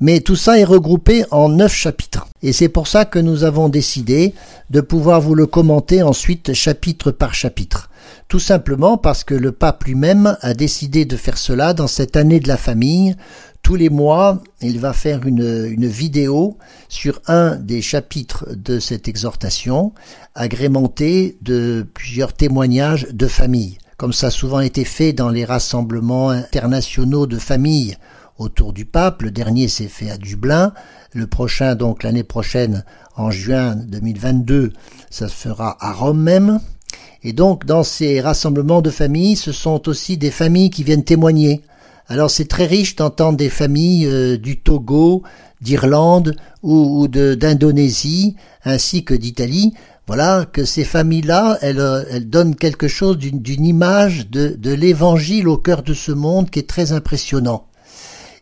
Mais 0.00 0.20
tout 0.20 0.36
ça 0.36 0.58
est 0.58 0.64
regroupé 0.64 1.24
en 1.30 1.48
neuf 1.48 1.74
chapitres. 1.74 2.28
Et 2.40 2.52
c'est 2.52 2.68
pour 2.68 2.86
ça 2.86 3.04
que 3.04 3.18
nous 3.18 3.42
avons 3.42 3.68
décidé 3.68 4.32
de 4.70 4.80
pouvoir 4.80 5.20
vous 5.20 5.34
le 5.34 5.46
commenter 5.46 6.02
ensuite 6.02 6.54
chapitre 6.54 7.10
par 7.10 7.34
chapitre. 7.34 7.90
Tout 8.28 8.40
simplement 8.40 8.96
parce 8.96 9.22
que 9.22 9.34
le 9.34 9.52
pape 9.52 9.84
lui-même 9.84 10.36
a 10.40 10.54
décidé 10.54 11.04
de 11.04 11.16
faire 11.16 11.38
cela 11.38 11.74
dans 11.74 11.86
cette 11.86 12.16
année 12.16 12.40
de 12.40 12.48
la 12.48 12.56
famille. 12.56 13.14
Tous 13.62 13.76
les 13.76 13.90
mois, 13.90 14.42
il 14.60 14.78
va 14.78 14.92
faire 14.92 15.26
une, 15.26 15.86
vidéo 15.86 16.58
sur 16.88 17.20
un 17.26 17.56
des 17.56 17.80
chapitres 17.80 18.46
de 18.54 18.78
cette 18.78 19.08
exhortation, 19.08 19.92
agrémenté 20.34 21.38
de 21.42 21.86
plusieurs 21.94 22.32
témoignages 22.34 23.06
de 23.10 23.26
famille, 23.26 23.78
comme 23.96 24.12
ça 24.12 24.26
a 24.26 24.30
souvent 24.30 24.60
été 24.60 24.84
fait 24.84 25.12
dans 25.12 25.30
les 25.30 25.44
rassemblements 25.44 26.30
internationaux 26.30 27.26
de 27.26 27.38
famille 27.38 27.96
autour 28.38 28.72
du 28.72 28.84
pape. 28.84 29.22
Le 29.22 29.30
dernier 29.30 29.68
s'est 29.68 29.88
fait 29.88 30.10
à 30.10 30.18
Dublin. 30.18 30.72
Le 31.12 31.26
prochain, 31.26 31.74
donc 31.74 32.02
l'année 32.02 32.24
prochaine, 32.24 32.84
en 33.16 33.30
juin 33.30 33.76
2022, 33.76 34.72
ça 35.10 35.28
se 35.28 35.34
fera 35.34 35.76
à 35.80 35.92
Rome 35.92 36.20
même. 36.20 36.60
Et 37.22 37.32
donc, 37.32 37.64
dans 37.64 37.82
ces 37.82 38.20
rassemblements 38.20 38.82
de 38.82 38.90
famille, 38.90 39.36
ce 39.36 39.52
sont 39.52 39.88
aussi 39.88 40.18
des 40.18 40.30
familles 40.30 40.70
qui 40.70 40.84
viennent 40.84 41.04
témoigner. 41.04 41.62
Alors, 42.08 42.30
c'est 42.30 42.48
très 42.48 42.66
riche 42.66 42.96
d'entendre 42.96 43.38
des 43.38 43.48
familles 43.48 44.06
euh, 44.06 44.36
du 44.36 44.58
Togo, 44.60 45.22
d'Irlande 45.62 46.36
ou, 46.62 47.08
d'Indonésie, 47.08 48.36
ainsi 48.64 49.04
que 49.04 49.14
d'Italie. 49.14 49.72
Voilà, 50.06 50.44
que 50.44 50.66
ces 50.66 50.84
familles-là, 50.84 51.58
elles, 51.62 51.80
euh, 51.80 52.04
elles 52.10 52.28
donnent 52.28 52.56
quelque 52.56 52.88
chose 52.88 53.16
d'une 53.16 53.64
image 53.64 54.28
de 54.28 54.72
l'évangile 54.74 55.48
au 55.48 55.56
cœur 55.56 55.82
de 55.82 55.94
ce 55.94 56.12
monde 56.12 56.50
qui 56.50 56.58
est 56.58 56.68
très 56.68 56.92
impressionnant. 56.92 57.64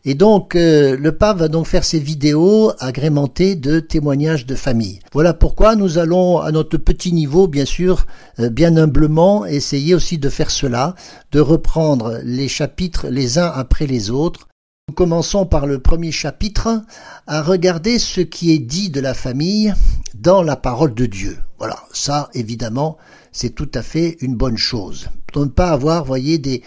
Et 0.04 0.14
donc, 0.14 0.56
euh, 0.56 0.96
le 0.96 1.12
pape 1.12 1.38
va 1.38 1.46
donc 1.46 1.68
faire 1.68 1.84
ces 1.84 2.00
vidéos 2.00 2.72
agrémentées 2.80 3.54
de 3.54 3.78
témoignages 3.78 4.46
de 4.46 4.56
famille. 4.56 4.98
Voilà 5.12 5.32
pourquoi 5.32 5.76
nous 5.76 5.96
allons, 5.96 6.40
à 6.40 6.50
notre 6.50 6.76
petit 6.76 7.12
niveau, 7.12 7.46
bien 7.46 7.64
sûr, 7.64 8.06
euh, 8.40 8.48
bien 8.48 8.76
humblement, 8.76 9.46
essayer 9.46 9.94
aussi 9.94 10.18
de 10.18 10.28
faire 10.28 10.50
cela, 10.50 10.96
de 11.30 11.38
reprendre 11.38 12.18
les 12.24 12.48
chapitres 12.48 13.06
les 13.08 13.38
uns 13.38 13.46
après 13.54 13.86
les 13.86 14.10
autres. 14.10 14.48
Nous 14.88 14.94
commençons 14.94 15.46
par 15.46 15.66
le 15.68 15.78
premier 15.78 16.10
chapitre, 16.10 16.82
à 17.28 17.40
regarder 17.40 18.00
ce 18.00 18.20
qui 18.20 18.52
est 18.52 18.58
dit 18.58 18.90
de 18.90 19.00
la 19.00 19.14
famille 19.14 19.72
dans 20.14 20.42
la 20.42 20.56
parole 20.56 20.94
de 20.94 21.06
Dieu. 21.06 21.38
Voilà, 21.58 21.78
ça, 21.92 22.28
évidemment, 22.34 22.96
c'est 23.30 23.54
tout 23.54 23.70
à 23.72 23.82
fait 23.82 24.16
une 24.20 24.34
bonne 24.34 24.56
chose. 24.56 25.06
Pour 25.32 25.44
ne 25.44 25.50
pas 25.50 25.70
avoir, 25.70 26.04
voyez, 26.04 26.38
des 26.38 26.62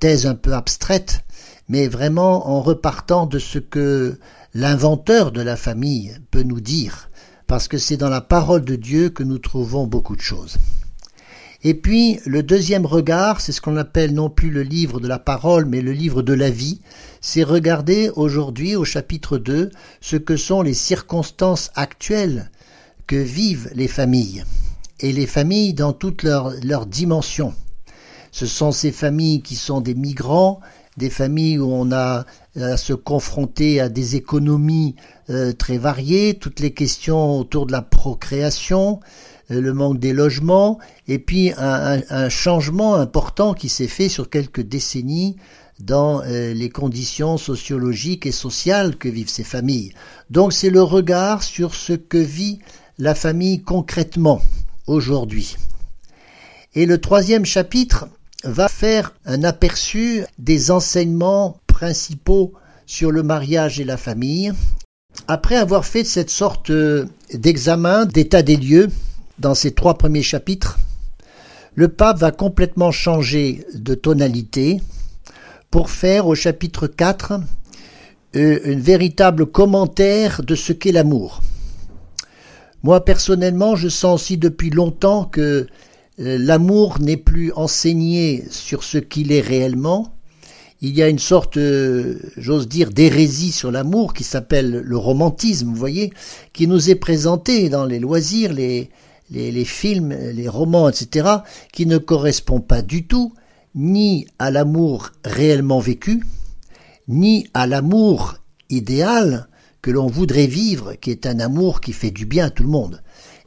thèses 0.00 0.26
un 0.26 0.34
peu 0.34 0.52
abstraites, 0.52 1.24
mais 1.72 1.88
vraiment 1.88 2.50
en 2.50 2.60
repartant 2.60 3.24
de 3.24 3.38
ce 3.38 3.58
que 3.58 4.18
l'inventeur 4.52 5.32
de 5.32 5.40
la 5.40 5.56
famille 5.56 6.12
peut 6.30 6.42
nous 6.42 6.60
dire, 6.60 7.08
parce 7.46 7.66
que 7.66 7.78
c'est 7.78 7.96
dans 7.96 8.10
la 8.10 8.20
parole 8.20 8.62
de 8.62 8.76
Dieu 8.76 9.08
que 9.08 9.22
nous 9.22 9.38
trouvons 9.38 9.86
beaucoup 9.86 10.14
de 10.14 10.20
choses. 10.20 10.58
Et 11.62 11.72
puis, 11.72 12.20
le 12.26 12.42
deuxième 12.42 12.84
regard, 12.84 13.40
c'est 13.40 13.52
ce 13.52 13.62
qu'on 13.62 13.78
appelle 13.78 14.12
non 14.12 14.28
plus 14.28 14.50
le 14.50 14.62
livre 14.62 15.00
de 15.00 15.08
la 15.08 15.18
parole, 15.18 15.64
mais 15.64 15.80
le 15.80 15.92
livre 15.92 16.20
de 16.20 16.34
la 16.34 16.50
vie, 16.50 16.82
c'est 17.22 17.42
regarder 17.42 18.10
aujourd'hui, 18.16 18.76
au 18.76 18.84
chapitre 18.84 19.38
2, 19.38 19.70
ce 20.02 20.16
que 20.16 20.36
sont 20.36 20.60
les 20.60 20.74
circonstances 20.74 21.70
actuelles 21.74 22.50
que 23.06 23.16
vivent 23.16 23.70
les 23.74 23.88
familles, 23.88 24.44
et 25.00 25.14
les 25.14 25.26
familles 25.26 25.72
dans 25.72 25.94
toutes 25.94 26.22
leurs 26.22 26.84
dimensions. 26.84 27.54
Ce 28.30 28.46
sont 28.46 28.72
ces 28.72 28.92
familles 28.92 29.40
qui 29.40 29.56
sont 29.56 29.80
des 29.80 29.94
migrants, 29.94 30.60
des 30.96 31.10
familles 31.10 31.58
où 31.58 31.70
on 31.72 31.90
a 31.92 32.24
à 32.60 32.76
se 32.76 32.92
confronter 32.92 33.80
à 33.80 33.88
des 33.88 34.16
économies 34.16 34.94
euh, 35.30 35.52
très 35.52 35.78
variées, 35.78 36.34
toutes 36.34 36.60
les 36.60 36.72
questions 36.72 37.38
autour 37.38 37.66
de 37.66 37.72
la 37.72 37.82
procréation, 37.82 39.00
euh, 39.50 39.60
le 39.60 39.72
manque 39.72 39.98
des 39.98 40.12
logements, 40.12 40.78
et 41.08 41.18
puis 41.18 41.52
un, 41.56 42.28
changement 42.28 42.96
important 42.96 43.54
qui 43.54 43.68
s'est 43.68 43.88
fait 43.88 44.08
sur 44.08 44.28
quelques 44.28 44.60
décennies 44.60 45.36
dans 45.80 46.22
euh, 46.22 46.52
les 46.52 46.68
conditions 46.68 47.38
sociologiques 47.38 48.26
et 48.26 48.32
sociales 48.32 48.96
que 48.96 49.08
vivent 49.08 49.30
ces 49.30 49.44
familles. 49.44 49.92
Donc 50.30 50.52
c'est 50.52 50.70
le 50.70 50.82
regard 50.82 51.42
sur 51.42 51.74
ce 51.74 51.94
que 51.94 52.18
vit 52.18 52.58
la 52.98 53.14
famille 53.14 53.62
concrètement 53.62 54.42
aujourd'hui. 54.86 55.56
Et 56.74 56.86
le 56.86 57.00
troisième 57.00 57.44
chapitre 57.44 58.06
va 58.44 58.68
faire 58.68 59.14
un 59.24 59.44
aperçu 59.44 60.24
des 60.38 60.70
enseignements 60.70 61.58
principaux 61.66 62.52
sur 62.86 63.10
le 63.10 63.22
mariage 63.22 63.80
et 63.80 63.84
la 63.84 63.96
famille. 63.96 64.52
Après 65.28 65.56
avoir 65.56 65.84
fait 65.84 66.04
cette 66.04 66.30
sorte 66.30 66.70
euh, 66.70 67.06
d'examen 67.32 68.06
d'état 68.06 68.42
des 68.42 68.56
lieux 68.56 68.88
dans 69.38 69.54
ces 69.54 69.72
trois 69.72 69.98
premiers 69.98 70.22
chapitres, 70.22 70.78
le 71.74 71.88
pape 71.88 72.18
va 72.18 72.32
complètement 72.32 72.90
changer 72.90 73.64
de 73.74 73.94
tonalité 73.94 74.80
pour 75.70 75.90
faire 75.90 76.26
au 76.26 76.34
chapitre 76.34 76.86
4 76.86 77.40
euh, 78.34 78.60
un 78.64 78.78
véritable 78.78 79.46
commentaire 79.46 80.42
de 80.42 80.54
ce 80.54 80.72
qu'est 80.72 80.92
l'amour. 80.92 81.42
Moi 82.82 83.04
personnellement, 83.04 83.76
je 83.76 83.88
sens 83.88 84.22
aussi 84.22 84.36
depuis 84.36 84.70
longtemps 84.70 85.24
que 85.24 85.66
l'amour 86.18 87.00
n'est 87.00 87.16
plus 87.16 87.52
enseigné 87.52 88.44
sur 88.50 88.84
ce 88.84 88.98
qu'il 88.98 89.32
est 89.32 89.40
réellement. 89.40 90.14
Il 90.80 90.96
y 90.96 91.02
a 91.02 91.08
une 91.08 91.18
sorte, 91.18 91.58
euh, 91.58 92.18
j'ose 92.36 92.68
dire, 92.68 92.90
d'hérésie 92.90 93.52
sur 93.52 93.70
l'amour 93.70 94.14
qui 94.14 94.24
s'appelle 94.24 94.82
le 94.84 94.96
romantisme, 94.96 95.68
vous 95.68 95.76
voyez, 95.76 96.12
qui 96.52 96.66
nous 96.66 96.90
est 96.90 96.96
présenté 96.96 97.68
dans 97.68 97.84
les 97.84 98.00
loisirs, 98.00 98.52
les, 98.52 98.90
les 99.30 99.64
films, 99.64 100.12
les 100.12 100.48
romans, 100.48 100.88
etc., 100.88 101.28
qui 101.72 101.86
ne 101.86 101.98
correspond 101.98 102.60
pas 102.60 102.82
du 102.82 103.06
tout 103.06 103.32
ni 103.74 104.26
à 104.38 104.50
l'amour 104.50 105.10
réellement 105.24 105.78
vécu, 105.78 106.24
ni 107.08 107.46
à 107.54 107.66
l'amour 107.66 108.38
idéal 108.68 109.48
que 109.80 109.90
l'on 109.90 110.06
voudrait 110.06 110.46
vivre, 110.46 110.94
qui 110.94 111.10
est 111.10 111.26
un 111.26 111.40
amour 111.40 111.80
qui 111.80 111.92
fait 111.92 112.10
du 112.10 112.26
bien 112.26 112.46
à 112.46 112.50
tout 112.50 112.62
le 112.62 112.68
monde. 112.68 113.01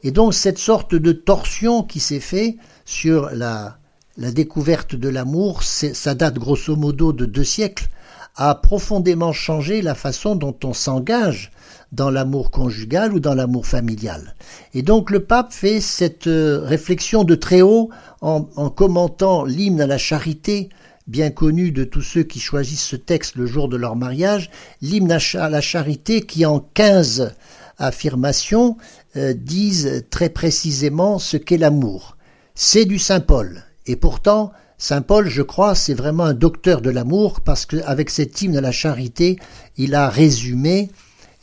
Et 0.06 0.12
donc 0.12 0.34
cette 0.34 0.58
sorte 0.58 0.94
de 0.94 1.10
torsion 1.10 1.82
qui 1.82 1.98
s'est 1.98 2.20
fait 2.20 2.58
sur 2.84 3.28
la, 3.30 3.78
découverte 4.16 4.94
de 4.94 5.08
l'amour, 5.08 5.64
ça 5.64 6.14
date 6.14 6.38
grosso 6.38 6.76
modo 6.76 7.12
de 7.12 7.26
deux 7.26 7.42
siècles, 7.42 7.88
a 8.36 8.54
profondément 8.54 9.32
changé 9.32 9.82
la 9.82 9.96
façon 9.96 10.36
dont 10.36 10.54
on 10.62 10.74
s'engage 10.74 11.50
dans 11.90 12.08
l'amour 12.08 12.52
conjugal 12.52 13.14
ou 13.14 13.18
dans 13.18 13.34
l'amour 13.34 13.66
familial. 13.66 14.36
Et 14.74 14.82
donc 14.82 15.10
le 15.10 15.24
pape 15.24 15.52
fait 15.52 15.80
cette 15.80 16.28
euh, 16.28 16.60
réflexion 16.62 17.24
de 17.24 17.34
très 17.34 17.62
haut 17.62 17.90
en, 18.20 18.42
commentant 18.70 19.44
l'hymne 19.44 19.80
à 19.80 19.88
la 19.88 19.98
charité, 19.98 20.68
bien 21.08 21.30
connu 21.30 21.72
de 21.72 21.82
tous 21.82 22.02
ceux 22.02 22.22
qui 22.22 22.38
choisissent 22.38 22.86
ce 22.86 22.94
texte 22.94 23.34
le 23.34 23.46
jour 23.46 23.68
de 23.68 23.76
leur 23.76 23.96
mariage, 23.96 24.50
l'hymne 24.82 25.18
à 25.34 25.50
la 25.50 25.60
charité 25.60 26.22
qui 26.22 26.46
en 26.46 26.60
quinze 26.60 27.34
affirmations 27.78 28.76
euh, 29.16 29.34
disent 29.34 30.04
très 30.10 30.28
précisément 30.28 31.18
ce 31.18 31.36
qu'est 31.36 31.58
l'amour. 31.58 32.16
C'est 32.54 32.84
du 32.84 32.98
Saint 32.98 33.20
Paul. 33.20 33.64
Et 33.86 33.96
pourtant, 33.96 34.52
Saint 34.78 35.02
Paul, 35.02 35.28
je 35.28 35.42
crois, 35.42 35.74
c'est 35.74 35.94
vraiment 35.94 36.24
un 36.24 36.34
docteur 36.34 36.80
de 36.80 36.90
l'amour 36.90 37.40
parce 37.40 37.66
qu'avec 37.66 38.10
cet 38.10 38.42
hymne 38.42 38.56
à 38.56 38.60
la 38.60 38.72
charité, 38.72 39.38
il 39.76 39.94
a 39.94 40.08
résumé, 40.08 40.90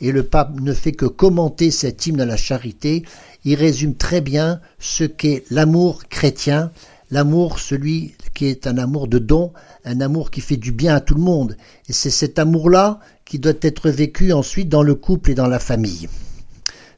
et 0.00 0.12
le 0.12 0.22
pape 0.22 0.60
ne 0.60 0.72
fait 0.72 0.92
que 0.92 1.06
commenter 1.06 1.70
cet 1.70 2.06
hymne 2.06 2.20
à 2.20 2.26
la 2.26 2.36
charité, 2.36 3.04
il 3.44 3.56
résume 3.56 3.94
très 3.94 4.20
bien 4.20 4.60
ce 4.78 5.04
qu'est 5.04 5.44
l'amour 5.50 6.04
chrétien, 6.08 6.70
l'amour, 7.10 7.58
celui 7.58 8.14
qui 8.34 8.46
est 8.46 8.66
un 8.66 8.78
amour 8.78 9.08
de 9.08 9.18
don, 9.18 9.52
un 9.84 10.00
amour 10.00 10.30
qui 10.30 10.40
fait 10.40 10.56
du 10.56 10.72
bien 10.72 10.94
à 10.94 11.00
tout 11.00 11.14
le 11.14 11.22
monde. 11.22 11.56
Et 11.88 11.92
c'est 11.92 12.10
cet 12.10 12.38
amour-là 12.38 13.00
qui 13.24 13.38
doit 13.38 13.52
être 13.62 13.90
vécu 13.90 14.32
ensuite 14.32 14.68
dans 14.68 14.82
le 14.82 14.94
couple 14.94 15.30
et 15.30 15.34
dans 15.34 15.46
la 15.46 15.58
famille. 15.58 16.08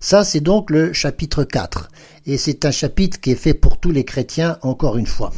Ça, 0.00 0.24
c'est 0.24 0.40
donc 0.40 0.70
le 0.70 0.92
chapitre 0.92 1.44
4. 1.44 1.88
Et 2.26 2.38
c'est 2.38 2.64
un 2.64 2.70
chapitre 2.70 3.20
qui 3.20 3.32
est 3.32 3.36
fait 3.36 3.54
pour 3.54 3.78
tous 3.78 3.90
les 3.90 4.04
chrétiens, 4.04 4.58
encore 4.62 4.96
une 4.96 5.06
fois. 5.06 5.32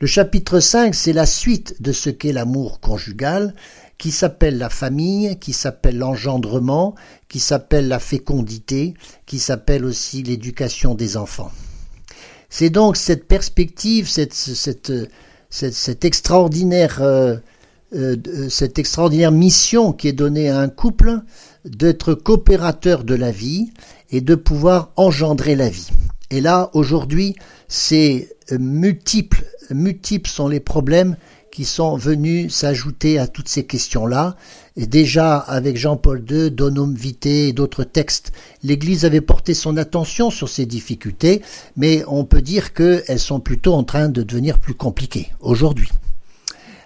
Le 0.00 0.06
chapitre 0.06 0.60
5, 0.60 0.94
c'est 0.94 1.12
la 1.12 1.26
suite 1.26 1.80
de 1.80 1.92
ce 1.92 2.10
qu'est 2.10 2.32
l'amour 2.32 2.80
conjugal, 2.80 3.54
qui 3.98 4.10
s'appelle 4.10 4.58
la 4.58 4.68
famille, 4.68 5.38
qui 5.38 5.54
s'appelle 5.54 5.96
l'engendrement, 5.96 6.94
qui 7.28 7.40
s'appelle 7.40 7.88
la 7.88 7.98
fécondité, 7.98 8.94
qui 9.24 9.38
s'appelle 9.38 9.84
aussi 9.84 10.22
l'éducation 10.22 10.94
des 10.94 11.16
enfants. 11.16 11.50
C'est 12.48 12.70
donc 12.70 12.96
cette 12.96 13.26
perspective, 13.26 14.08
cette, 14.08 14.34
extraordinaire, 16.04 17.02
euh, 17.02 17.36
euh, 17.94 18.16
cette 18.48 18.78
extraordinaire 18.78 19.32
mission 19.32 19.92
qui 19.92 20.08
est 20.08 20.12
donnée 20.12 20.48
à 20.48 20.60
un 20.60 20.68
couple 20.68 21.20
d'être 21.64 22.14
coopérateur 22.14 23.04
de 23.04 23.14
la 23.14 23.30
vie 23.30 23.70
et 24.10 24.20
de 24.20 24.34
pouvoir 24.34 24.92
engendrer 24.96 25.56
la 25.56 25.68
vie. 25.68 25.88
Et 26.30 26.40
là, 26.40 26.70
aujourd'hui, 26.74 27.34
c'est 27.68 28.28
multiples, 28.52 29.44
multiples 29.70 30.30
sont 30.30 30.48
les 30.48 30.60
problèmes 30.60 31.16
qui 31.56 31.64
sont 31.64 31.96
venus 31.96 32.54
s'ajouter 32.54 33.18
à 33.18 33.26
toutes 33.26 33.48
ces 33.48 33.64
questions-là. 33.64 34.36
Déjà, 34.76 35.38
avec 35.38 35.78
Jean-Paul 35.78 36.22
II, 36.30 36.50
Donum 36.50 36.94
Vitae 36.94 37.48
et 37.48 37.52
d'autres 37.54 37.82
textes, 37.82 38.30
l'Église 38.62 39.06
avait 39.06 39.22
porté 39.22 39.54
son 39.54 39.78
attention 39.78 40.28
sur 40.28 40.50
ces 40.50 40.66
difficultés, 40.66 41.40
mais 41.74 42.04
on 42.08 42.26
peut 42.26 42.42
dire 42.42 42.74
qu'elles 42.74 43.18
sont 43.18 43.40
plutôt 43.40 43.72
en 43.72 43.84
train 43.84 44.10
de 44.10 44.22
devenir 44.22 44.58
plus 44.58 44.74
compliquées 44.74 45.30
aujourd'hui. 45.40 45.88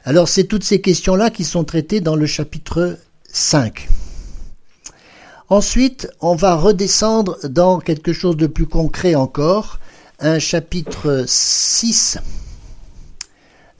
Alors, 0.04 0.28
c'est 0.28 0.44
toutes 0.44 0.62
ces 0.62 0.80
questions-là 0.80 1.30
qui 1.30 1.42
sont 1.42 1.64
traitées 1.64 2.00
dans 2.00 2.14
le 2.14 2.26
chapitre 2.26 2.96
5. 3.26 3.88
Ensuite, 5.48 6.08
on 6.20 6.36
va 6.36 6.54
redescendre 6.54 7.38
dans 7.42 7.80
quelque 7.80 8.12
chose 8.12 8.36
de 8.36 8.46
plus 8.46 8.66
concret 8.66 9.16
encore, 9.16 9.80
un 10.20 10.38
chapitre 10.38 11.24
6 11.26 12.18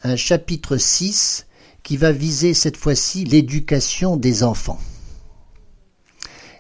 un 0.02 0.16
chapitre 0.16 0.76
6 0.76 1.46
qui 1.82 1.96
va 1.96 2.12
viser 2.12 2.54
cette 2.54 2.76
fois-ci 2.76 3.24
l'éducation 3.24 4.16
des 4.16 4.42
enfants. 4.42 4.78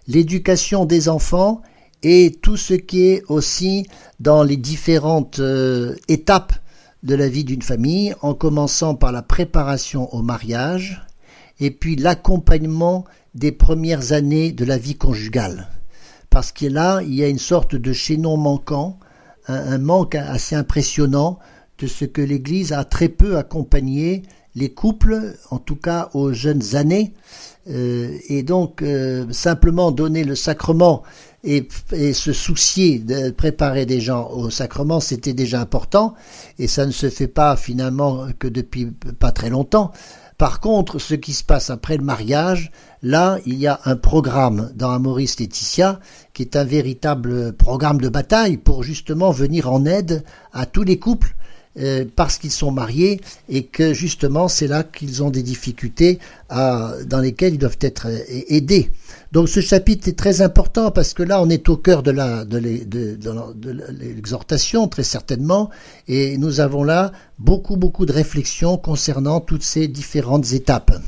L'éducation 0.06 0.84
des 0.84 1.08
enfants 1.08 1.62
et 2.02 2.38
tout 2.42 2.56
ce 2.56 2.74
qui 2.74 3.06
est 3.06 3.22
aussi 3.28 3.86
dans 4.18 4.42
les 4.42 4.56
différentes 4.56 5.38
euh, 5.38 5.94
étapes 6.08 6.54
de 7.02 7.14
la 7.14 7.28
vie 7.28 7.44
d'une 7.44 7.62
famille, 7.62 8.14
en 8.20 8.34
commençant 8.34 8.94
par 8.94 9.12
la 9.12 9.22
préparation 9.22 10.12
au 10.14 10.22
mariage 10.22 11.06
et 11.58 11.70
puis 11.70 11.96
l'accompagnement 11.96 13.04
des 13.34 13.52
premières 13.52 14.12
années 14.12 14.52
de 14.52 14.64
la 14.64 14.76
vie 14.76 14.96
conjugale. 14.96 15.68
Parce 16.28 16.52
que 16.52 16.66
là, 16.66 17.00
il 17.02 17.14
y 17.14 17.24
a 17.24 17.28
une 17.28 17.38
sorte 17.38 17.74
de 17.74 17.92
chaînon 17.92 18.36
manquant, 18.36 18.98
un 19.46 19.78
manque 19.78 20.14
assez 20.14 20.54
impressionnant 20.54 21.38
de 21.80 21.86
ce 21.86 22.04
que 22.04 22.20
l'Église 22.20 22.72
a 22.72 22.84
très 22.84 23.08
peu 23.08 23.36
accompagné 23.36 24.22
les 24.54 24.70
couples, 24.70 25.34
en 25.50 25.58
tout 25.58 25.76
cas 25.76 26.10
aux 26.12 26.32
jeunes 26.32 26.76
années, 26.76 27.14
euh, 27.68 28.16
et 28.28 28.42
donc 28.42 28.82
euh, 28.82 29.26
simplement 29.30 29.90
donner 29.90 30.24
le 30.24 30.34
sacrement 30.34 31.02
et, 31.44 31.66
se 32.12 32.32
soucier 32.32 32.98
de 32.98 33.30
préparer 33.30 33.86
des 33.86 34.00
gens 34.00 34.28
au 34.30 34.50
sacrement, 34.50 35.00
c'était 35.00 35.32
déjà 35.32 35.60
important, 35.60 36.14
et 36.58 36.66
ça 36.66 36.84
ne 36.84 36.90
se 36.90 37.08
fait 37.08 37.28
pas 37.28 37.56
finalement 37.56 38.26
que 38.38 38.48
depuis 38.48 38.86
pas 39.18 39.32
très 39.32 39.48
longtemps. 39.48 39.92
Par 40.36 40.60
contre, 40.60 40.98
ce 40.98 41.14
qui 41.14 41.32
se 41.32 41.44
passe 41.44 41.70
après 41.70 41.96
le 41.98 42.04
mariage, 42.04 42.70
là, 43.02 43.38
il 43.44 43.58
y 43.58 43.66
a 43.66 43.80
un 43.84 43.96
programme 43.96 44.70
dans 44.74 44.90
Amoris 44.90 45.38
Laetitia 45.38 46.00
qui 46.32 46.42
est 46.42 46.56
un 46.56 46.64
véritable 46.64 47.52
programme 47.52 48.00
de 48.00 48.08
bataille 48.08 48.56
pour 48.56 48.82
justement 48.82 49.32
venir 49.32 49.70
en 49.70 49.84
aide 49.84 50.24
à 50.52 50.64
tous 50.64 50.82
les 50.82 50.98
couples 50.98 51.34
euh, 51.78 52.04
parce 52.16 52.38
qu'ils 52.38 52.50
sont 52.50 52.72
mariés 52.72 53.20
et 53.48 53.62
que 53.62 53.94
justement 53.94 54.48
c'est 54.48 54.66
là 54.66 54.82
qu'ils 54.82 55.22
ont 55.22 55.30
des 55.30 55.44
difficultés 55.44 56.18
dans 56.48 57.20
lesquelles 57.22 57.54
ils 57.54 57.58
doivent 57.58 57.78
être 57.80 58.08
euh, 58.08 58.18
aidés. 58.48 58.90
Donc 59.30 59.48
ce 59.48 59.60
chapitre 59.60 60.08
est 60.08 60.18
très 60.18 60.42
important 60.42 60.90
parce 60.90 61.14
que 61.14 61.22
là 61.22 61.40
on 61.40 61.48
est 61.48 61.68
au 61.68 61.76
cœur 61.76 62.02
de 62.02 62.10
l'exhortation 64.02 64.88
très 64.88 65.04
certainement 65.04 65.70
et 66.08 66.38
nous 66.38 66.58
avons 66.58 66.82
là 66.82 67.12
beaucoup 67.38 67.76
beaucoup 67.76 68.04
de 68.04 68.12
réflexions 68.12 68.76
concernant 68.76 69.38
toutes 69.38 69.62
ces 69.62 69.86
différentes 69.86 70.52
étapes. 70.52 71.00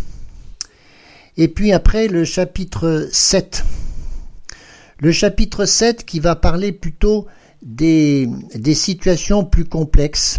Et 1.37 1.49
puis 1.49 1.73
après 1.73 2.07
le 2.07 2.25
chapitre 2.25 3.09
7. 3.11 3.65
Le 5.01 5.11
chapitre 5.11 5.65
7 5.65 6.07
qui 6.07 6.21
va 6.21 6.37
parler 6.37 6.71
plutôt 6.71 7.27
des 7.63 8.29
situations 8.75 9.45
plus 9.45 9.65
complexes 9.65 10.39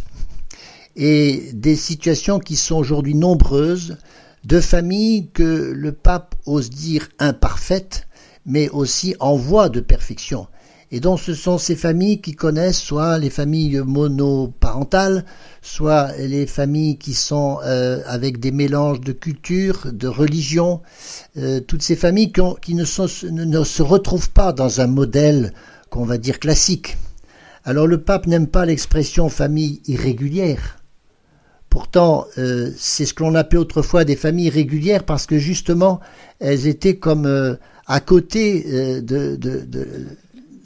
et 0.95 1.49
des 1.53 1.75
situations 1.75 2.39
qui 2.39 2.55
sont 2.55 2.75
aujourd'hui 2.75 3.15
nombreuses, 3.15 3.97
de 4.45 4.59
familles 4.59 5.29
que 5.33 5.71
le 5.75 5.91
pape 5.91 6.35
ose 6.45 6.69
dire 6.69 7.09
imparfaites, 7.19 8.07
mais 8.45 8.69
aussi 8.69 9.15
en 9.19 9.35
voie 9.35 9.69
de 9.69 9.79
perfection. 9.79 10.47
Et 10.91 10.99
donc 10.99 11.19
ce 11.19 11.33
sont 11.33 11.57
ces 11.57 11.75
familles 11.75 12.21
qui 12.21 12.33
connaissent 12.33 12.79
soit 12.79 13.17
les 13.17 13.31
familles 13.31 13.81
monoparentales, 13.83 15.25
soit 15.63 16.11
les 16.19 16.45
familles 16.45 16.99
qui 16.99 17.15
sont 17.15 17.57
euh, 17.63 18.01
avec 18.05 18.39
des 18.39 18.51
mélanges 18.51 19.01
de 19.01 19.11
culture, 19.11 19.91
de 19.91 20.07
religion, 20.07 20.81
euh, 21.37 21.61
toutes 21.61 21.81
ces 21.81 21.95
familles 21.95 22.31
qui, 22.61 22.75
ne, 22.75 22.83
ne 23.31 23.63
se 23.63 23.81
retrouvent 23.81 24.29
pas 24.29 24.53
dans 24.53 24.81
un 24.81 24.87
modèle 24.87 25.53
qu'on 25.89 26.05
va 26.05 26.19
dire 26.19 26.39
classique. 26.39 26.97
Alors 27.65 27.87
le 27.87 27.99
pape 27.99 28.27
n'aime 28.27 28.47
pas 28.47 28.65
l'expression 28.65 29.29
famille 29.29 29.81
irrégulière, 29.87 30.77
Pourtant, 31.73 32.27
euh, 32.37 32.69
c'est 32.77 33.03
ce 33.03 33.15
que 33.15 33.23
l'on 33.23 33.33
appelait 33.33 33.57
autrefois 33.57 34.05
des 34.05 34.15
familles 34.15 34.51
régulières 34.51 35.03
parce 35.03 35.25
que 35.25 35.39
justement, 35.39 36.01
elles 36.39 36.67
étaient 36.67 36.97
comme 36.97 37.25
euh, 37.25 37.55
à 37.87 37.99
côté 37.99 38.63
euh, 38.71 39.01
de, 39.01 39.39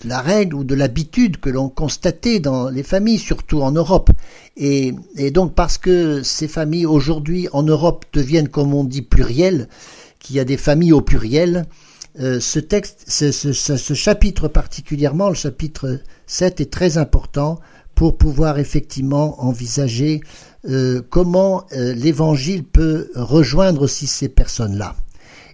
la 0.04 0.20
règle 0.20 0.56
ou 0.56 0.66
de 0.66 0.76
l'habitude 0.76 1.38
que 1.38 1.50
l'on 1.50 1.70
constatait 1.70 2.42
dans 2.42 2.68
les 2.68 2.84
familles, 2.84 3.20
surtout 3.20 3.62
en 3.62 3.72
Europe. 3.72 4.10
Et, 4.58 4.92
donc 5.32 5.56
parce 5.56 5.78
que 5.78 6.24
ces 6.24 6.50
familles 6.50 6.86
aujourd'hui 6.86 7.48
en 7.54 7.64
Europe 7.64 8.04
deviennent, 8.12 8.50
comme 8.50 8.74
on 8.74 8.84
dit, 8.84 9.02
plurielles, 9.02 9.70
qu'il 10.20 10.36
y 10.36 10.42
a 10.42 10.44
des 10.44 10.58
familles 10.58 10.92
au 10.92 11.00
pluriel, 11.00 11.68
ce 12.20 12.60
texte, 12.60 13.06
ce 13.08 13.94
chapitre 13.94 14.50
particulièrement, 14.50 15.30
le 15.30 15.36
chapitre 15.36 16.02
7, 16.26 16.60
est 16.60 16.70
très 16.70 16.98
important 16.98 17.60
pour 17.98 18.18
pouvoir 18.18 18.60
effectivement 18.60 19.44
envisager 19.44 20.22
euh, 20.66 21.02
comment 21.10 21.66
euh, 21.72 21.94
l'Évangile 21.94 22.64
peut 22.64 23.10
rejoindre 23.16 23.84
aussi 23.84 24.08
ces 24.08 24.30
personnes-là. 24.30 24.96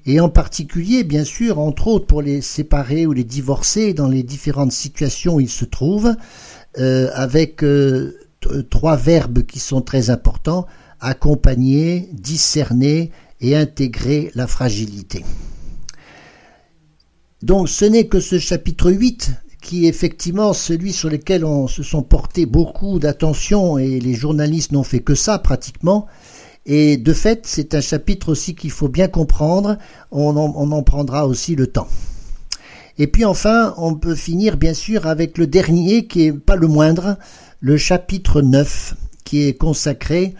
Et 0.06 0.20
en 0.20 0.30
particulier, 0.30 1.04
bien 1.04 1.24
sûr, 1.24 1.60
entre 1.60 1.88
autres 1.88 2.08
pour 2.08 2.22
les 2.22 2.42
séparés 2.42 3.06
ou 3.06 3.14
les 3.14 3.24
divorcés 3.24 3.94
dans 3.94 4.08
les 4.08 4.24
différentes 4.24 4.72
situations 4.72 5.36
où 5.36 5.40
ils 5.40 5.50
se 5.50 5.66
trouvent, 5.66 6.16
euh, 6.78 7.10
avec 7.14 7.64
trois 8.70 8.98
verbes 8.98 9.44
qui 9.44 9.60
sont 9.60 9.82
très 9.82 10.10
importants, 10.10 10.66
accompagner, 11.00 12.10
discerner 12.12 13.12
et 13.40 13.56
intégrer 13.56 14.32
la 14.36 14.48
fragilité. 14.48 15.24
Donc 17.42 17.70
ce 17.70 17.86
n'est 17.86 18.08
que 18.08 18.20
ce 18.20 18.40
chapitre 18.40 18.92
8 18.92 19.32
qui 19.64 19.86
est 19.86 19.90
effectivement 19.90 20.54
celui 20.54 20.92
sur 20.92 21.10
lequel 21.10 21.46
on 21.46 21.68
se 21.68 21.82
sont 21.82 22.04
portés 22.04 22.46
beaucoup 22.46 23.00
d'attention 23.00 23.78
et 23.78 24.00
les 24.00 24.14
journalistes 24.14 24.74
n'ont 24.74 24.84
fait 24.84 25.00
que 25.00 25.16
ça 25.16 25.40
pratiquement. 25.40 26.06
Et 26.66 26.98
de 26.98 27.14
fait, 27.14 27.46
c'est 27.46 27.74
un 27.74 27.82
chapitre 27.82 28.30
aussi 28.30 28.56
qu'il 28.56 28.72
faut 28.72 28.90
bien 28.90 29.08
comprendre. 29.08 29.78
On 30.12 30.36
en, 30.36 30.84
prendra 30.84 31.26
aussi 31.26 31.56
le 31.56 31.68
temps. 31.68 31.88
Et 32.98 33.08
puis 33.08 33.26
enfin, 33.26 33.74
on 33.78 33.96
peut 33.96 34.16
finir 34.16 34.58
bien 34.58 34.74
sûr 34.74 35.08
avec 35.08 35.38
le 35.38 35.48
dernier 35.48 36.08
qui 36.08 36.26
est 36.26 36.34
pas 36.34 36.58
le 36.58 36.68
moindre, 36.68 37.18
le 37.62 37.78
chapitre 37.78 38.42
9 38.42 38.96
qui 39.24 39.48
est 39.48 39.58
consacré 39.58 40.36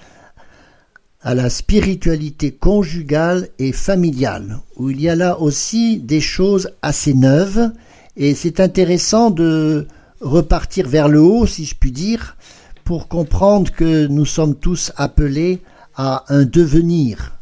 à 1.22 1.34
la 1.34 1.50
spiritualité 1.50 2.52
conjugale 2.52 3.48
et 3.58 3.72
familiale, 3.72 4.60
où 4.76 4.90
il 4.90 5.00
y 5.00 5.08
a 5.08 5.16
là 5.16 5.40
aussi 5.40 5.98
des 6.00 6.20
choses 6.20 6.72
assez 6.82 7.14
neuves, 7.14 7.72
et 8.16 8.36
c'est 8.36 8.60
intéressant 8.60 9.32
de 9.32 9.88
repartir 10.22 10.88
vers 10.88 11.10
le 11.10 11.20
haut, 11.20 11.46
si 11.46 11.66
je 11.66 11.76
puis 11.76 11.92
dire, 11.92 12.38
pour 12.84 13.08
comprendre 13.08 13.72
que 13.72 14.08
nous 14.08 14.26
sommes 14.26 14.56
tous 14.56 14.92
appelés 14.98 15.62
à 15.96 16.26
un 16.30 16.44
devenir, 16.44 17.34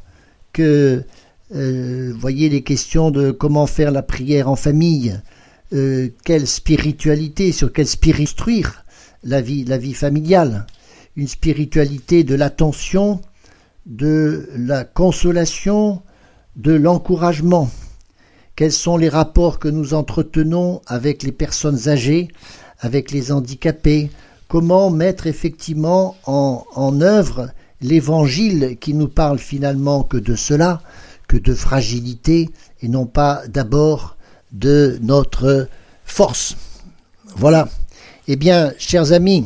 que 0.54 1.04
euh, 1.54 2.14
voyez 2.18 2.50
les 2.50 2.64
questions 2.64 3.12
de 3.12 3.32
comment 3.32 3.68
faire 3.68 3.92
la 3.92 4.04
prière 4.04 4.50
en 4.50 4.56
famille, 4.56 5.20
euh, 5.74 6.10
quelle 6.24 6.48
spiritualité, 6.48 7.52
sur 7.52 7.74
quelle 7.74 7.88
spirit 7.88 8.30
vie, 9.24 9.66
la 9.66 9.78
vie 9.78 9.94
familiale, 9.94 10.66
une 11.16 11.28
spiritualité 11.28 12.24
de 12.24 12.36
l'attention, 12.36 13.22
de 13.86 14.50
la 14.56 14.84
consolation, 14.84 16.02
de 16.56 16.74
l'encouragement. 16.74 17.70
Quels 18.62 18.72
sont 18.72 18.96
les 18.96 19.10
rapports 19.10 19.58
que 19.58 19.68
nous 19.68 19.96
entretenons 19.96 20.84
avec 20.86 21.24
les 21.24 21.32
personnes 21.32 21.90
âgées, 21.90 22.28
avec 22.80 23.10
les 23.10 23.32
handicapés? 23.32 24.12
Comment 24.48 24.92
mettre 24.92 25.26
effectivement 25.26 26.16
en, 26.28 27.02
œuvre 27.02 27.50
l'évangile 27.82 28.78
qui 28.80 28.94
nous 28.94 29.08
parle 29.08 29.40
finalement 29.40 30.04
que 30.04 30.18
de 30.18 30.36
cela, 30.36 30.84
que 31.28 31.38
de 31.38 31.56
fragilité 31.56 32.52
et 32.84 32.88
non 32.88 33.08
pas 33.08 33.42
d'abord 33.48 34.16
de 34.52 35.00
notre 35.02 35.68
force? 36.06 36.56
Voilà. 37.36 37.68
Eh 38.28 38.36
bien, 38.36 38.74
chers 38.78 39.12
amis, 39.12 39.44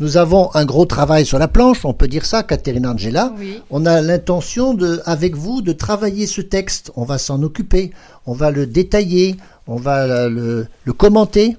nous 0.00 0.16
avons 0.16 0.50
un 0.54 0.64
gros 0.64 0.86
travail 0.86 1.24
sur 1.24 1.38
la 1.38 1.46
planche, 1.46 1.84
on 1.84 1.94
peut 1.94 2.08
dire 2.08 2.26
ça, 2.26 2.42
Caterina 2.42 2.90
Angela. 2.90 3.32
On 3.70 3.86
a 3.86 4.00
l'intention 4.00 4.74
de, 4.74 5.00
avec 5.04 5.36
vous, 5.36 5.62
de 5.62 5.72
travailler 5.72 6.26
ce 6.26 6.40
texte. 6.40 6.90
On 6.96 7.04
va 7.04 7.18
s'en 7.18 7.42
occuper, 7.42 7.92
on 8.26 8.32
va 8.32 8.50
le 8.50 8.66
détailler, 8.66 9.36
on 9.68 9.76
va 9.76 10.28
le, 10.28 10.66
le 10.84 10.92
commenter. 10.92 11.56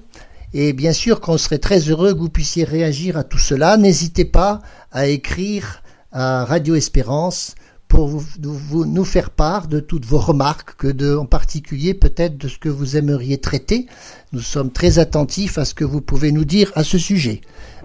Et 0.52 0.72
bien 0.72 0.92
sûr 0.92 1.20
qu'on 1.20 1.38
serait 1.38 1.58
très 1.58 1.80
heureux 1.80 2.12
que 2.12 2.18
vous 2.18 2.28
puissiez 2.28 2.64
réagir 2.64 3.16
à 3.16 3.24
tout 3.24 3.38
cela. 3.38 3.76
N'hésitez 3.76 4.24
pas 4.24 4.60
à 4.92 5.06
écrire 5.06 5.82
à 6.12 6.44
Radio 6.44 6.74
Espérance 6.74 7.54
pour 7.88 8.08
vous, 8.08 8.84
nous 8.84 9.04
faire 9.04 9.30
part 9.30 9.68
de 9.68 9.80
toutes 9.80 10.04
vos 10.04 10.18
remarques, 10.18 10.76
que 10.76 10.88
de, 10.88 11.14
en 11.14 11.26
particulier 11.26 11.94
peut-être 11.94 12.36
de 12.36 12.48
ce 12.48 12.58
que 12.58 12.68
vous 12.68 12.96
aimeriez 12.96 13.38
traiter. 13.38 13.86
Nous 14.32 14.40
sommes 14.40 14.70
très 14.70 14.98
attentifs 14.98 15.58
à 15.58 15.64
ce 15.64 15.74
que 15.74 15.84
vous 15.84 16.00
pouvez 16.00 16.32
nous 16.32 16.44
dire 16.44 16.72
à 16.74 16.84
ce 16.84 16.98
sujet. 16.98 17.40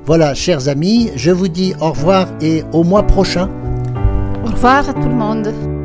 Voilà, 0.06 0.34
chers 0.34 0.68
amis, 0.68 1.12
je 1.16 1.32
vous 1.32 1.47
dis 1.47 1.74
au 1.80 1.91
revoir 1.91 2.28
et 2.41 2.64
au 2.74 2.84
mois 2.84 3.04
prochain. 3.04 3.49
Au 4.43 4.49
revoir 4.49 4.89
à 4.89 4.93
tout 4.93 5.10
le 5.10 5.16
monde. 5.16 5.81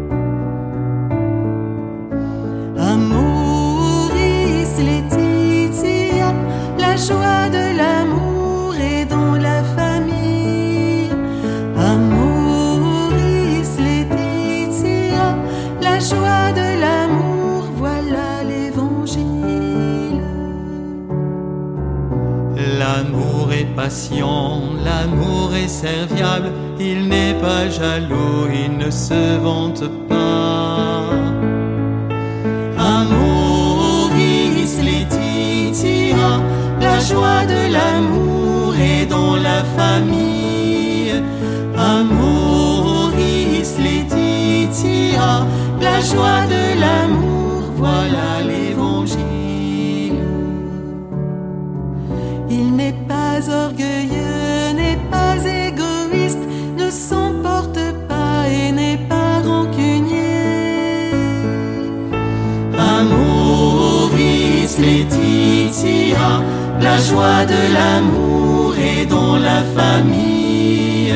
L'amour 24.84 25.54
est 25.54 25.68
serviable, 25.68 26.50
il 26.78 27.08
n'est 27.08 27.34
pas 27.34 27.68
jaloux, 27.68 28.46
il 28.52 28.76
ne 28.76 28.90
se 28.90 29.38
vante 29.38 29.84
pas. 30.08 31.04
Amoris 32.78 34.74
Laetitia, 34.82 36.40
la 36.80 36.98
joie 37.00 37.44
de 37.46 37.72
l'amour 37.72 38.74
est 38.76 39.06
dans 39.06 39.36
la 39.36 39.64
famille. 39.78 41.14
Amoris 41.94 43.70
Laetitia, 43.84 45.46
la 45.80 46.00
joie 46.00 46.44
de 46.54 46.62
l'amour, 46.82 47.62
voilà 47.76 48.28
l'évangile. 48.46 48.65
La 66.96 67.02
joie 67.02 67.44
de 67.44 67.62
l'amour 67.76 68.74
est 68.78 69.04
dans 69.04 69.36
la 69.36 69.60
famille. 69.78 71.12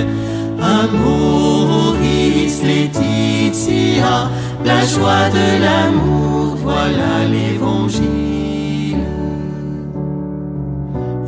Amoris 0.78 2.54
Laetitia, 2.62 4.30
la 4.62 4.80
joie 4.84 5.28
de 5.38 5.48
l'amour, 5.64 6.56
voilà 6.62 7.14
l'évangile. 7.32 9.06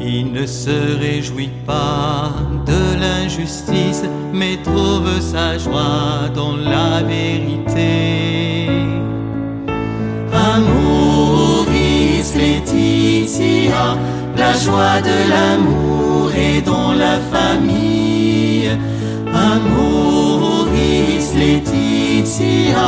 Il 0.00 0.32
ne 0.32 0.44
se 0.46 0.98
réjouit 1.00 1.56
pas 1.66 2.34
de 2.66 2.82
l'injustice, 3.00 4.04
mais 4.34 4.58
trouve 4.62 5.18
sa 5.20 5.56
joie 5.56 6.28
dans 6.34 6.56
la 6.56 7.02
vérité. 7.02 8.68
Amoris 10.54 12.28
Laetitia, 12.36 13.96
la 14.42 14.52
joie 14.64 14.98
de 15.10 15.18
l'amour 15.32 16.24
est 16.48 16.62
dans 16.72 16.92
la 17.04 17.16
famille. 17.34 18.70
Amoris 19.50 21.26
Laetitia, 21.40 22.86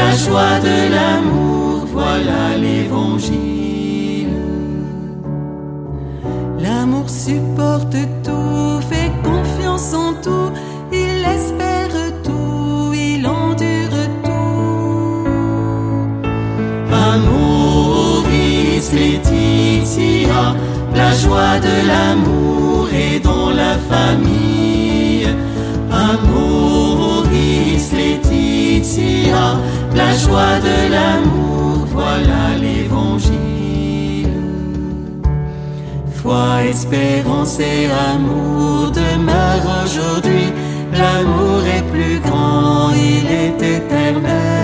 la 0.00 0.10
joie 0.24 0.56
de 0.68 0.78
l'amour, 0.94 1.78
voilà 1.96 2.42
l'évangile. 2.64 4.36
L'amour 6.64 7.06
supporte 7.24 7.98
tout, 8.26 8.80
fait 8.90 9.12
confiance 9.30 9.90
en 10.06 10.12
tout, 10.24 10.50
il 11.04 11.14
espère 11.36 11.96
tout, 12.26 12.92
il 13.08 13.22
endure 13.26 14.00
tout. 14.26 15.24
Amoris 17.10 18.86
Laetitia, 18.98 20.42
la 20.94 21.12
joie 21.14 21.58
de 21.60 21.86
l'amour 21.86 22.88
est 22.92 23.20
dans 23.20 23.50
la 23.50 23.76
famille. 23.90 25.28
Amoris 25.90 27.92
Laetitia, 27.92 29.58
la 29.94 30.12
joie 30.14 30.58
de 30.68 30.90
l'amour, 30.94 31.86
voilà 31.92 32.56
l'évangile. 32.60 34.28
Foi, 36.14 36.64
espérance 36.68 37.58
et 37.60 37.88
amour 38.12 38.90
demeurent 38.90 39.84
aujourd'hui. 39.84 40.52
L'amour 40.92 41.60
est 41.76 41.84
plus 41.90 42.18
grand, 42.20 42.90
il 42.92 43.26
est 43.26 43.62
éternel. 43.76 44.60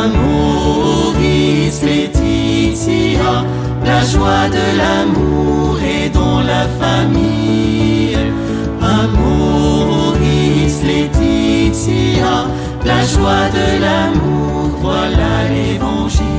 Amoris 0.00 1.82
Laetitia, 1.82 3.44
la 3.90 4.02
joie 4.12 4.46
de 4.58 4.66
l'amour 4.80 5.78
est 5.96 6.10
dans 6.10 6.40
la 6.52 6.64
famille. 6.80 8.16
Amoris 8.98 10.76
Laetitia, 10.88 12.34
la 12.90 13.00
joie 13.12 13.46
de 13.58 13.66
l'amour, 13.84 14.68
voilà 14.84 15.32
l'évangile. 15.50 16.29